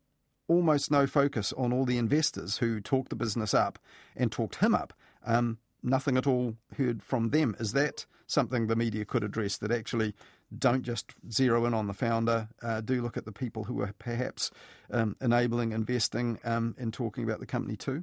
almost 0.48 0.90
no 0.90 1.06
focus 1.06 1.52
on 1.52 1.72
all 1.72 1.84
the 1.84 1.96
investors 1.96 2.56
who 2.56 2.80
talked 2.80 3.10
the 3.10 3.14
business 3.14 3.54
up 3.54 3.78
and 4.16 4.32
talked 4.32 4.56
him 4.56 4.74
up. 4.74 4.92
Um, 5.24 5.58
nothing 5.80 6.16
at 6.16 6.26
all 6.26 6.56
heard 6.76 7.00
from 7.00 7.30
them. 7.30 7.54
Is 7.60 7.72
that 7.74 8.04
something 8.26 8.66
the 8.66 8.74
media 8.74 9.04
could 9.04 9.22
address? 9.22 9.58
That 9.58 9.70
actually 9.70 10.12
don't 10.58 10.82
just 10.82 11.12
zero 11.30 11.66
in 11.66 11.72
on 11.72 11.86
the 11.86 11.94
founder, 11.94 12.48
uh, 12.64 12.80
do 12.80 13.00
look 13.00 13.16
at 13.16 13.26
the 13.26 13.30
people 13.30 13.62
who 13.62 13.80
are 13.80 13.94
perhaps 14.00 14.50
um, 14.90 15.14
enabling 15.20 15.70
investing 15.70 16.40
um, 16.42 16.74
and 16.80 16.92
talking 16.92 17.22
about 17.22 17.38
the 17.38 17.46
company 17.46 17.76
too? 17.76 18.02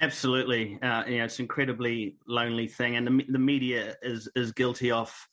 Absolutely, 0.00 0.78
uh, 0.80 1.04
you 1.06 1.18
know, 1.18 1.24
it's 1.24 1.38
an 1.38 1.42
incredibly 1.42 2.16
lonely 2.26 2.66
thing, 2.66 2.96
and 2.96 3.06
the, 3.06 3.26
the 3.28 3.38
media 3.38 3.94
is 4.00 4.26
is 4.34 4.52
guilty 4.52 4.90
of, 4.90 5.28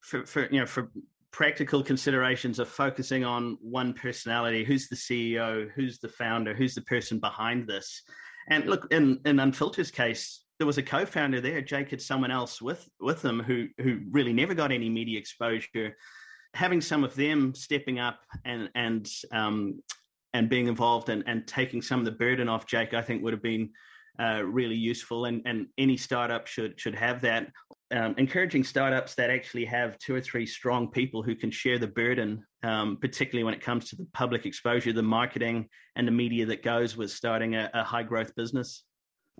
for, 0.00 0.24
for 0.26 0.48
you 0.52 0.60
know, 0.60 0.66
for 0.66 0.90
practical 1.34 1.82
considerations 1.82 2.60
of 2.60 2.68
focusing 2.68 3.24
on 3.24 3.58
one 3.60 3.92
personality 3.92 4.62
who's 4.62 4.86
the 4.86 4.94
ceo 4.94 5.68
who's 5.74 5.98
the 5.98 6.08
founder 6.08 6.54
who's 6.54 6.76
the 6.76 6.82
person 6.82 7.18
behind 7.18 7.66
this? 7.66 8.02
And 8.50 8.66
look 8.66 8.86
in 8.92 9.18
in 9.24 9.38
unfiltered's 9.38 9.90
case 9.90 10.44
there 10.60 10.66
was 10.66 10.78
a 10.78 10.82
co-founder 10.82 11.40
there 11.40 11.60
jake 11.60 11.90
had 11.90 12.00
someone 12.00 12.30
else 12.30 12.62
with 12.62 12.88
with 13.00 13.20
them 13.20 13.40
who 13.40 13.66
who 13.78 14.02
really 14.12 14.32
never 14.32 14.54
got 14.54 14.70
any 14.70 14.88
media 14.88 15.18
exposure. 15.18 15.96
Having 16.54 16.82
some 16.82 17.02
of 17.02 17.16
them 17.16 17.52
stepping 17.52 17.98
up 17.98 18.20
and 18.44 18.70
and 18.76 19.08
um 19.32 19.82
and 20.34 20.48
being 20.48 20.68
involved 20.68 21.08
and, 21.08 21.24
and 21.26 21.48
taking 21.48 21.82
some 21.82 21.98
of 21.98 22.04
the 22.04 22.12
burden 22.12 22.48
off 22.48 22.66
jake 22.66 22.92
i 22.92 23.00
think 23.00 23.22
would 23.22 23.32
have 23.32 23.42
been 23.42 23.70
uh, 24.18 24.42
really 24.44 24.76
useful 24.76 25.24
and, 25.24 25.42
and 25.44 25.66
any 25.76 25.96
startup 25.96 26.46
should 26.46 26.78
should 26.78 26.94
have 26.94 27.20
that 27.22 27.48
um, 27.94 28.14
encouraging 28.18 28.64
startups 28.64 29.14
that 29.14 29.30
actually 29.30 29.64
have 29.66 29.98
two 29.98 30.14
or 30.14 30.20
three 30.20 30.46
strong 30.46 30.90
people 30.90 31.22
who 31.22 31.34
can 31.34 31.50
share 31.50 31.78
the 31.78 31.86
burden, 31.86 32.44
um, 32.62 32.96
particularly 33.00 33.44
when 33.44 33.54
it 33.54 33.60
comes 33.60 33.88
to 33.90 33.96
the 33.96 34.06
public 34.12 34.46
exposure, 34.46 34.92
the 34.92 35.02
marketing, 35.02 35.68
and 35.94 36.06
the 36.06 36.12
media 36.12 36.46
that 36.46 36.62
goes 36.62 36.96
with 36.96 37.10
starting 37.10 37.54
a, 37.54 37.70
a 37.74 37.84
high 37.84 38.02
growth 38.02 38.34
business. 38.34 38.84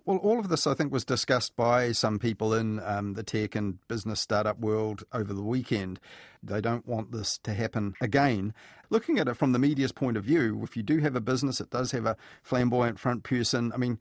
Well, 0.05 0.17
all 0.17 0.39
of 0.39 0.49
this, 0.49 0.67
I 0.67 0.73
think, 0.75 0.91
was 0.91 1.03
discussed 1.03 1.55
by 1.55 1.91
some 1.91 2.19
people 2.19 2.53
in 2.53 2.79
um, 2.81 3.13
the 3.13 3.23
tech 3.23 3.55
and 3.55 3.79
business 3.87 4.19
startup 4.19 4.59
world 4.59 5.03
over 5.11 5.33
the 5.33 5.41
weekend. 5.41 5.99
They 6.43 6.61
don't 6.61 6.85
want 6.85 7.11
this 7.11 7.39
to 7.39 7.53
happen 7.53 7.95
again. 7.99 8.53
Looking 8.91 9.17
at 9.17 9.27
it 9.27 9.33
from 9.35 9.51
the 9.51 9.59
media's 9.59 9.91
point 9.91 10.15
of 10.15 10.23
view, 10.23 10.61
if 10.63 10.77
you 10.77 10.83
do 10.83 10.99
have 10.99 11.15
a 11.15 11.21
business, 11.21 11.59
it 11.59 11.71
does 11.71 11.91
have 11.91 12.05
a 12.05 12.17
flamboyant 12.43 12.99
front 12.99 13.23
person. 13.23 13.71
I 13.73 13.77
mean, 13.77 13.97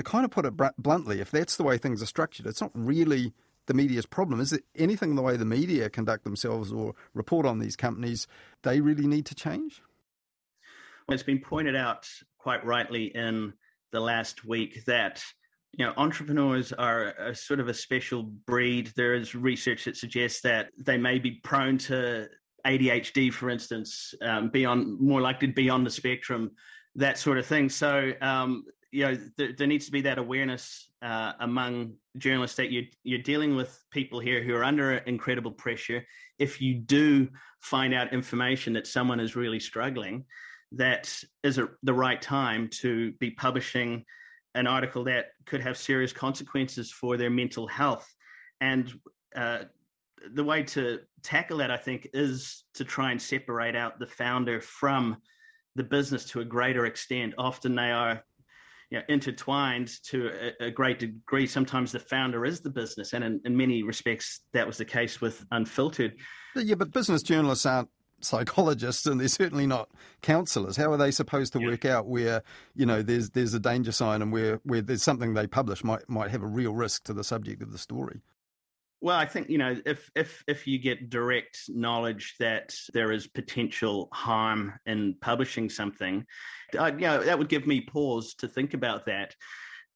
to 0.00 0.10
kind 0.10 0.24
of 0.24 0.30
put 0.30 0.46
it 0.46 0.54
bluntly, 0.78 1.20
if 1.20 1.30
that's 1.30 1.56
the 1.56 1.62
way 1.62 1.76
things 1.76 2.02
are 2.02 2.06
structured, 2.06 2.46
it's 2.46 2.60
not 2.60 2.70
really 2.74 3.34
the 3.66 3.74
media's 3.74 4.06
problem. 4.06 4.40
Is 4.40 4.52
it 4.52 4.64
anything 4.74 5.10
in 5.10 5.16
the 5.16 5.22
way 5.22 5.36
the 5.36 5.44
media 5.44 5.90
conduct 5.90 6.24
themselves 6.24 6.72
or 6.72 6.94
report 7.12 7.44
on 7.44 7.58
these 7.58 7.76
companies 7.76 8.26
they 8.62 8.80
really 8.80 9.06
need 9.06 9.26
to 9.26 9.34
change? 9.34 9.82
Well, 11.06 11.14
it's 11.14 11.22
been 11.22 11.40
pointed 11.40 11.76
out 11.76 12.08
quite 12.38 12.64
rightly 12.64 13.14
in 13.14 13.52
the 13.92 14.00
last 14.00 14.44
week 14.44 14.84
that 14.86 15.22
you 15.72 15.84
know 15.84 15.92
entrepreneurs 15.98 16.72
are 16.72 17.08
a 17.18 17.34
sort 17.34 17.60
of 17.60 17.68
a 17.68 17.74
special 17.74 18.22
breed. 18.22 18.92
There 18.96 19.14
is 19.14 19.34
research 19.34 19.84
that 19.84 19.98
suggests 19.98 20.40
that 20.42 20.70
they 20.78 20.96
may 20.96 21.18
be 21.18 21.32
prone 21.44 21.76
to 21.78 22.26
ADHD, 22.66 23.32
for 23.32 23.50
instance, 23.50 24.14
um, 24.22 24.48
be 24.48 24.64
on 24.64 24.96
more 24.98 25.20
likely 25.20 25.48
to 25.48 25.54
be 25.54 25.68
on 25.68 25.84
the 25.84 25.90
spectrum, 25.90 26.52
that 26.94 27.18
sort 27.18 27.36
of 27.36 27.44
thing. 27.44 27.68
So 27.68 28.12
um, 28.22 28.64
you 28.92 29.04
know 29.04 29.18
there, 29.36 29.52
there, 29.56 29.66
needs 29.66 29.86
to 29.86 29.92
be 29.92 30.00
that 30.02 30.18
awareness 30.18 30.90
uh, 31.02 31.32
among 31.40 31.94
journalists 32.16 32.56
that 32.56 32.70
you, 32.70 32.86
you're 33.04 33.22
dealing 33.22 33.54
with 33.54 33.82
people 33.90 34.18
here 34.18 34.42
who 34.42 34.54
are 34.54 34.64
under 34.64 34.94
incredible 34.94 35.52
pressure 35.52 36.04
if 36.38 36.60
you 36.60 36.74
do 36.74 37.28
find 37.60 37.94
out 37.94 38.12
information 38.12 38.72
that 38.72 38.86
someone 38.86 39.20
is 39.20 39.36
really 39.36 39.60
struggling 39.60 40.24
that 40.72 41.22
is 41.42 41.58
a, 41.58 41.68
the 41.82 41.94
right 41.94 42.20
time 42.20 42.68
to 42.68 43.12
be 43.12 43.30
publishing 43.30 44.04
an 44.54 44.66
article 44.66 45.04
that 45.04 45.26
could 45.46 45.60
have 45.60 45.76
serious 45.76 46.12
consequences 46.12 46.90
for 46.90 47.16
their 47.16 47.30
mental 47.30 47.66
health. 47.66 48.12
And 48.60 48.92
uh, 49.34 49.64
the 50.34 50.44
way 50.44 50.62
to 50.64 51.00
tackle 51.22 51.58
that, 51.58 51.70
I 51.70 51.76
think, 51.76 52.08
is 52.12 52.64
to 52.74 52.84
try 52.84 53.10
and 53.10 53.20
separate 53.20 53.76
out 53.76 53.98
the 53.98 54.06
founder 54.06 54.60
from 54.60 55.16
the 55.76 55.84
business 55.84 56.24
to 56.26 56.40
a 56.40 56.44
greater 56.44 56.86
extent. 56.86 57.34
Often 57.38 57.76
they 57.76 57.92
are 57.92 58.22
you 58.90 58.98
know, 58.98 59.04
intertwined 59.08 59.90
to 60.04 60.30
a, 60.60 60.66
a, 60.66 60.70
great 60.70 60.98
degree. 60.98 61.46
Sometimes 61.46 61.92
the 61.92 62.00
founder 62.00 62.44
is 62.44 62.60
the 62.60 62.70
business, 62.70 63.12
and 63.12 63.24
in, 63.24 63.40
in 63.44 63.56
many 63.56 63.82
respects, 63.82 64.40
that 64.52 64.66
was 64.66 64.78
the 64.78 64.84
case 64.84 65.20
with 65.20 65.44
Unfiltered. 65.52 66.16
Yeah, 66.56 66.74
but 66.74 66.90
business 66.92 67.22
journalists 67.22 67.64
aren't 67.66 67.88
psychologists 68.20 69.06
and 69.06 69.18
they're 69.18 69.28
certainly 69.28 69.66
not 69.66 69.88
counselors. 70.20 70.76
How 70.76 70.92
are 70.92 70.96
they 70.96 71.10
supposed 71.10 71.52
to 71.54 71.60
yeah. 71.60 71.68
work 71.68 71.84
out 71.84 72.06
where 72.06 72.42
you 72.74 72.84
know 72.84 73.00
there's 73.02 73.30
there's 73.30 73.54
a 73.54 73.60
danger 73.60 73.92
sign 73.92 74.20
and 74.20 74.30
where 74.32 74.60
where 74.64 74.82
there's 74.82 75.02
something 75.02 75.34
they 75.34 75.46
publish 75.46 75.82
might 75.82 76.08
might 76.08 76.30
have 76.30 76.42
a 76.42 76.46
real 76.46 76.74
risk 76.74 77.04
to 77.04 77.14
the 77.14 77.24
subject 77.24 77.62
of 77.62 77.72
the 77.72 77.78
story? 77.78 78.20
Well, 79.02 79.16
I 79.16 79.24
think 79.24 79.48
you 79.48 79.56
know 79.58 79.76
if 79.86 80.10
if 80.14 80.44
if 80.46 80.66
you 80.66 80.78
get 80.78 81.08
direct 81.08 81.58
knowledge 81.68 82.34
that 82.38 82.74
there 82.92 83.12
is 83.12 83.26
potential 83.26 84.08
harm 84.12 84.74
in 84.84 85.14
publishing 85.20 85.70
something, 85.70 86.24
uh, 86.78 86.92
you 86.92 87.06
know 87.06 87.22
that 87.22 87.38
would 87.38 87.48
give 87.48 87.66
me 87.66 87.80
pause 87.80 88.34
to 88.34 88.48
think 88.48 88.74
about 88.74 89.06
that. 89.06 89.34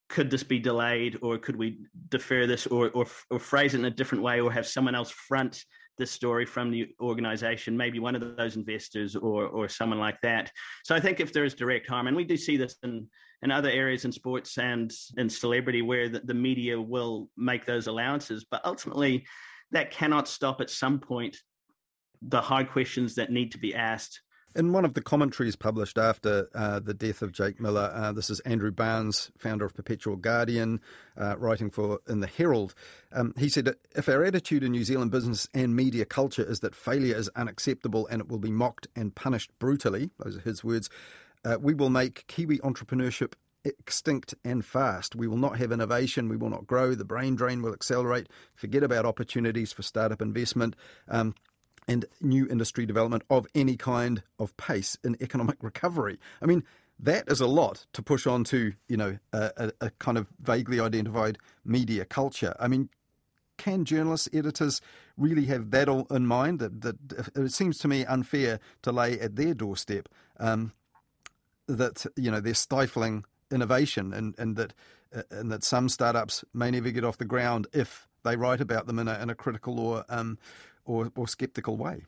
Could 0.09 0.31
this 0.31 0.43
be 0.43 0.59
delayed, 0.59 1.19
or 1.23 1.39
could 1.39 1.57
we 1.57 1.81
defer 2.09 2.47
this, 2.47 2.67
or 2.67 2.91
or, 2.91 3.07
or 3.31 3.39
phrase 3.39 3.75
it 3.75 3.81
in 3.81 3.85
a 3.85 3.91
different 3.91 4.25
way, 4.25 4.41
or 4.41 4.51
have 4.51 4.67
someone 4.67 4.95
else 4.95 5.11
front 5.11 5.63
the 5.97 6.07
story 6.07 6.45
from 6.45 6.71
the 6.71 6.89
organization, 7.01 7.77
maybe 7.77 8.01
one 8.01 8.17
of 8.17 8.37
those 8.37 8.57
investors 8.57 9.17
or 9.17 9.47
or 9.47 9.69
someone 9.69 9.99
like 9.99 10.21
that. 10.23 10.51
So 10.83 10.95
I 10.95 11.01
think 11.01 11.21
if 11.21 11.33
there 11.33 11.45
is 11.45 11.55
direct 11.55 11.89
harm, 11.89 12.07
and 12.07 12.17
we 12.17 12.25
do 12.25 12.39
see 12.39 12.57
this 12.57 12.77
in 12.83 13.07
in 13.43 13.51
other 13.51 13.71
areas 13.71 14.05
in 14.05 14.13
sports 14.13 14.57
and 14.59 14.93
in 15.17 15.29
celebrity 15.29 15.83
where 15.83 16.09
the, 16.09 16.21
the 16.21 16.35
media 16.35 16.81
will 16.81 17.29
make 17.37 17.67
those 17.67 17.87
allowances, 17.87 18.45
but 18.51 18.65
ultimately 18.65 19.27
that 19.71 19.91
cannot 19.91 20.29
stop 20.29 20.61
at 20.61 20.71
some 20.71 20.99
point 20.99 21.37
the 22.23 22.41
hard 22.41 22.71
questions 22.71 23.17
that 23.17 23.31
need 23.31 23.53
to 23.53 23.59
be 23.59 23.75
asked 23.75 24.21
in 24.55 24.73
one 24.73 24.85
of 24.85 24.95
the 24.95 25.03
commentaries 25.03 25.57
published 25.57 25.99
after 25.99 26.49
uh, 26.55 26.79
the 26.79 26.95
death 26.95 27.23
of 27.23 27.33
Jake 27.33 27.61
Millar, 27.61 27.91
uh, 27.95 28.13
this 28.13 28.31
is 28.31 28.41
Andrew 28.41 28.71
Barnes, 28.71 29.31
founder 29.37 29.65
of 29.65 29.75
Perpetual 29.75 30.17
Guardian, 30.17 30.81
uh, 31.17 31.37
writing 31.39 31.71
for 31.71 32.01
in 32.09 32.21
the 32.21 32.27
Herald. 32.27 32.75
Um, 33.13 33.35
he 33.37 33.49
said, 33.49 33.75
"If 33.97 34.09
our 34.09 34.25
attitude 34.25 34.63
in 34.63 34.73
New 34.73 34.85
Zealand 34.85 35.11
business 35.11 35.49
and 35.55 35.75
media 35.75 36.05
culture 36.05 36.49
is 36.49 36.61
that 36.61 36.75
failure 36.75 37.17
is 37.17 37.29
unacceptable 37.35 38.07
and 38.07 38.21
it 38.21 38.29
will 38.29 38.39
be 38.39 38.51
mocked 38.51 38.87
and 38.95 39.15
punished 39.15 39.51
brutally, 39.59 40.11
those 40.19 40.37
are 40.37 40.43
his 40.43 40.63
words, 40.63 40.89
uh, 41.45 41.59
we 41.61 41.75
will 41.75 41.91
make 41.91 42.27
Kiwi 42.27 42.59
entrepreneurship 42.59 43.35
extinct 43.65 44.35
and 44.45 44.65
fast. 44.65 45.17
We 45.17 45.27
will 45.27 45.39
not 45.39 45.59
have 45.59 45.73
innovation. 45.73 46.29
We 46.29 46.37
will 46.37 46.51
not 46.51 46.67
grow. 46.67 46.95
The 46.95 47.05
brain 47.05 47.35
drain 47.35 47.63
will 47.63 47.73
accelerate. 47.73 48.29
Forget 48.55 48.83
about 48.83 49.07
opportunities 49.07 49.73
for 49.73 49.83
startup 49.83 50.21
investment. 50.21 50.77
Um, 51.09 51.35
and 51.87 52.07
new 52.21 52.47
industry 52.49 52.87
development 52.87 53.25
of 53.29 53.47
any 53.55 53.77
kind 53.77 54.23
of 54.39 54.57
pace 54.57 54.97
in 55.05 55.17
economic 55.21 55.63
recovery. 55.63 56.19
I 56.41 56.47
mean, 56.47 56.65
that 56.99 57.29
is 57.29 57.41
a 57.41 57.47
lot 57.47 57.87
to 57.93 58.03
push 58.03 58.27
onto, 58.27 58.73
you 58.89 58.97
know, 58.97 59.19
a, 59.33 59.51
a, 59.57 59.73
a 59.87 59.91
kind 59.99 60.17
of 60.17 60.33
vaguely 60.41 60.81
identified 60.81 61.39
media 61.65 62.05
culture. 62.05 62.55
I 62.59 62.69
mean, 62.69 62.89
can 63.59 63.85
journalists, 63.85 64.29
editors 64.33 64.81
really 65.17 65.45
have 65.47 65.71
that 65.73 65.89
all 65.89 66.07
in 66.11 66.27
mind? 66.27 66.59
That, 66.61 66.81
that 66.81 66.97
it 67.37 67.53
seems 67.53 67.79
to 67.79 67.89
me 67.89 68.05
unfair 68.05 68.61
to 68.83 68.93
lay 68.93 69.19
at 69.21 69.37
their 69.37 69.55
doorstep 69.55 70.09
um, 70.41 70.73
that 71.69 72.07
you 72.17 72.31
know 72.31 72.41
they're 72.41 72.55
stifling 72.55 73.25
innovation 73.51 74.13
and, 74.13 74.35
and 74.39 74.57
that 74.57 74.73
uh, 75.15 75.23
and 75.31 75.51
that 75.53 75.63
some 75.65 75.89
startups 75.89 76.45
may 76.53 76.71
never 76.71 76.91
get 76.91 77.05
off 77.05 77.19
the 77.19 77.25
ground 77.25 77.67
if 77.73 78.09
they 78.25 78.37
write 78.37 78.61
about 78.61 78.87
them 78.87 78.99
in 78.99 79.09
a, 79.09 79.19
in 79.21 79.31
a 79.31 79.35
critical 79.35 79.79
or 79.79 80.05
um, 80.09 80.39
or, 80.85 81.11
or 81.17 81.29
skeptical 81.29 81.77
way. 81.77 82.05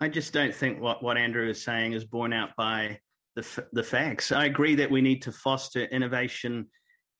I 0.00 0.08
just 0.08 0.32
don't 0.32 0.54
think 0.54 0.80
what, 0.80 1.02
what 1.02 1.16
Andrew 1.16 1.48
is 1.48 1.62
saying 1.62 1.94
is 1.94 2.04
borne 2.04 2.32
out 2.32 2.50
by 2.56 3.00
the, 3.34 3.64
the 3.72 3.82
facts. 3.82 4.32
I 4.32 4.44
agree 4.44 4.74
that 4.74 4.90
we 4.90 5.00
need 5.00 5.22
to 5.22 5.32
foster 5.32 5.84
innovation, 5.84 6.66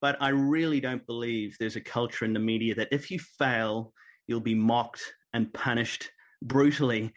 but 0.01 0.15
I 0.19 0.29
really 0.29 0.79
don't 0.79 1.05
believe 1.07 1.55
there's 1.59 1.75
a 1.75 1.81
culture 1.81 2.25
in 2.25 2.33
the 2.33 2.39
media 2.39 2.75
that 2.75 2.89
if 2.91 3.09
you 3.09 3.19
fail, 3.19 3.93
you'll 4.27 4.41
be 4.41 4.55
mocked 4.55 5.01
and 5.33 5.51
punished 5.53 6.11
brutally. 6.43 7.13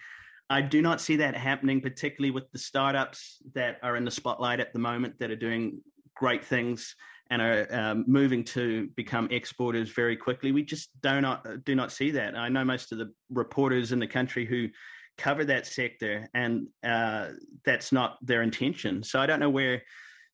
I 0.51 0.61
do 0.61 0.83
not 0.83 1.01
see 1.01 1.17
that 1.17 1.37
happening, 1.37 1.81
particularly 1.81 2.33
with 2.33 2.51
the 2.51 2.59
startups 2.59 3.41
that 3.55 3.79
are 3.85 3.97
in 3.97 4.05
the 4.05 4.11
spotlight 4.11 4.59
at 4.59 4.73
the 4.73 4.81
moment 4.81 5.19
that 5.21 5.31
are 5.31 5.37
doing 5.37 5.81
great 6.17 6.45
things 6.45 6.97
and 7.31 7.41
are 7.41 7.67
um, 7.71 8.05
moving 8.09 8.43
to 8.43 8.89
become 8.97 9.29
exporters 9.31 9.91
very 9.91 10.17
quickly. 10.17 10.51
We 10.51 10.65
just 10.65 10.91
do 11.01 11.21
not 11.21 11.47
do 11.65 11.77
not 11.77 11.93
see 11.93 12.11
that. 12.11 12.37
I 12.37 12.49
know 12.49 12.65
most 12.65 12.91
of 12.91 12.99
the 12.99 13.13
reporters 13.31 13.93
in 13.93 14.01
the 14.01 14.09
country 14.09 14.45
who 14.45 14.69
cover 15.17 15.45
that 15.45 15.67
sector, 15.67 16.29
and 16.35 16.67
uh, 16.83 17.29
that's 17.65 17.93
not 17.93 18.19
their 18.21 18.43
intention. 18.43 19.05
So 19.05 19.21
I 19.21 19.27
don't 19.27 19.39
know 19.39 19.51
where 19.51 19.83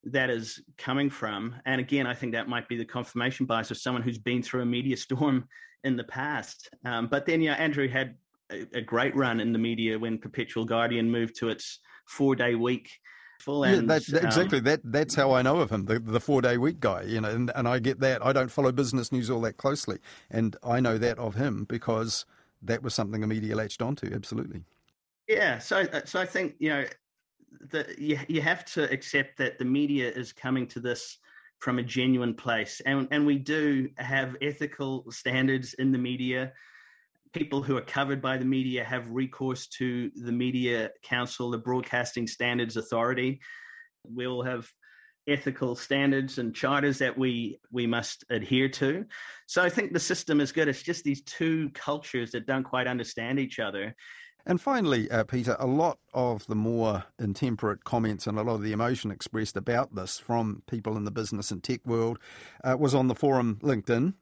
that 0.04 0.30
is 0.30 0.62
coming 0.78 1.10
from. 1.10 1.56
And 1.66 1.80
again, 1.80 2.06
I 2.06 2.14
think 2.14 2.32
that 2.32 2.48
might 2.48 2.68
be 2.68 2.78
the 2.78 2.84
confirmation 2.86 3.44
bias 3.44 3.70
of 3.70 3.76
someone 3.76 4.02
who's 4.02 4.18
been 4.18 4.42
through 4.42 4.62
a 4.62 4.66
media 4.66 4.96
storm 5.06 5.46
in 5.84 5.96
the 5.96 6.04
past. 6.04 6.70
Um, 6.86 7.08
but 7.08 7.26
then, 7.26 7.42
yeah, 7.42 7.54
Andrew 7.54 7.88
had 7.88 8.14
a, 8.50 8.66
a 8.74 8.80
great 8.80 9.14
run 9.16 9.40
in 9.40 9.52
the 9.52 9.58
media 9.58 9.98
when 9.98 10.18
Perpetual 10.18 10.64
Guardian 10.64 11.10
moved 11.10 11.36
to 11.36 11.48
its 11.48 11.80
four 12.06 12.36
day 12.36 12.54
week 12.54 12.90
full 13.38 13.66
yeah, 13.66 13.76
that, 13.76 14.06
that, 14.06 14.24
exactly. 14.24 14.58
Um, 14.58 14.64
that 14.64 14.80
that's 14.84 15.14
how 15.14 15.32
I 15.32 15.42
know 15.42 15.60
of 15.60 15.70
him, 15.70 15.84
the, 15.84 15.98
the 15.98 16.20
four 16.20 16.42
day 16.42 16.56
week 16.56 16.80
guy. 16.80 17.02
You 17.02 17.20
know, 17.20 17.30
and, 17.30 17.50
and 17.54 17.68
I 17.68 17.78
get 17.78 18.00
that. 18.00 18.24
I 18.24 18.32
don't 18.32 18.50
follow 18.50 18.72
business 18.72 19.12
news 19.12 19.30
all 19.30 19.40
that 19.42 19.56
closely, 19.56 19.98
and 20.30 20.56
I 20.62 20.80
know 20.80 20.98
that 20.98 21.18
of 21.18 21.34
him 21.34 21.64
because 21.68 22.26
that 22.62 22.82
was 22.82 22.94
something 22.94 23.20
the 23.20 23.26
media 23.26 23.56
latched 23.56 23.82
onto. 23.82 24.12
Absolutely. 24.12 24.64
Yeah. 25.28 25.58
So 25.58 25.80
uh, 25.80 26.02
so 26.04 26.20
I 26.20 26.26
think 26.26 26.54
you 26.58 26.70
know 26.70 26.84
that 27.70 27.98
you 27.98 28.18
you 28.28 28.40
have 28.42 28.64
to 28.66 28.90
accept 28.90 29.38
that 29.38 29.58
the 29.58 29.64
media 29.64 30.10
is 30.10 30.32
coming 30.32 30.66
to 30.68 30.80
this 30.80 31.18
from 31.58 31.78
a 31.78 31.82
genuine 31.82 32.34
place, 32.34 32.80
and 32.86 33.08
and 33.10 33.26
we 33.26 33.38
do 33.38 33.88
have 33.96 34.36
ethical 34.42 35.10
standards 35.10 35.74
in 35.74 35.92
the 35.92 35.98
media 35.98 36.52
people 37.32 37.62
who 37.62 37.76
are 37.76 37.82
covered 37.82 38.22
by 38.22 38.36
the 38.36 38.44
media 38.44 38.84
have 38.84 39.08
recourse 39.10 39.66
to 39.66 40.10
the 40.14 40.32
Media 40.32 40.90
Council, 41.02 41.50
the 41.50 41.58
Broadcasting 41.58 42.26
Standards 42.26 42.76
Authority. 42.76 43.40
We 44.04 44.26
all 44.26 44.42
have 44.42 44.68
ethical 45.28 45.74
standards 45.74 46.38
and 46.38 46.54
charters 46.54 46.98
that 46.98 47.16
we 47.16 47.58
we 47.72 47.86
must 47.86 48.24
adhere 48.30 48.68
to. 48.68 49.04
So 49.46 49.62
I 49.62 49.68
think 49.68 49.92
the 49.92 50.00
system 50.00 50.40
is 50.40 50.52
good. 50.52 50.68
It's 50.68 50.82
just 50.82 51.04
these 51.04 51.22
two 51.22 51.70
cultures 51.74 52.30
that 52.32 52.46
don't 52.46 52.64
quite 52.64 52.86
understand 52.86 53.40
each 53.40 53.58
other. 53.58 53.94
And 54.48 54.60
finally, 54.60 55.10
uh, 55.10 55.24
Peter, 55.24 55.56
a 55.58 55.66
lot 55.66 55.98
of 56.14 56.46
the 56.46 56.54
more 56.54 57.04
intemperate 57.18 57.82
comments 57.82 58.28
and 58.28 58.38
a 58.38 58.42
lot 58.42 58.54
of 58.54 58.62
the 58.62 58.70
emotion 58.70 59.10
expressed 59.10 59.56
about 59.56 59.96
this 59.96 60.20
from 60.20 60.62
people 60.70 60.96
in 60.96 61.04
the 61.04 61.10
business 61.10 61.50
and 61.50 61.64
tech 61.64 61.84
world 61.84 62.20
uh, 62.62 62.76
was 62.78 62.94
on 62.94 63.08
the 63.08 63.14
forum 63.16 63.58
LinkedIn 63.60 64.14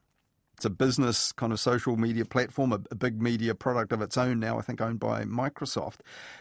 it's 0.55 0.65
a 0.65 0.69
business 0.69 1.33
kind 1.33 1.51
of 1.51 1.59
social 1.59 1.97
media 1.97 2.23
platform, 2.23 2.71
a, 2.71 2.79
a, 2.89 2.95
big 2.95 3.21
media 3.21 3.53
product 3.53 3.91
of 3.91 4.01
its 4.01 4.17
own 4.17 4.39
now, 4.39 4.57
I 4.57 4.61
think 4.61 4.79
owned 4.79 4.99
by 4.99 5.23
Microsoft. 5.23 5.97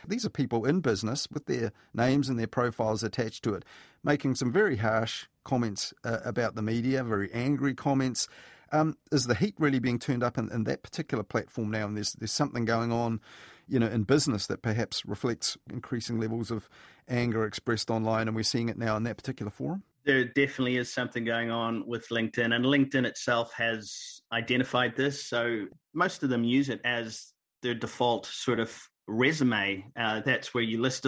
These 0.06 0.24
are 0.24 0.30
people 0.30 0.64
in 0.64 0.80
business 0.80 1.26
with 1.32 1.46
their 1.46 1.72
names 1.92 2.28
and 2.28 2.38
their 2.38 2.46
profiles 2.46 3.02
attached 3.02 3.42
to 3.44 3.54
it, 3.54 3.64
making 4.04 4.36
some 4.36 4.52
very 4.52 4.76
harsh 4.76 5.26
comments 5.42 5.92
uh, 6.04 6.18
about 6.24 6.54
the 6.54 6.62
media, 6.62 7.02
very 7.02 7.28
angry 7.32 7.74
comments. 7.74 8.28
Um, 8.70 8.96
is 9.10 9.26
the 9.26 9.34
heat 9.34 9.56
really 9.58 9.80
being 9.80 9.98
turned 9.98 10.22
up 10.22 10.38
in, 10.38 10.48
in, 10.52 10.62
that 10.64 10.84
particular 10.84 11.24
platform 11.24 11.72
now? 11.72 11.86
And 11.86 11.96
there's 11.96 12.12
there's 12.12 12.32
something 12.32 12.64
going 12.64 12.92
on, 12.92 13.20
you 13.68 13.80
know, 13.80 13.88
in 13.88 14.04
business 14.04 14.46
that 14.46 14.62
perhaps 14.62 15.04
reflects 15.04 15.58
increasing 15.68 16.20
levels 16.20 16.52
of 16.52 16.68
anger 17.08 17.44
expressed 17.44 17.90
online, 17.90 18.28
and 18.28 18.36
we're 18.36 18.44
seeing 18.44 18.68
it 18.68 18.78
now 18.78 18.96
in 18.96 19.02
that 19.02 19.16
particular 19.16 19.50
forum 19.50 19.82
there 20.04 20.24
definitely 20.24 20.76
is 20.76 20.92
something 20.92 21.24
going 21.24 21.50
on 21.50 21.86
with 21.86 22.08
LinkedIn, 22.08 22.54
and 22.54 22.64
LinkedIn 22.64 23.06
itself 23.06 23.52
has 23.54 24.22
identified 24.32 24.96
this. 24.96 25.26
So 25.26 25.66
most 25.94 26.22
of 26.22 26.28
them 26.28 26.44
use 26.44 26.68
it 26.68 26.80
as 26.84 27.32
their 27.62 27.74
default 27.74 28.26
sort 28.26 28.60
of 28.60 28.76
resume. 29.06 29.90
Uh, 29.96 30.20
that's 30.20 30.52
where 30.52 30.64
you 30.64 30.80
list 30.80 31.06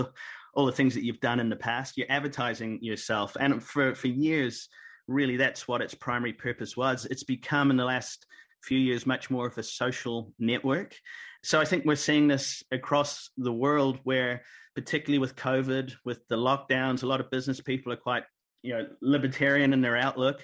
all 0.54 0.66
the 0.66 0.72
things 0.72 0.94
that 0.94 1.04
you've 1.04 1.20
done 1.20 1.40
in 1.40 1.50
the 1.50 1.56
past. 1.56 1.96
You're 1.96 2.10
advertising 2.10 2.78
yourself, 2.82 3.36
and 3.38 3.62
for 3.62 3.94
for 3.94 4.08
years, 4.08 4.68
really, 5.08 5.36
that's 5.36 5.68
what 5.68 5.82
its 5.82 5.94
primary 5.94 6.32
purpose 6.32 6.76
was. 6.76 7.06
It's 7.06 7.24
become 7.24 7.70
in 7.70 7.76
the 7.76 7.84
last 7.84 8.26
few 8.62 8.78
years 8.78 9.06
much 9.06 9.30
more 9.30 9.46
of 9.46 9.58
a 9.58 9.62
social 9.62 10.32
network. 10.38 10.96
So 11.44 11.60
I 11.60 11.64
think 11.64 11.84
we're 11.84 11.94
seeing 11.94 12.26
this 12.26 12.64
across 12.72 13.30
the 13.36 13.52
world 13.52 14.00
where 14.02 14.42
particularly 14.74 15.18
with 15.18 15.36
COVID, 15.36 15.94
with 16.04 16.26
the 16.28 16.36
lockdowns, 16.36 17.02
a 17.02 17.06
lot 17.06 17.20
of 17.20 17.30
business 17.30 17.60
people 17.60 17.92
are 17.92 17.96
quite 17.96 18.24
you 18.66 18.74
know 18.74 18.86
libertarian 19.00 19.72
in 19.72 19.80
their 19.80 19.96
outlook, 19.96 20.42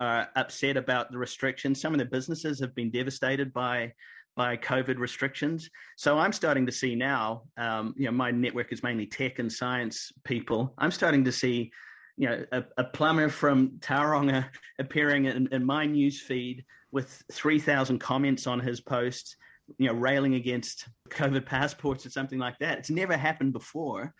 are 0.00 0.28
upset 0.34 0.76
about 0.76 1.12
the 1.12 1.18
restrictions. 1.18 1.80
Some 1.80 1.92
of 1.92 1.98
the 1.98 2.06
businesses 2.06 2.58
have 2.60 2.74
been 2.74 2.90
devastated 2.90 3.52
by 3.52 3.92
by 4.36 4.56
COVID 4.56 4.98
restrictions. 4.98 5.68
So 5.96 6.18
I'm 6.18 6.32
starting 6.32 6.64
to 6.66 6.72
see 6.72 6.94
now, 6.94 7.42
um, 7.58 7.94
you 7.96 8.06
know, 8.06 8.12
my 8.12 8.30
network 8.30 8.72
is 8.72 8.82
mainly 8.82 9.06
tech 9.06 9.38
and 9.38 9.52
science 9.52 10.12
people. 10.24 10.72
I'm 10.78 10.92
starting 10.92 11.24
to 11.24 11.32
see, 11.32 11.70
you 12.16 12.28
know, 12.28 12.44
a, 12.52 12.64
a 12.78 12.84
plumber 12.84 13.28
from 13.28 13.72
Tauranga 13.80 14.46
appearing 14.78 15.26
in, 15.26 15.48
in 15.52 15.64
my 15.64 15.84
news 15.84 16.20
feed 16.20 16.64
with 16.92 17.22
3,000 17.32 17.98
comments 17.98 18.46
on 18.46 18.60
his 18.60 18.80
post, 18.80 19.36
you 19.78 19.88
know, 19.88 19.94
railing 19.94 20.34
against 20.36 20.88
COVID 21.10 21.44
passports 21.44 22.06
or 22.06 22.10
something 22.10 22.38
like 22.38 22.58
that. 22.60 22.78
It's 22.78 22.90
never 22.90 23.16
happened 23.16 23.52
before. 23.52 24.14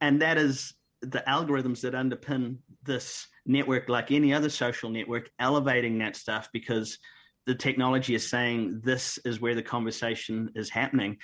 And 0.00 0.22
that 0.22 0.38
is 0.38 0.74
the 1.02 1.22
algorithms 1.26 1.80
that 1.80 1.94
underpin 1.94 2.56
this 2.84 3.26
network, 3.46 3.88
like 3.88 4.10
any 4.10 4.32
other 4.34 4.50
social 4.50 4.90
network, 4.90 5.30
elevating 5.38 5.98
that 5.98 6.16
stuff 6.16 6.48
because 6.52 6.98
the 7.46 7.54
technology 7.54 8.14
is 8.14 8.28
saying 8.28 8.80
this 8.84 9.18
is 9.24 9.40
where 9.40 9.54
the 9.54 9.62
conversation 9.62 10.50
is 10.54 10.68
happening. 10.68 11.16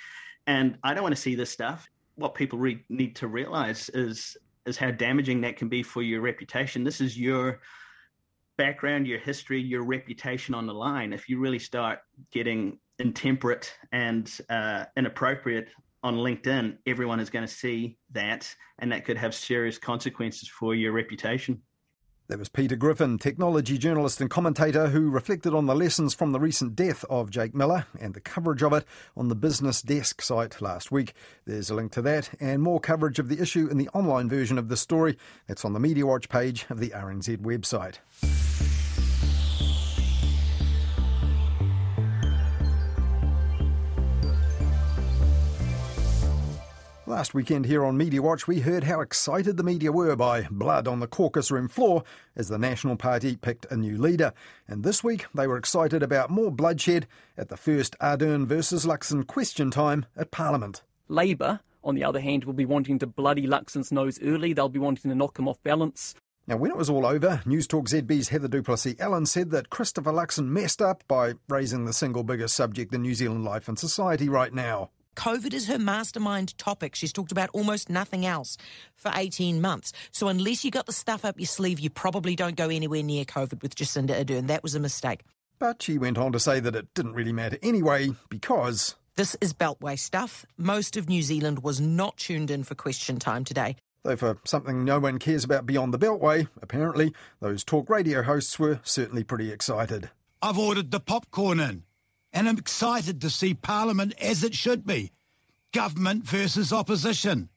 And 0.47 0.77
I 0.83 0.93
don't 0.93 1.03
want 1.03 1.15
to 1.15 1.21
see 1.21 1.35
this 1.35 1.51
stuff. 1.51 1.87
What 2.15 2.33
people 2.33 2.57
re- 2.57 2.83
need 2.89 3.15
to 3.17 3.27
realize 3.27 3.89
is 3.89 4.35
is 4.65 4.77
how 4.77 4.91
damaging 4.91 5.39
that 5.41 5.55
can 5.55 5.69
be 5.69 5.81
for 5.81 6.01
your 6.01 6.19
reputation. 6.19 6.83
This 6.83 6.99
is 6.99 7.17
your 7.17 7.61
background, 8.57 9.07
your 9.07 9.19
history, 9.19 9.61
your 9.61 9.83
reputation 9.83 10.53
on 10.53 10.67
the 10.67 10.73
line. 10.73 11.13
If 11.13 11.29
you 11.29 11.39
really 11.39 11.59
start 11.59 11.99
getting 12.31 12.79
intemperate 12.99 13.73
and 13.91 14.29
uh, 14.49 14.85
inappropriate 14.97 15.69
on 16.07 16.15
LinkedIn, 16.15 16.77
everyone 16.87 17.19
is 17.19 17.29
going 17.29 17.45
to 17.45 17.53
see 17.53 17.97
that, 18.11 18.55
and 18.79 18.91
that 18.93 19.03
could 19.03 19.17
have 19.17 19.35
serious 19.35 19.77
consequences 19.77 20.47
for 20.47 20.73
your 20.73 20.93
reputation. 20.93 21.61
That 22.29 22.39
was 22.39 22.47
Peter 22.49 22.77
Griffin, 22.77 23.17
technology 23.17 23.77
journalist 23.77 24.21
and 24.21 24.29
commentator, 24.29 24.87
who 24.87 25.09
reflected 25.09 25.53
on 25.53 25.65
the 25.65 25.75
lessons 25.75 26.13
from 26.13 26.31
the 26.31 26.39
recent 26.39 26.75
death 26.75 27.03
of 27.09 27.29
Jake 27.29 27.53
Millar 27.53 27.87
and 27.99 28.13
the 28.13 28.21
coverage 28.21 28.63
of 28.63 28.71
it 28.73 28.85
on 29.15 29.27
the 29.27 29.35
Business 29.35 29.81
Desk 29.81 30.21
site 30.21 30.61
last 30.61 30.91
week. 30.91 31.13
There's 31.45 31.69
a 31.69 31.75
link 31.75 31.91
to 31.93 32.01
that 32.03 32.29
and 32.39 32.61
more 32.61 32.79
coverage 32.79 33.19
of 33.19 33.27
the 33.27 33.41
issue 33.41 33.67
in 33.69 33.77
the 33.77 33.89
online 33.89 34.29
version 34.29 34.57
of 34.57 34.69
the 34.69 34.77
story. 34.77 35.17
That's 35.47 35.65
on 35.65 35.73
the 35.73 35.79
Media 35.79 36.05
Watch 36.05 36.29
page 36.29 36.65
of 36.69 36.79
the 36.79 36.89
RNZ 36.89 37.37
website. 37.37 37.99
Last 47.07 47.33
weekend 47.33 47.67
here 47.67 47.85
on 47.85 47.95
Media 47.95 48.21
Watch, 48.21 48.49
we 48.49 48.59
heard 48.59 48.83
how 48.83 48.99
excited 48.99 49.55
the 49.55 49.63
media 49.63 49.93
were 49.93 50.17
by 50.17 50.45
blood 50.51 50.89
on 50.89 50.99
the 50.99 51.07
caucus 51.07 51.49
room 51.49 51.69
floor 51.69 52.03
as 52.35 52.49
the 52.49 52.57
National 52.57 52.97
Party 52.97 53.37
picked 53.37 53.65
a 53.71 53.77
new 53.77 53.97
leader. 53.97 54.33
And 54.67 54.83
this 54.83 55.05
week, 55.05 55.25
they 55.33 55.47
were 55.47 55.55
excited 55.55 56.03
about 56.03 56.29
more 56.29 56.51
bloodshed 56.51 57.07
at 57.37 57.47
the 57.47 57.55
first 57.55 57.97
Ardern 58.01 58.45
versus 58.45 58.85
Luxon 58.85 59.25
question 59.25 59.71
time 59.71 60.05
at 60.17 60.31
Parliament. 60.31 60.83
Labour, 61.07 61.61
on 61.81 61.95
the 61.95 62.03
other 62.03 62.19
hand, 62.19 62.43
will 62.43 62.51
be 62.51 62.65
wanting 62.65 62.99
to 62.99 63.07
bloody 63.07 63.47
Luxon's 63.47 63.89
nose 63.89 64.19
early. 64.21 64.51
They'll 64.51 64.67
be 64.67 64.77
wanting 64.77 65.09
to 65.09 65.15
knock 65.15 65.39
him 65.39 65.47
off 65.47 65.63
balance. 65.63 66.13
Now, 66.45 66.57
when 66.57 66.71
it 66.71 66.77
was 66.77 66.89
all 66.89 67.05
over, 67.05 67.41
News 67.45 67.67
Talk 67.67 67.87
ZB's 67.87 68.27
Heather 68.27 68.49
du 68.49 68.61
Plessis-Allen 68.61 69.27
said 69.27 69.51
that 69.51 69.69
Christopher 69.69 70.11
Luxon 70.11 70.49
messed 70.49 70.81
up 70.81 71.05
by 71.07 71.35
raising 71.47 71.85
the 71.85 71.93
single 71.93 72.23
biggest 72.23 72.53
subject 72.53 72.93
in 72.93 73.01
New 73.01 73.15
Zealand 73.15 73.45
life 73.45 73.69
and 73.69 73.79
society 73.79 74.27
right 74.27 74.53
now. 74.53 74.89
COVID 75.17 75.51
is 75.51 75.67
her 75.67 75.79
mastermind 75.79 76.55
topic. 76.59 76.93
She's 76.93 77.11
talked 77.11 77.31
about 77.31 77.49
almost 77.51 77.89
nothing 77.89 78.25
else 78.25 78.55
for 78.95 79.11
18 79.13 79.59
months. 79.59 79.91
So 80.11 80.27
unless 80.27 80.63
you 80.63 80.69
got 80.69 80.85
the 80.85 80.93
stuff 80.93 81.25
up 81.25 81.39
your 81.39 81.47
sleeve, 81.47 81.79
you 81.79 81.89
probably 81.89 82.35
don't 82.35 82.55
go 82.55 82.69
anywhere 82.69 83.01
near 83.01 83.25
COVID 83.25 83.63
with 83.63 83.75
Jacinda 83.75 84.23
Ardern. 84.23 84.45
That 84.45 84.61
was 84.61 84.75
a 84.75 84.79
mistake. 84.79 85.21
But 85.57 85.81
she 85.81 85.97
went 85.97 86.19
on 86.19 86.33
to 86.33 86.39
say 86.39 86.59
that 86.59 86.75
it 86.75 86.93
didn't 86.93 87.13
really 87.13 87.33
matter 87.33 87.57
anyway 87.63 88.11
because. 88.29 88.95
This 89.15 89.35
is 89.41 89.53
Beltway 89.55 89.97
stuff. 89.97 90.45
Most 90.55 90.95
of 90.95 91.09
New 91.09 91.23
Zealand 91.23 91.63
was 91.63 91.81
not 91.81 92.17
tuned 92.17 92.51
in 92.51 92.63
for 92.63 92.75
question 92.75 93.17
time 93.17 93.43
today. 93.43 93.75
Though 94.03 94.17
for 94.17 94.37
something 94.45 94.85
no 94.85 94.99
one 94.99 95.17
cares 95.17 95.43
about 95.43 95.65
beyond 95.65 95.95
the 95.95 95.99
Beltway, 95.99 96.47
apparently, 96.61 97.11
those 97.39 97.63
talk 97.63 97.89
radio 97.89 98.21
hosts 98.21 98.59
were 98.59 98.81
certainly 98.83 99.23
pretty 99.23 99.51
excited. 99.51 100.11
I've 100.43 100.59
ordered 100.59 100.91
the 100.91 100.99
popcorn 100.99 101.59
in 101.59 101.83
and 102.37 102.47
I'm 102.47 102.59
excited 102.59 103.19
to 103.21 103.31
see 103.31 103.55
Parliament 103.55 104.13
as 104.21 104.43
it 104.43 104.53
should 104.53 104.85
be. 104.85 105.11
Government 105.73 106.23
versus 106.23 106.71
opposition. 106.71 107.49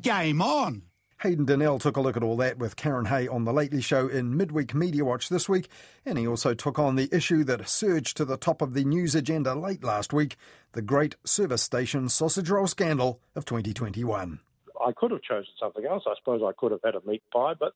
Game 0.00 0.40
on. 0.40 0.82
Hayden 1.22 1.46
Donnell 1.46 1.80
took 1.80 1.96
a 1.96 2.00
look 2.00 2.16
at 2.16 2.22
all 2.22 2.36
that 2.36 2.58
with 2.58 2.76
Karen 2.76 3.06
Hay 3.06 3.26
on 3.26 3.44
The 3.44 3.52
Lately 3.52 3.80
Show 3.80 4.06
in 4.06 4.36
Midweek 4.36 4.72
Media 4.72 5.04
Watch 5.04 5.28
this 5.28 5.48
week, 5.48 5.68
and 6.06 6.16
he 6.16 6.28
also 6.28 6.54
took 6.54 6.78
on 6.78 6.94
the 6.94 7.08
issue 7.10 7.42
that 7.42 7.68
surged 7.68 8.16
to 8.18 8.24
the 8.24 8.36
top 8.36 8.62
of 8.62 8.74
the 8.74 8.84
news 8.84 9.16
agenda 9.16 9.52
late 9.52 9.82
last 9.82 10.12
week 10.12 10.36
the 10.74 10.82
great 10.82 11.16
service 11.24 11.62
station 11.64 12.08
sausage 12.08 12.50
roll 12.50 12.68
scandal 12.68 13.20
of 13.34 13.44
2021. 13.44 14.38
I 14.80 14.92
could 14.92 15.10
have 15.10 15.22
chosen 15.22 15.50
something 15.58 15.84
else. 15.86 16.04
I 16.06 16.14
suppose 16.20 16.40
I 16.44 16.52
could 16.56 16.70
have 16.70 16.82
had 16.84 16.94
a 16.94 17.04
meat 17.04 17.24
pie, 17.32 17.54
but 17.58 17.72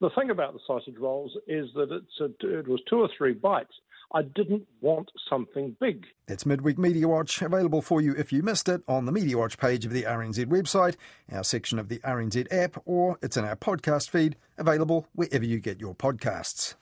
the 0.00 0.10
thing 0.10 0.30
about 0.30 0.52
the 0.52 0.60
sausage 0.68 0.98
rolls 0.98 1.36
is 1.48 1.68
that 1.74 1.90
it's 1.90 2.20
a, 2.20 2.58
it 2.58 2.68
was 2.68 2.80
two 2.88 3.00
or 3.00 3.08
three 3.18 3.32
bites. 3.32 3.74
I 4.12 4.22
didn't 4.22 4.66
want 4.80 5.10
something 5.28 5.76
big. 5.78 6.06
It's 6.26 6.46
Midweek 6.46 6.78
Media 6.78 7.06
Watch, 7.06 7.42
available 7.42 7.82
for 7.82 8.00
you 8.00 8.14
if 8.16 8.32
you 8.32 8.42
missed 8.42 8.68
it 8.68 8.80
on 8.88 9.04
the 9.04 9.12
Media 9.12 9.36
Watch 9.36 9.58
page 9.58 9.84
of 9.84 9.92
the 9.92 10.04
RNZ 10.04 10.46
website, 10.46 10.96
our 11.30 11.44
section 11.44 11.78
of 11.78 11.90
the 11.90 11.98
RNZ 11.98 12.46
app, 12.50 12.80
or 12.86 13.18
it's 13.20 13.36
in 13.36 13.44
our 13.44 13.56
podcast 13.56 14.08
feed, 14.08 14.36
available 14.56 15.06
wherever 15.14 15.44
you 15.44 15.60
get 15.60 15.78
your 15.78 15.94
podcasts. 15.94 16.74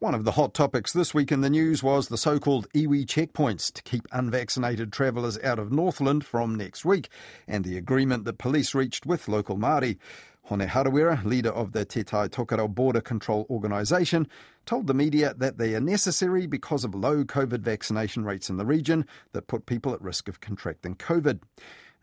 One 0.00 0.14
of 0.14 0.24
the 0.24 0.32
hot 0.32 0.54
topics 0.54 0.94
this 0.94 1.12
week 1.12 1.30
in 1.30 1.42
the 1.42 1.50
news 1.50 1.82
was 1.82 2.08
the 2.08 2.16
so 2.16 2.38
called 2.38 2.66
iwi 2.72 3.04
checkpoints 3.04 3.70
to 3.74 3.82
keep 3.82 4.08
unvaccinated 4.12 4.94
travellers 4.94 5.38
out 5.40 5.58
of 5.58 5.70
Northland 5.70 6.24
from 6.24 6.54
next 6.54 6.86
week, 6.86 7.10
and 7.46 7.66
the 7.66 7.76
agreement 7.76 8.24
that 8.24 8.38
police 8.38 8.74
reached 8.74 9.04
with 9.04 9.28
local 9.28 9.58
Māori. 9.58 9.98
Hone 10.44 10.60
Harawira, 10.60 11.22
leader 11.26 11.50
of 11.50 11.72
the 11.72 11.84
Te 11.84 12.02
Tai 12.02 12.28
Tokerau 12.28 12.74
Border 12.74 13.02
Control 13.02 13.46
Organisation, 13.50 14.26
told 14.64 14.86
the 14.86 14.94
media 14.94 15.34
that 15.36 15.58
they 15.58 15.74
are 15.74 15.80
necessary 15.80 16.46
because 16.46 16.82
of 16.82 16.94
low 16.94 17.22
COVID 17.22 17.60
vaccination 17.60 18.24
rates 18.24 18.48
in 18.48 18.56
the 18.56 18.64
region 18.64 19.04
that 19.34 19.48
put 19.48 19.66
people 19.66 19.92
at 19.92 20.00
risk 20.00 20.28
of 20.28 20.40
contracting 20.40 20.94
COVID. 20.96 21.40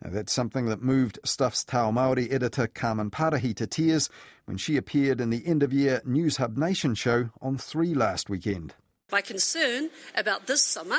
That's 0.00 0.32
something 0.32 0.66
that 0.66 0.80
moved 0.80 1.18
Stuff's 1.24 1.64
Tao 1.64 1.90
Māori 1.90 2.32
editor 2.32 2.68
Carmen 2.68 3.10
Parahi 3.10 3.54
to 3.56 3.66
tears 3.66 4.08
when 4.44 4.56
she 4.56 4.76
appeared 4.76 5.20
in 5.20 5.30
the 5.30 5.44
end 5.46 5.62
of 5.62 5.72
year 5.72 6.00
Newshub 6.06 6.56
Nation 6.56 6.94
show 6.94 7.30
on 7.42 7.58
3 7.58 7.94
last 7.94 8.30
weekend. 8.30 8.74
My 9.10 9.22
concern 9.22 9.88
about 10.14 10.46
this 10.46 10.62
summer 10.62 10.98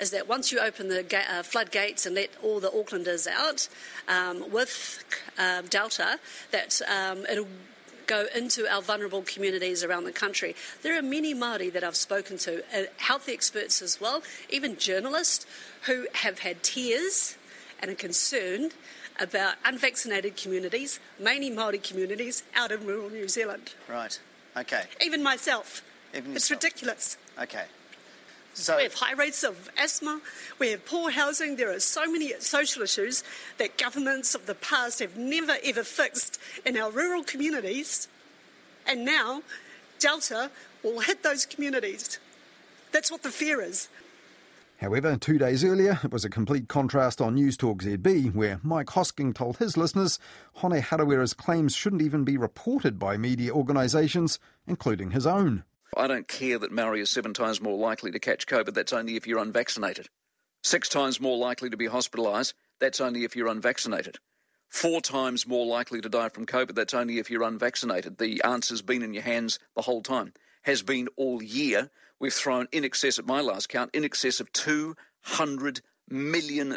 is 0.00 0.10
that 0.12 0.26
once 0.26 0.50
you 0.50 0.60
open 0.60 0.88
the 0.88 1.02
ga- 1.02 1.26
uh, 1.30 1.42
floodgates 1.42 2.06
and 2.06 2.14
let 2.14 2.30
all 2.42 2.58
the 2.58 2.70
Aucklanders 2.70 3.26
out 3.26 3.68
um, 4.08 4.50
with 4.50 5.04
uh, 5.38 5.62
Delta, 5.68 6.18
that 6.52 6.80
um, 6.88 7.26
it'll 7.26 7.46
go 8.06 8.26
into 8.34 8.66
our 8.66 8.82
vulnerable 8.82 9.22
communities 9.22 9.84
around 9.84 10.04
the 10.04 10.12
country. 10.12 10.56
There 10.82 10.98
are 10.98 11.02
many 11.02 11.34
Māori 11.34 11.72
that 11.72 11.84
I've 11.84 11.96
spoken 11.96 12.38
to, 12.38 12.64
uh, 12.74 12.84
health 12.96 13.28
experts 13.28 13.82
as 13.82 14.00
well, 14.00 14.22
even 14.48 14.76
journalists, 14.76 15.46
who 15.82 16.06
have 16.14 16.40
had 16.40 16.62
tears 16.62 17.36
and 17.80 17.90
are 17.90 17.94
concerned 17.94 18.74
about 19.18 19.56
unvaccinated 19.64 20.36
communities, 20.36 21.00
mainly 21.18 21.50
Māori 21.50 21.82
communities, 21.82 22.42
out 22.54 22.72
in 22.72 22.86
rural 22.86 23.10
New 23.10 23.28
Zealand. 23.28 23.74
Right. 23.88 24.18
Okay. 24.56 24.84
Even 25.04 25.22
myself. 25.22 25.82
Even 26.14 26.34
it's 26.34 26.50
yourself. 26.50 26.62
ridiculous. 26.62 27.16
Okay. 27.40 27.64
So 28.54 28.76
we 28.76 28.82
have 28.82 28.94
high 28.94 29.12
rates 29.12 29.44
of 29.44 29.70
asthma, 29.78 30.20
we 30.58 30.70
have 30.70 30.84
poor 30.84 31.10
housing, 31.10 31.56
there 31.56 31.70
are 31.70 31.80
so 31.80 32.10
many 32.10 32.32
social 32.40 32.82
issues 32.82 33.22
that 33.58 33.78
governments 33.78 34.34
of 34.34 34.46
the 34.46 34.56
past 34.56 34.98
have 34.98 35.16
never 35.16 35.56
ever 35.64 35.84
fixed 35.84 36.40
in 36.66 36.76
our 36.76 36.90
rural 36.90 37.22
communities. 37.22 38.08
And 38.86 39.04
now 39.04 39.42
Delta 40.00 40.50
will 40.82 41.00
hit 41.00 41.22
those 41.22 41.46
communities. 41.46 42.18
That's 42.92 43.10
what 43.10 43.22
the 43.22 43.30
fear 43.30 43.62
is. 43.62 43.88
However, 44.80 45.18
two 45.18 45.36
days 45.36 45.62
earlier, 45.62 46.00
it 46.02 46.10
was 46.10 46.24
a 46.24 46.30
complete 46.30 46.66
contrast 46.66 47.20
on 47.20 47.34
News 47.34 47.58
Talk 47.58 47.82
ZB, 47.82 48.34
where 48.34 48.60
Mike 48.62 48.86
Hosking 48.86 49.34
told 49.34 49.58
his 49.58 49.76
listeners 49.76 50.18
Hone 50.54 50.80
Harawira's 50.80 51.34
claims 51.34 51.76
shouldn't 51.76 52.00
even 52.00 52.24
be 52.24 52.38
reported 52.38 52.98
by 52.98 53.18
media 53.18 53.52
organisations, 53.52 54.38
including 54.66 55.10
his 55.10 55.26
own. 55.26 55.64
I 55.94 56.06
don't 56.06 56.28
care 56.28 56.58
that 56.58 56.72
Maori 56.72 57.02
is 57.02 57.10
seven 57.10 57.34
times 57.34 57.60
more 57.60 57.76
likely 57.76 58.10
to 58.10 58.18
catch 58.18 58.46
COVID. 58.46 58.72
That's 58.72 58.94
only 58.94 59.16
if 59.16 59.26
you're 59.26 59.38
unvaccinated. 59.42 60.08
Six 60.64 60.88
times 60.88 61.20
more 61.20 61.36
likely 61.36 61.68
to 61.68 61.76
be 61.76 61.88
hospitalised. 61.88 62.54
That's 62.78 63.02
only 63.02 63.24
if 63.24 63.36
you're 63.36 63.48
unvaccinated. 63.48 64.16
Four 64.70 65.02
times 65.02 65.46
more 65.46 65.66
likely 65.66 66.00
to 66.00 66.08
die 66.08 66.30
from 66.30 66.46
COVID. 66.46 66.74
That's 66.74 66.94
only 66.94 67.18
if 67.18 67.30
you're 67.30 67.42
unvaccinated. 67.42 68.16
The 68.16 68.42
answer's 68.44 68.80
been 68.80 69.02
in 69.02 69.12
your 69.12 69.24
hands 69.24 69.58
the 69.76 69.82
whole 69.82 70.02
time. 70.02 70.32
Has 70.62 70.80
been 70.80 71.08
all 71.16 71.42
year. 71.42 71.90
We've 72.20 72.32
thrown 72.32 72.68
in 72.70 72.84
excess, 72.84 73.18
at 73.18 73.26
my 73.26 73.40
last 73.40 73.68
count, 73.68 73.90
in 73.94 74.04
excess 74.04 74.40
of 74.40 74.52
$200 74.52 75.80
million 76.08 76.76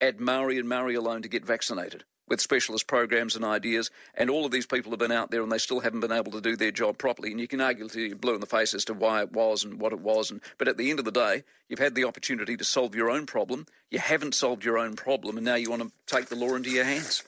at 0.00 0.20
Maori 0.20 0.58
and 0.58 0.68
Maori 0.68 0.94
alone 0.94 1.22
to 1.22 1.28
get 1.28 1.44
vaccinated. 1.44 2.04
with 2.30 2.40
specialist 2.40 2.86
programs 2.86 3.34
and 3.34 3.44
ideas, 3.44 3.90
and 4.14 4.30
all 4.30 4.46
of 4.46 4.52
these 4.52 4.64
people 4.64 4.92
have 4.92 5.00
been 5.00 5.12
out 5.12 5.30
there 5.32 5.42
and 5.42 5.50
they 5.50 5.58
still 5.58 5.80
haven't 5.80 6.00
been 6.00 6.12
able 6.12 6.30
to 6.32 6.40
do 6.40 6.56
their 6.56 6.70
job 6.70 6.96
properly. 6.96 7.32
And 7.32 7.40
you 7.40 7.48
can 7.48 7.60
argue 7.60 7.88
till 7.88 8.02
you're 8.02 8.16
blue 8.16 8.34
in 8.34 8.40
the 8.40 8.46
face 8.46 8.72
as 8.72 8.84
to 8.86 8.94
why 8.94 9.20
it 9.20 9.32
was 9.32 9.64
and 9.64 9.80
what 9.80 9.92
it 9.92 10.00
was, 10.00 10.30
and, 10.30 10.40
but 10.56 10.68
at 10.68 10.76
the 10.76 10.90
end 10.90 11.00
of 11.00 11.04
the 11.04 11.10
day, 11.10 11.42
you've 11.68 11.80
had 11.80 11.96
the 11.96 12.04
opportunity 12.04 12.56
to 12.56 12.64
solve 12.64 12.94
your 12.94 13.10
own 13.10 13.26
problem. 13.26 13.66
You 13.90 13.98
haven't 13.98 14.36
solved 14.36 14.64
your 14.64 14.78
own 14.78 14.94
problem, 14.94 15.36
and 15.36 15.44
now 15.44 15.56
you 15.56 15.70
want 15.70 15.82
to 15.82 15.90
take 16.06 16.28
the 16.28 16.36
law 16.36 16.54
into 16.54 16.70
your 16.70 16.84
hands. 16.84 17.24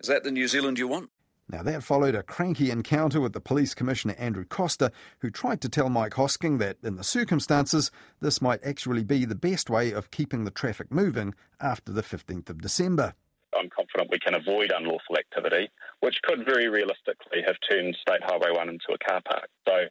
Is 0.00 0.08
that 0.08 0.24
the 0.24 0.30
New 0.30 0.48
Zealand 0.48 0.78
you 0.78 0.88
want? 0.88 1.10
Now, 1.50 1.62
that 1.62 1.82
followed 1.82 2.14
a 2.14 2.22
cranky 2.22 2.70
encounter 2.70 3.22
with 3.22 3.32
the 3.32 3.40
Police 3.40 3.74
Commissioner 3.74 4.14
Andrew 4.18 4.44
Coster, 4.44 4.90
who 5.20 5.30
tried 5.30 5.62
to 5.62 5.70
tell 5.70 5.88
Mike 5.88 6.12
Hosking 6.12 6.58
that, 6.58 6.76
in 6.82 6.96
the 6.96 7.04
circumstances, 7.04 7.90
this 8.20 8.42
might 8.42 8.62
actually 8.62 9.02
be 9.02 9.24
the 9.24 9.34
best 9.34 9.70
way 9.70 9.92
of 9.92 10.10
keeping 10.10 10.44
the 10.44 10.50
traffic 10.50 10.92
moving 10.92 11.34
after 11.58 11.90
the 11.90 12.02
15th 12.02 12.50
of 12.50 12.60
December. 12.60 13.14
I'm 13.58 13.70
confident 13.70 14.10
we 14.10 14.18
can 14.18 14.34
avoid 14.34 14.72
unlawful 14.76 15.16
activity, 15.16 15.70
which 16.00 16.20
could 16.22 16.44
very 16.44 16.68
realistically 16.68 17.40
have 17.46 17.56
turned 17.68 17.96
State 17.98 18.22
Highway 18.22 18.50
1 18.54 18.68
into 18.68 18.92
a 18.92 18.98
car 18.98 19.22
park. 19.24 19.48
So, 19.66 19.86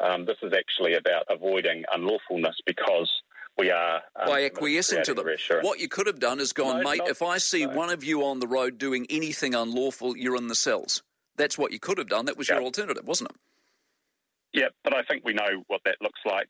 um, 0.00 0.24
this 0.24 0.38
is 0.42 0.54
actually 0.56 0.94
about 0.94 1.26
avoiding 1.28 1.84
unlawfulness 1.94 2.56
because 2.64 3.10
we 3.58 3.70
are 3.70 4.02
um, 4.18 4.26
by 4.26 4.44
acquiescing 4.44 5.02
to 5.04 5.14
them. 5.14 5.26
What 5.62 5.78
you 5.78 5.88
could 5.88 6.06
have 6.06 6.18
done 6.18 6.40
is 6.40 6.52
gone, 6.52 6.82
no, 6.82 6.90
mate. 6.90 6.98
Not, 6.98 7.08
if 7.08 7.22
I 7.22 7.38
see 7.38 7.66
no. 7.66 7.74
one 7.74 7.90
of 7.90 8.02
you 8.02 8.24
on 8.24 8.40
the 8.40 8.46
road 8.46 8.78
doing 8.78 9.06
anything 9.10 9.54
unlawful, 9.54 10.16
you're 10.16 10.36
in 10.36 10.48
the 10.48 10.54
cells. 10.54 11.02
That's 11.36 11.58
what 11.58 11.72
you 11.72 11.78
could 11.78 11.98
have 11.98 12.08
done. 12.08 12.26
That 12.26 12.36
was 12.36 12.48
yep. 12.48 12.58
your 12.58 12.64
alternative, 12.64 13.06
wasn't 13.06 13.30
it? 13.30 13.36
Yeah, 14.52 14.68
but 14.84 14.94
I 14.94 15.02
think 15.02 15.22
we 15.24 15.32
know 15.32 15.64
what 15.68 15.80
that 15.84 15.96
looks 16.02 16.20
like. 16.26 16.48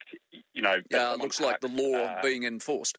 You 0.53 0.63
know, 0.63 0.75
yeah, 0.91 1.13
it 1.15 1.21
looks 1.21 1.41
like 1.41 1.61
the 1.61 1.69
law 1.69 2.05
uh, 2.05 2.23
being 2.23 2.43
enforced. 2.45 2.99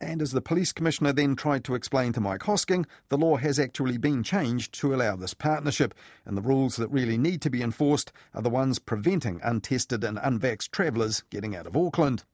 And 0.00 0.20
as 0.20 0.32
the 0.32 0.42
police 0.42 0.72
commissioner 0.72 1.12
then 1.12 1.36
tried 1.36 1.64
to 1.64 1.74
explain 1.74 2.12
to 2.12 2.20
Mike 2.20 2.42
Hosking, 2.42 2.84
the 3.08 3.16
law 3.16 3.36
has 3.36 3.58
actually 3.58 3.96
been 3.96 4.22
changed 4.22 4.74
to 4.80 4.94
allow 4.94 5.16
this 5.16 5.34
partnership, 5.34 5.94
and 6.24 6.36
the 6.36 6.42
rules 6.42 6.76
that 6.76 6.90
really 6.90 7.16
need 7.16 7.40
to 7.42 7.50
be 7.50 7.62
enforced 7.62 8.12
are 8.34 8.42
the 8.42 8.50
ones 8.50 8.78
preventing 8.78 9.40
untested 9.42 10.04
and 10.04 10.18
unvaxxed 10.18 10.70
travellers 10.70 11.24
getting 11.30 11.56
out 11.56 11.66
of 11.66 11.76
Auckland. 11.76 12.24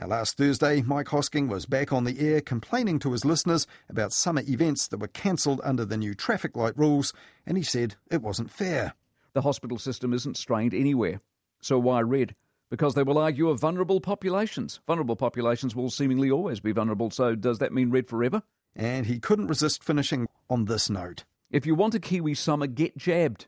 Now, 0.00 0.06
last 0.06 0.38
Thursday, 0.38 0.80
Mike 0.80 1.08
Hosking 1.08 1.48
was 1.48 1.66
back 1.66 1.92
on 1.92 2.04
the 2.04 2.18
air 2.18 2.40
complaining 2.40 2.98
to 3.00 3.12
his 3.12 3.26
listeners 3.26 3.66
about 3.90 4.14
summer 4.14 4.42
events 4.48 4.88
that 4.88 5.00
were 5.00 5.08
cancelled 5.08 5.60
under 5.62 5.84
the 5.84 5.98
new 5.98 6.14
traffic 6.14 6.56
light 6.56 6.76
rules, 6.78 7.12
and 7.44 7.58
he 7.58 7.62
said 7.62 7.96
it 8.10 8.22
wasn't 8.22 8.50
fair. 8.50 8.94
The 9.34 9.42
hospital 9.42 9.78
system 9.78 10.14
isn't 10.14 10.38
strained 10.38 10.72
anywhere. 10.72 11.20
So 11.60 11.78
why 11.78 12.00
red? 12.00 12.34
Because 12.70 12.94
they 12.94 13.02
will 13.02 13.18
argue 13.18 13.50
of 13.50 13.60
vulnerable 13.60 14.00
populations. 14.00 14.80
Vulnerable 14.86 15.16
populations 15.16 15.76
will 15.76 15.90
seemingly 15.90 16.30
always 16.30 16.60
be 16.60 16.72
vulnerable, 16.72 17.10
so 17.10 17.34
does 17.34 17.58
that 17.58 17.74
mean 17.74 17.90
red 17.90 18.08
forever? 18.08 18.42
And 18.74 19.04
he 19.04 19.18
couldn't 19.18 19.48
resist 19.48 19.84
finishing 19.84 20.26
on 20.48 20.64
this 20.64 20.88
note. 20.88 21.24
If 21.50 21.66
you 21.66 21.74
want 21.74 21.94
a 21.94 22.00
Kiwi 22.00 22.32
summer, 22.32 22.66
get 22.66 22.96
jabbed. 22.96 23.46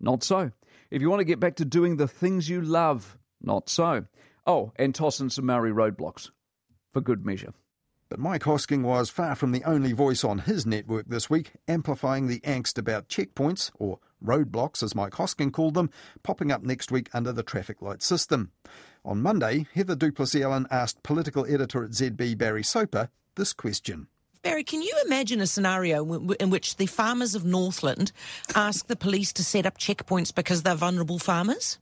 Not 0.00 0.24
so. 0.24 0.50
If 0.90 1.02
you 1.02 1.08
want 1.08 1.20
to 1.20 1.24
get 1.24 1.38
back 1.38 1.54
to 1.56 1.64
doing 1.64 1.98
the 1.98 2.08
things 2.08 2.48
you 2.48 2.60
love, 2.60 3.16
not 3.40 3.68
so. 3.68 4.06
Oh, 4.48 4.72
and 4.76 4.94
toss 4.94 5.20
in 5.20 5.28
some 5.28 5.44
Māori 5.44 5.74
roadblocks 5.74 6.30
for 6.94 7.02
good 7.02 7.26
measure. 7.26 7.52
But 8.08 8.18
Mike 8.18 8.44
Hosking 8.44 8.82
was 8.82 9.10
far 9.10 9.34
from 9.34 9.52
the 9.52 9.62
only 9.64 9.92
voice 9.92 10.24
on 10.24 10.38
his 10.38 10.64
network 10.64 11.06
this 11.06 11.28
week, 11.28 11.52
amplifying 11.68 12.26
the 12.26 12.40
angst 12.40 12.78
about 12.78 13.08
checkpoints, 13.08 13.70
or 13.78 13.98
roadblocks 14.24 14.82
as 14.82 14.94
Mike 14.94 15.12
Hosking 15.12 15.52
called 15.52 15.74
them, 15.74 15.90
popping 16.22 16.50
up 16.50 16.62
next 16.62 16.90
week 16.90 17.10
under 17.12 17.30
the 17.30 17.42
traffic 17.42 17.82
light 17.82 18.02
system. 18.02 18.50
On 19.04 19.20
Monday, 19.20 19.66
Heather 19.74 19.94
du 19.94 20.10
Plessis-Allen 20.10 20.66
asked 20.70 21.02
political 21.02 21.44
editor 21.44 21.84
at 21.84 21.90
ZB 21.90 22.38
Barry 22.38 22.62
Soper 22.62 23.10
this 23.34 23.52
question. 23.52 24.06
Barry, 24.40 24.64
can 24.64 24.80
you 24.80 24.94
imagine 25.04 25.42
a 25.42 25.46
scenario 25.46 26.32
in 26.40 26.48
which 26.48 26.76
the 26.76 26.86
farmers 26.86 27.34
of 27.34 27.44
Northland 27.44 28.12
ask 28.54 28.86
the 28.86 28.96
police 28.96 29.34
to 29.34 29.44
set 29.44 29.66
up 29.66 29.76
checkpoints 29.76 30.34
because 30.34 30.62
they're 30.62 30.74
vulnerable 30.74 31.18
farmers? 31.18 31.78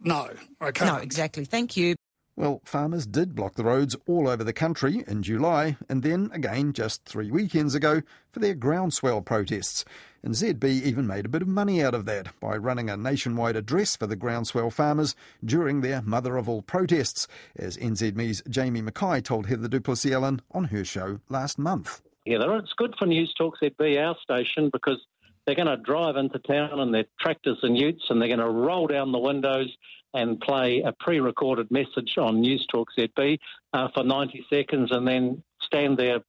No, 0.00 0.30
I 0.60 0.70
can't. 0.72 0.94
No, 0.94 0.98
exactly. 0.98 1.44
Thank 1.44 1.76
you. 1.76 1.95
Well, 2.38 2.60
farmers 2.66 3.06
did 3.06 3.34
block 3.34 3.54
the 3.54 3.64
roads 3.64 3.96
all 4.06 4.28
over 4.28 4.44
the 4.44 4.52
country 4.52 5.02
in 5.06 5.22
July 5.22 5.78
and 5.88 6.02
then 6.02 6.28
again 6.34 6.74
just 6.74 7.06
three 7.06 7.30
weekends 7.30 7.74
ago 7.74 8.02
for 8.28 8.40
their 8.40 8.54
groundswell 8.54 9.22
protests. 9.22 9.86
And 10.22 10.34
ZB 10.34 10.64
even 10.82 11.06
made 11.06 11.24
a 11.24 11.30
bit 11.30 11.40
of 11.40 11.48
money 11.48 11.82
out 11.82 11.94
of 11.94 12.04
that 12.04 12.38
by 12.38 12.56
running 12.58 12.90
a 12.90 12.96
nationwide 12.96 13.56
address 13.56 13.96
for 13.96 14.06
the 14.06 14.16
groundswell 14.16 14.68
farmers 14.68 15.16
during 15.42 15.80
their 15.80 16.02
mother 16.02 16.36
of 16.36 16.46
all 16.46 16.60
protests, 16.60 17.26
as 17.56 17.78
NZME's 17.78 18.42
Jamie 18.50 18.82
Mackay 18.82 19.22
told 19.22 19.46
Heather 19.46 19.68
du 19.68 19.80
Plessis-Allen 19.80 20.42
on 20.50 20.64
her 20.64 20.84
show 20.84 21.20
last 21.30 21.58
month. 21.58 22.02
Yeah, 22.26 22.38
it's 22.58 22.72
good 22.76 22.94
for 22.98 23.06
News 23.06 23.32
Talk 23.38 23.54
ZB, 23.62 23.98
our 24.04 24.16
station, 24.22 24.68
because 24.70 24.98
they're 25.46 25.54
going 25.54 25.68
to 25.68 25.76
drive 25.76 26.16
into 26.16 26.38
town 26.40 26.80
in 26.80 26.90
their 26.90 27.04
tractors 27.20 27.58
and 27.62 27.78
utes 27.78 28.02
and 28.10 28.20
they're 28.20 28.28
going 28.28 28.40
to 28.40 28.50
roll 28.50 28.88
down 28.88 29.12
the 29.12 29.18
windows 29.18 29.74
and 30.14 30.40
play 30.40 30.82
a 30.84 30.92
pre 30.92 31.20
recorded 31.20 31.70
message 31.70 32.14
on 32.18 32.40
News 32.40 32.66
Talk 32.70 32.88
ZB 32.98 33.38
uh, 33.72 33.88
for 33.94 34.04
90 34.04 34.46
seconds 34.50 34.90
and 34.90 35.06
then 35.06 35.42
stand 35.62 35.98
there 35.98 36.20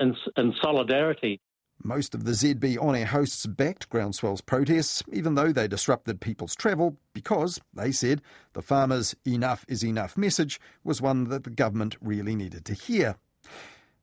in, 0.00 0.16
in 0.36 0.54
solidarity. 0.62 1.40
Most 1.84 2.12
of 2.12 2.24
the 2.24 2.32
ZB 2.32 2.76
on 2.82 2.96
air 2.96 3.06
hosts 3.06 3.46
backed 3.46 3.88
Groundswell's 3.88 4.40
protests, 4.40 5.02
even 5.12 5.36
though 5.36 5.52
they 5.52 5.68
disrupted 5.68 6.20
people's 6.20 6.56
travel, 6.56 6.96
because, 7.12 7.60
they 7.72 7.92
said, 7.92 8.20
the 8.54 8.62
farmers' 8.62 9.14
enough 9.24 9.64
is 9.68 9.84
enough 9.84 10.16
message 10.16 10.60
was 10.82 11.00
one 11.00 11.28
that 11.28 11.44
the 11.44 11.50
government 11.50 11.96
really 12.00 12.34
needed 12.34 12.64
to 12.64 12.74
hear. 12.74 13.16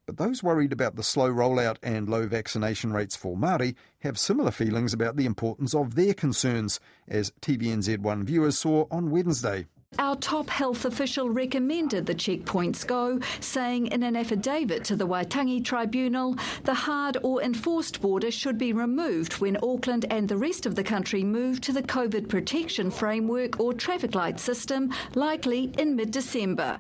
But 0.05 0.17
those 0.17 0.43
worried 0.43 0.71
about 0.71 0.95
the 0.95 1.03
slow 1.03 1.31
rollout 1.31 1.77
and 1.81 2.07
low 2.07 2.27
vaccination 2.27 2.93
rates 2.93 3.15
for 3.15 3.35
Māori 3.35 3.75
have 3.99 4.19
similar 4.19 4.51
feelings 4.51 4.93
about 4.93 5.15
the 5.15 5.25
importance 5.25 5.73
of 5.73 5.95
their 5.95 6.13
concerns, 6.13 6.79
as 7.07 7.31
TVNZ1 7.41 8.23
viewers 8.23 8.57
saw 8.57 8.85
on 8.91 9.09
Wednesday. 9.09 9.65
Our 9.97 10.17
top 10.17 10.49
health 10.49 10.83
official 10.83 11.29
recommended 11.29 12.05
the 12.05 12.13
checkpoints 12.13 12.85
go, 12.85 13.19
saying 13.39 13.87
in 13.87 14.03
an 14.03 14.15
affidavit 14.15 14.83
to 14.85 14.95
the 14.95 15.07
Waitangi 15.07 15.63
Tribunal, 15.63 16.35
the 16.65 16.73
hard 16.73 17.17
or 17.23 17.41
enforced 17.41 18.01
border 18.01 18.29
should 18.29 18.57
be 18.57 18.73
removed 18.73 19.33
when 19.39 19.57
Auckland 19.63 20.05
and 20.11 20.27
the 20.27 20.37
rest 20.37 20.65
of 20.65 20.75
the 20.75 20.83
country 20.83 21.23
move 21.23 21.61
to 21.61 21.71
the 21.71 21.83
COVID 21.83 22.27
protection 22.27 22.91
framework 22.91 23.59
or 23.59 23.73
traffic 23.73 24.15
light 24.15 24.39
system, 24.39 24.93
likely 25.15 25.71
in 25.77 25.95
mid 25.95 26.11
December. 26.11 26.79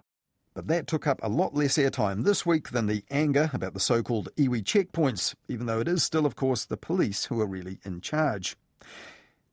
But 0.55 0.67
that 0.67 0.87
took 0.87 1.05
up 1.05 1.19
a 1.21 1.27
lot 1.27 1.53
less 1.53 1.77
airtime 1.77 2.23
this 2.23 2.45
week 2.45 2.69
than 2.69 2.87
the 2.87 3.03
anger 3.11 3.51
about 3.51 3.73
the 3.73 3.79
so 3.81 4.01
called 4.01 4.29
iwi 4.37 4.63
checkpoints, 4.63 5.35
even 5.49 5.65
though 5.65 5.81
it 5.81 5.87
is 5.89 6.01
still, 6.01 6.25
of 6.25 6.37
course, 6.37 6.63
the 6.63 6.77
police 6.77 7.25
who 7.25 7.41
are 7.41 7.45
really 7.45 7.77
in 7.83 7.99
charge. 7.99 8.55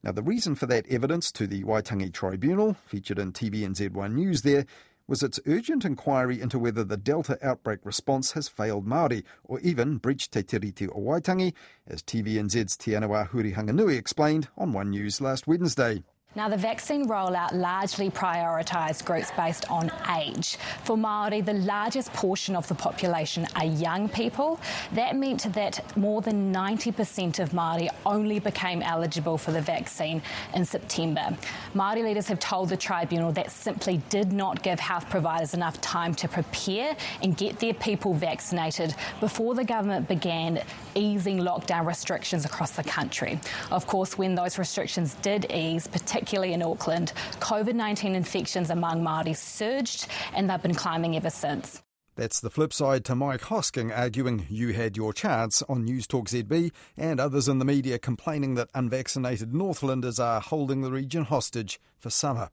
Now, 0.01 0.13
the 0.13 0.23
reason 0.23 0.55
for 0.55 0.65
that 0.67 0.87
evidence 0.87 1.29
to 1.33 1.45
the 1.45 1.65
Waitangi 1.65 2.13
Tribunal, 2.13 2.77
featured 2.85 3.19
in 3.19 3.33
TVNZ1 3.33 4.13
News 4.13 4.43
there, 4.43 4.65
was 5.05 5.21
its 5.21 5.41
urgent 5.45 5.83
inquiry 5.83 6.39
into 6.39 6.57
whether 6.57 6.85
the 6.85 6.95
Delta 6.95 7.37
outbreak 7.45 7.79
response 7.83 8.31
has 8.31 8.47
failed 8.47 8.87
Māori, 8.87 9.23
or 9.43 9.59
even 9.59 9.97
breached 9.97 10.31
Te 10.31 10.41
Tiriti 10.43 10.87
o 10.87 11.01
Waitangi, 11.01 11.53
as 11.85 12.01
TVNZ's 12.01 12.77
Te 12.77 12.91
Aniwa 12.91 13.27
Hurihanganui 13.29 13.97
explained 13.97 14.47
on 14.57 14.71
One 14.71 14.91
News 14.91 15.19
last 15.19 15.47
Wednesday. 15.47 16.01
Now, 16.35 16.49
the 16.49 16.57
vaccine 16.57 17.07
rollout 17.07 17.53
largely 17.53 18.09
prioritised 18.09 19.05
groups 19.05 19.29
based 19.37 19.69
on 19.69 19.91
age. 20.17 20.57
For 20.83 20.97
Māori, 20.97 21.45
the 21.45 21.53
largest 21.53 22.11
portion 22.11 22.55
of 22.55 22.67
the 22.67 22.73
population 22.73 23.45
are 23.55 23.65
young 23.65 24.09
people. 24.09 24.59
That 24.93 25.15
meant 25.15 25.53
that 25.53 25.95
more 25.95 26.23
than 26.23 26.51
90% 26.51 27.37
of 27.37 27.51
Māori 27.51 27.87
only 28.03 28.39
became 28.39 28.81
eligible 28.81 29.37
for 29.37 29.51
the 29.51 29.61
vaccine 29.61 30.23
in 30.55 30.65
September. 30.65 31.37
Māori 31.75 32.03
leaders 32.03 32.27
have 32.29 32.39
told 32.39 32.69
the 32.69 32.77
tribunal 32.77 33.31
that 33.33 33.51
simply 33.51 33.97
did 34.09 34.33
not 34.33 34.63
give 34.63 34.79
health 34.79 35.07
providers 35.11 35.53
enough 35.53 35.79
time 35.81 36.15
to 36.15 36.27
prepare 36.27 36.95
and 37.21 37.37
get 37.37 37.59
their 37.59 37.75
people 37.75 38.15
vaccinated 38.15 38.95
before 39.19 39.53
the 39.53 39.63
government 39.63 40.07
began 40.07 40.63
easing 40.95 41.37
lockdown 41.37 41.85
restrictions 41.85 42.43
across 42.43 42.71
the 42.71 42.83
country. 42.83 43.39
Of 43.69 43.85
course, 43.85 44.17
when 44.17 44.33
those 44.33 44.57
restrictions 44.57 45.13
did 45.21 45.51
ease, 45.51 45.85
particularly 45.85 46.22
particularly 46.23 46.53
in 46.53 46.63
Auckland, 46.63 47.11
COVID 47.41 47.75
19 47.75 48.15
infections 48.15 48.69
among 48.69 49.03
Māori 49.03 49.35
surged 49.35 50.07
and 50.33 50.49
they've 50.49 50.61
been 50.61 50.73
climbing 50.73 51.17
ever 51.17 51.29
since. 51.29 51.83
That's 52.15 52.39
the 52.39 52.49
flip 52.49 52.71
side 52.71 53.03
to 53.05 53.15
Mike 53.15 53.41
Hosking 53.41 53.91
arguing 53.91 54.45
you 54.49 54.71
had 54.71 54.95
your 54.95 55.11
chance 55.11 55.61
on 55.63 55.83
News 55.83 56.07
Talk 56.07 56.29
ZB 56.29 56.71
and 56.95 57.19
others 57.19 57.49
in 57.49 57.59
the 57.59 57.65
media 57.65 57.99
complaining 57.99 58.55
that 58.55 58.69
unvaccinated 58.73 59.53
Northlanders 59.53 60.17
are 60.17 60.39
holding 60.39 60.79
the 60.79 60.91
region 60.91 61.25
hostage 61.25 61.77
for 61.99 62.09
summer. 62.09 62.49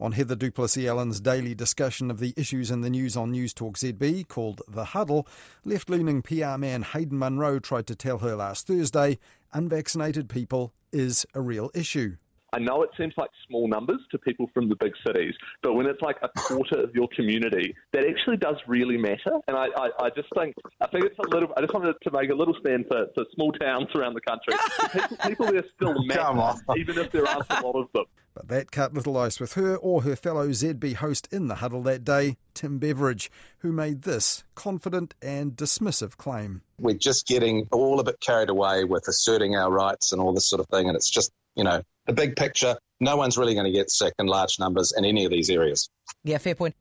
On 0.00 0.12
Heather 0.12 0.36
du 0.36 0.50
Plessis-Allen's 0.50 1.20
daily 1.20 1.54
discussion 1.54 2.10
of 2.10 2.18
the 2.18 2.32
issues 2.34 2.70
in 2.70 2.80
the 2.80 2.90
news 2.90 3.14
on 3.14 3.30
News 3.30 3.52
Talk 3.52 3.76
ZB 3.76 4.26
called 4.28 4.62
The 4.66 4.84
Huddle, 4.84 5.28
left 5.66 5.90
leaning 5.90 6.22
PR 6.22 6.56
man 6.56 6.82
Hayden 6.82 7.18
Munro 7.18 7.58
tried 7.58 7.86
to 7.88 7.94
tell 7.94 8.18
her 8.18 8.36
last 8.36 8.66
Thursday 8.66 9.18
unvaccinated 9.52 10.30
people 10.30 10.72
is 10.92 11.26
a 11.34 11.42
real 11.42 11.70
issue. 11.74 12.16
I 12.52 12.58
know 12.58 12.82
it 12.82 12.90
seems 12.98 13.14
like 13.16 13.30
small 13.48 13.68
numbers 13.68 14.00
to 14.10 14.18
people 14.18 14.48
from 14.54 14.68
the 14.68 14.76
big 14.76 14.92
cities, 15.06 15.34
but 15.62 15.74
when 15.74 15.86
it's 15.86 16.00
like 16.00 16.16
a 16.22 16.28
quarter 16.28 16.80
of 16.80 16.94
your 16.94 17.08
community, 17.14 17.74
that 17.92 18.04
actually 18.04 18.36
does 18.36 18.56
really 18.66 18.96
matter. 18.96 19.38
And 19.48 19.56
I, 19.56 19.66
I, 19.76 19.90
I 20.00 20.10
just 20.10 20.28
think 20.34 20.54
I 20.80 20.86
think 20.86 21.04
it's 21.04 21.18
a 21.18 21.28
little. 21.34 21.48
I 21.56 21.60
just 21.60 21.74
wanted 21.74 21.94
to 22.02 22.10
make 22.12 22.30
a 22.30 22.34
little 22.34 22.54
stand 22.60 22.86
for, 22.88 23.06
for 23.14 23.24
small 23.34 23.52
towns 23.52 23.88
around 23.94 24.14
the 24.14 24.20
country. 24.20 24.54
people, 24.92 25.28
people 25.28 25.46
there 25.46 25.64
still 25.74 26.04
matter, 26.04 26.54
even 26.76 26.98
if 26.98 27.10
there 27.10 27.26
aren't 27.26 27.50
a 27.50 27.60
lot 27.60 27.76
of 27.76 27.88
them. 27.92 28.04
But 28.36 28.48
that 28.48 28.70
cut 28.70 28.92
little 28.92 29.16
ice 29.16 29.40
with 29.40 29.54
her 29.54 29.76
or 29.76 30.02
her 30.02 30.14
fellow 30.14 30.48
ZB 30.50 30.96
host 30.96 31.26
in 31.32 31.48
the 31.48 31.54
huddle 31.54 31.82
that 31.84 32.04
day, 32.04 32.36
Tim 32.52 32.78
Beveridge, 32.78 33.30
who 33.60 33.72
made 33.72 34.02
this 34.02 34.44
confident 34.54 35.14
and 35.22 35.52
dismissive 35.52 36.18
claim. 36.18 36.60
We're 36.78 36.98
just 36.98 37.26
getting 37.26 37.66
all 37.72 37.98
a 37.98 38.04
bit 38.04 38.20
carried 38.20 38.50
away 38.50 38.84
with 38.84 39.08
asserting 39.08 39.56
our 39.56 39.72
rights 39.72 40.12
and 40.12 40.20
all 40.20 40.34
this 40.34 40.50
sort 40.50 40.60
of 40.60 40.66
thing, 40.66 40.86
and 40.86 40.94
it's 40.94 41.08
just, 41.08 41.32
you 41.54 41.64
know, 41.64 41.80
the 42.06 42.12
big 42.12 42.36
picture. 42.36 42.76
No 43.00 43.16
one's 43.16 43.36
really 43.36 43.54
going 43.54 43.66
to 43.66 43.72
get 43.72 43.90
sick 43.90 44.14
in 44.18 44.26
large 44.26 44.58
numbers 44.58 44.92
in 44.96 45.04
any 45.04 45.24
of 45.24 45.30
these 45.30 45.50
areas. 45.50 45.90
Yeah, 46.24 46.38
fair 46.38 46.54
point. 46.54 46.74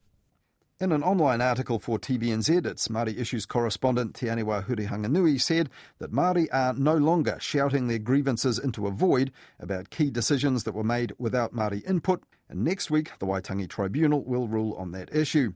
In 0.77 0.91
an 0.91 1.03
online 1.03 1.39
article 1.39 1.79
for 1.79 1.97
TVNZ, 1.97 2.65
its 2.65 2.89
Māori 2.89 3.17
Issues 3.17 3.45
correspondent 3.45 4.13
Te 4.13 4.25
Aniwa 4.25 4.65
Hurihanganui 4.65 5.39
said 5.39 5.69
that 5.99 6.11
Māori 6.11 6.47
are 6.51 6.73
no 6.73 6.95
longer 6.95 7.37
shouting 7.39 7.87
their 7.87 7.99
grievances 7.99 8.59
into 8.59 8.85
a 8.85 8.91
void 8.91 9.31
about 9.57 9.89
key 9.89 10.09
decisions 10.09 10.65
that 10.65 10.75
were 10.75 10.83
made 10.83 11.13
without 11.17 11.53
Māori 11.53 11.87
input, 11.87 12.23
and 12.49 12.65
next 12.65 12.91
week 12.91 13.11
the 13.19 13.25
Waitangi 13.25 13.69
Tribunal 13.69 14.25
will 14.25 14.49
rule 14.49 14.73
on 14.73 14.91
that 14.91 15.15
issue. 15.15 15.53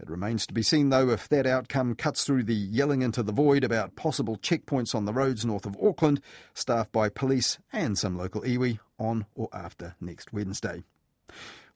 It 0.00 0.10
remains 0.10 0.46
to 0.46 0.54
be 0.54 0.62
seen, 0.62 0.90
though, 0.90 1.10
if 1.10 1.28
that 1.28 1.46
outcome 1.46 1.94
cuts 1.94 2.24
through 2.24 2.44
the 2.44 2.54
yelling 2.54 3.02
into 3.02 3.22
the 3.22 3.32
void 3.32 3.64
about 3.64 3.96
possible 3.96 4.36
checkpoints 4.36 4.94
on 4.94 5.04
the 5.04 5.12
roads 5.12 5.44
north 5.44 5.66
of 5.66 5.76
Auckland, 5.82 6.20
staffed 6.52 6.92
by 6.92 7.08
police 7.08 7.58
and 7.72 7.96
some 7.96 8.16
local 8.16 8.42
iwi, 8.42 8.78
on 8.98 9.26
or 9.34 9.48
after 9.52 9.94
next 10.00 10.32
Wednesday. 10.32 10.82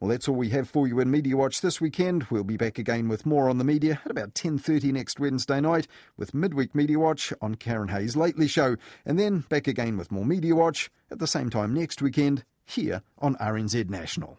Well, 0.01 0.11
that's 0.11 0.29
all 0.29 0.37
we 0.37 0.51
have 0.51 0.71
for 0.71 0.87
you 0.87 1.01
in 1.01 1.11
Mediawatch 1.11 1.61
this 1.61 1.81
weekend. 1.81 2.27
We'll 2.31 2.45
be 2.45 2.57
back 2.57 2.79
again 2.79 3.09
with 3.09 3.27
more 3.27 3.49
on 3.49 3.59
the 3.59 3.65
media 3.65 4.01
at 4.05 4.11
about 4.11 4.35
10.30 4.35 4.93
next 4.93 5.19
Wednesday 5.19 5.61
night 5.61 5.89
with 6.17 6.35
Midweek 6.35 6.73
Mediawatch 6.73 7.33
on 7.43 7.57
Karyn 7.57 7.91
Hay's 7.91 8.17
Lately 8.17 8.47
Show. 8.47 8.77
And 9.05 9.19
then 9.19 9.41
back 9.49 9.67
again 9.67 9.97
with 9.97 10.13
more 10.13 10.25
Mediawatch 10.25 10.89
at 11.11 11.19
the 11.19 11.27
same 11.27 11.51
time 11.51 11.75
next 11.75 12.01
weekend 12.01 12.45
here 12.65 13.03
on 13.19 13.35
RNZ 13.37 13.91
National. 13.91 14.39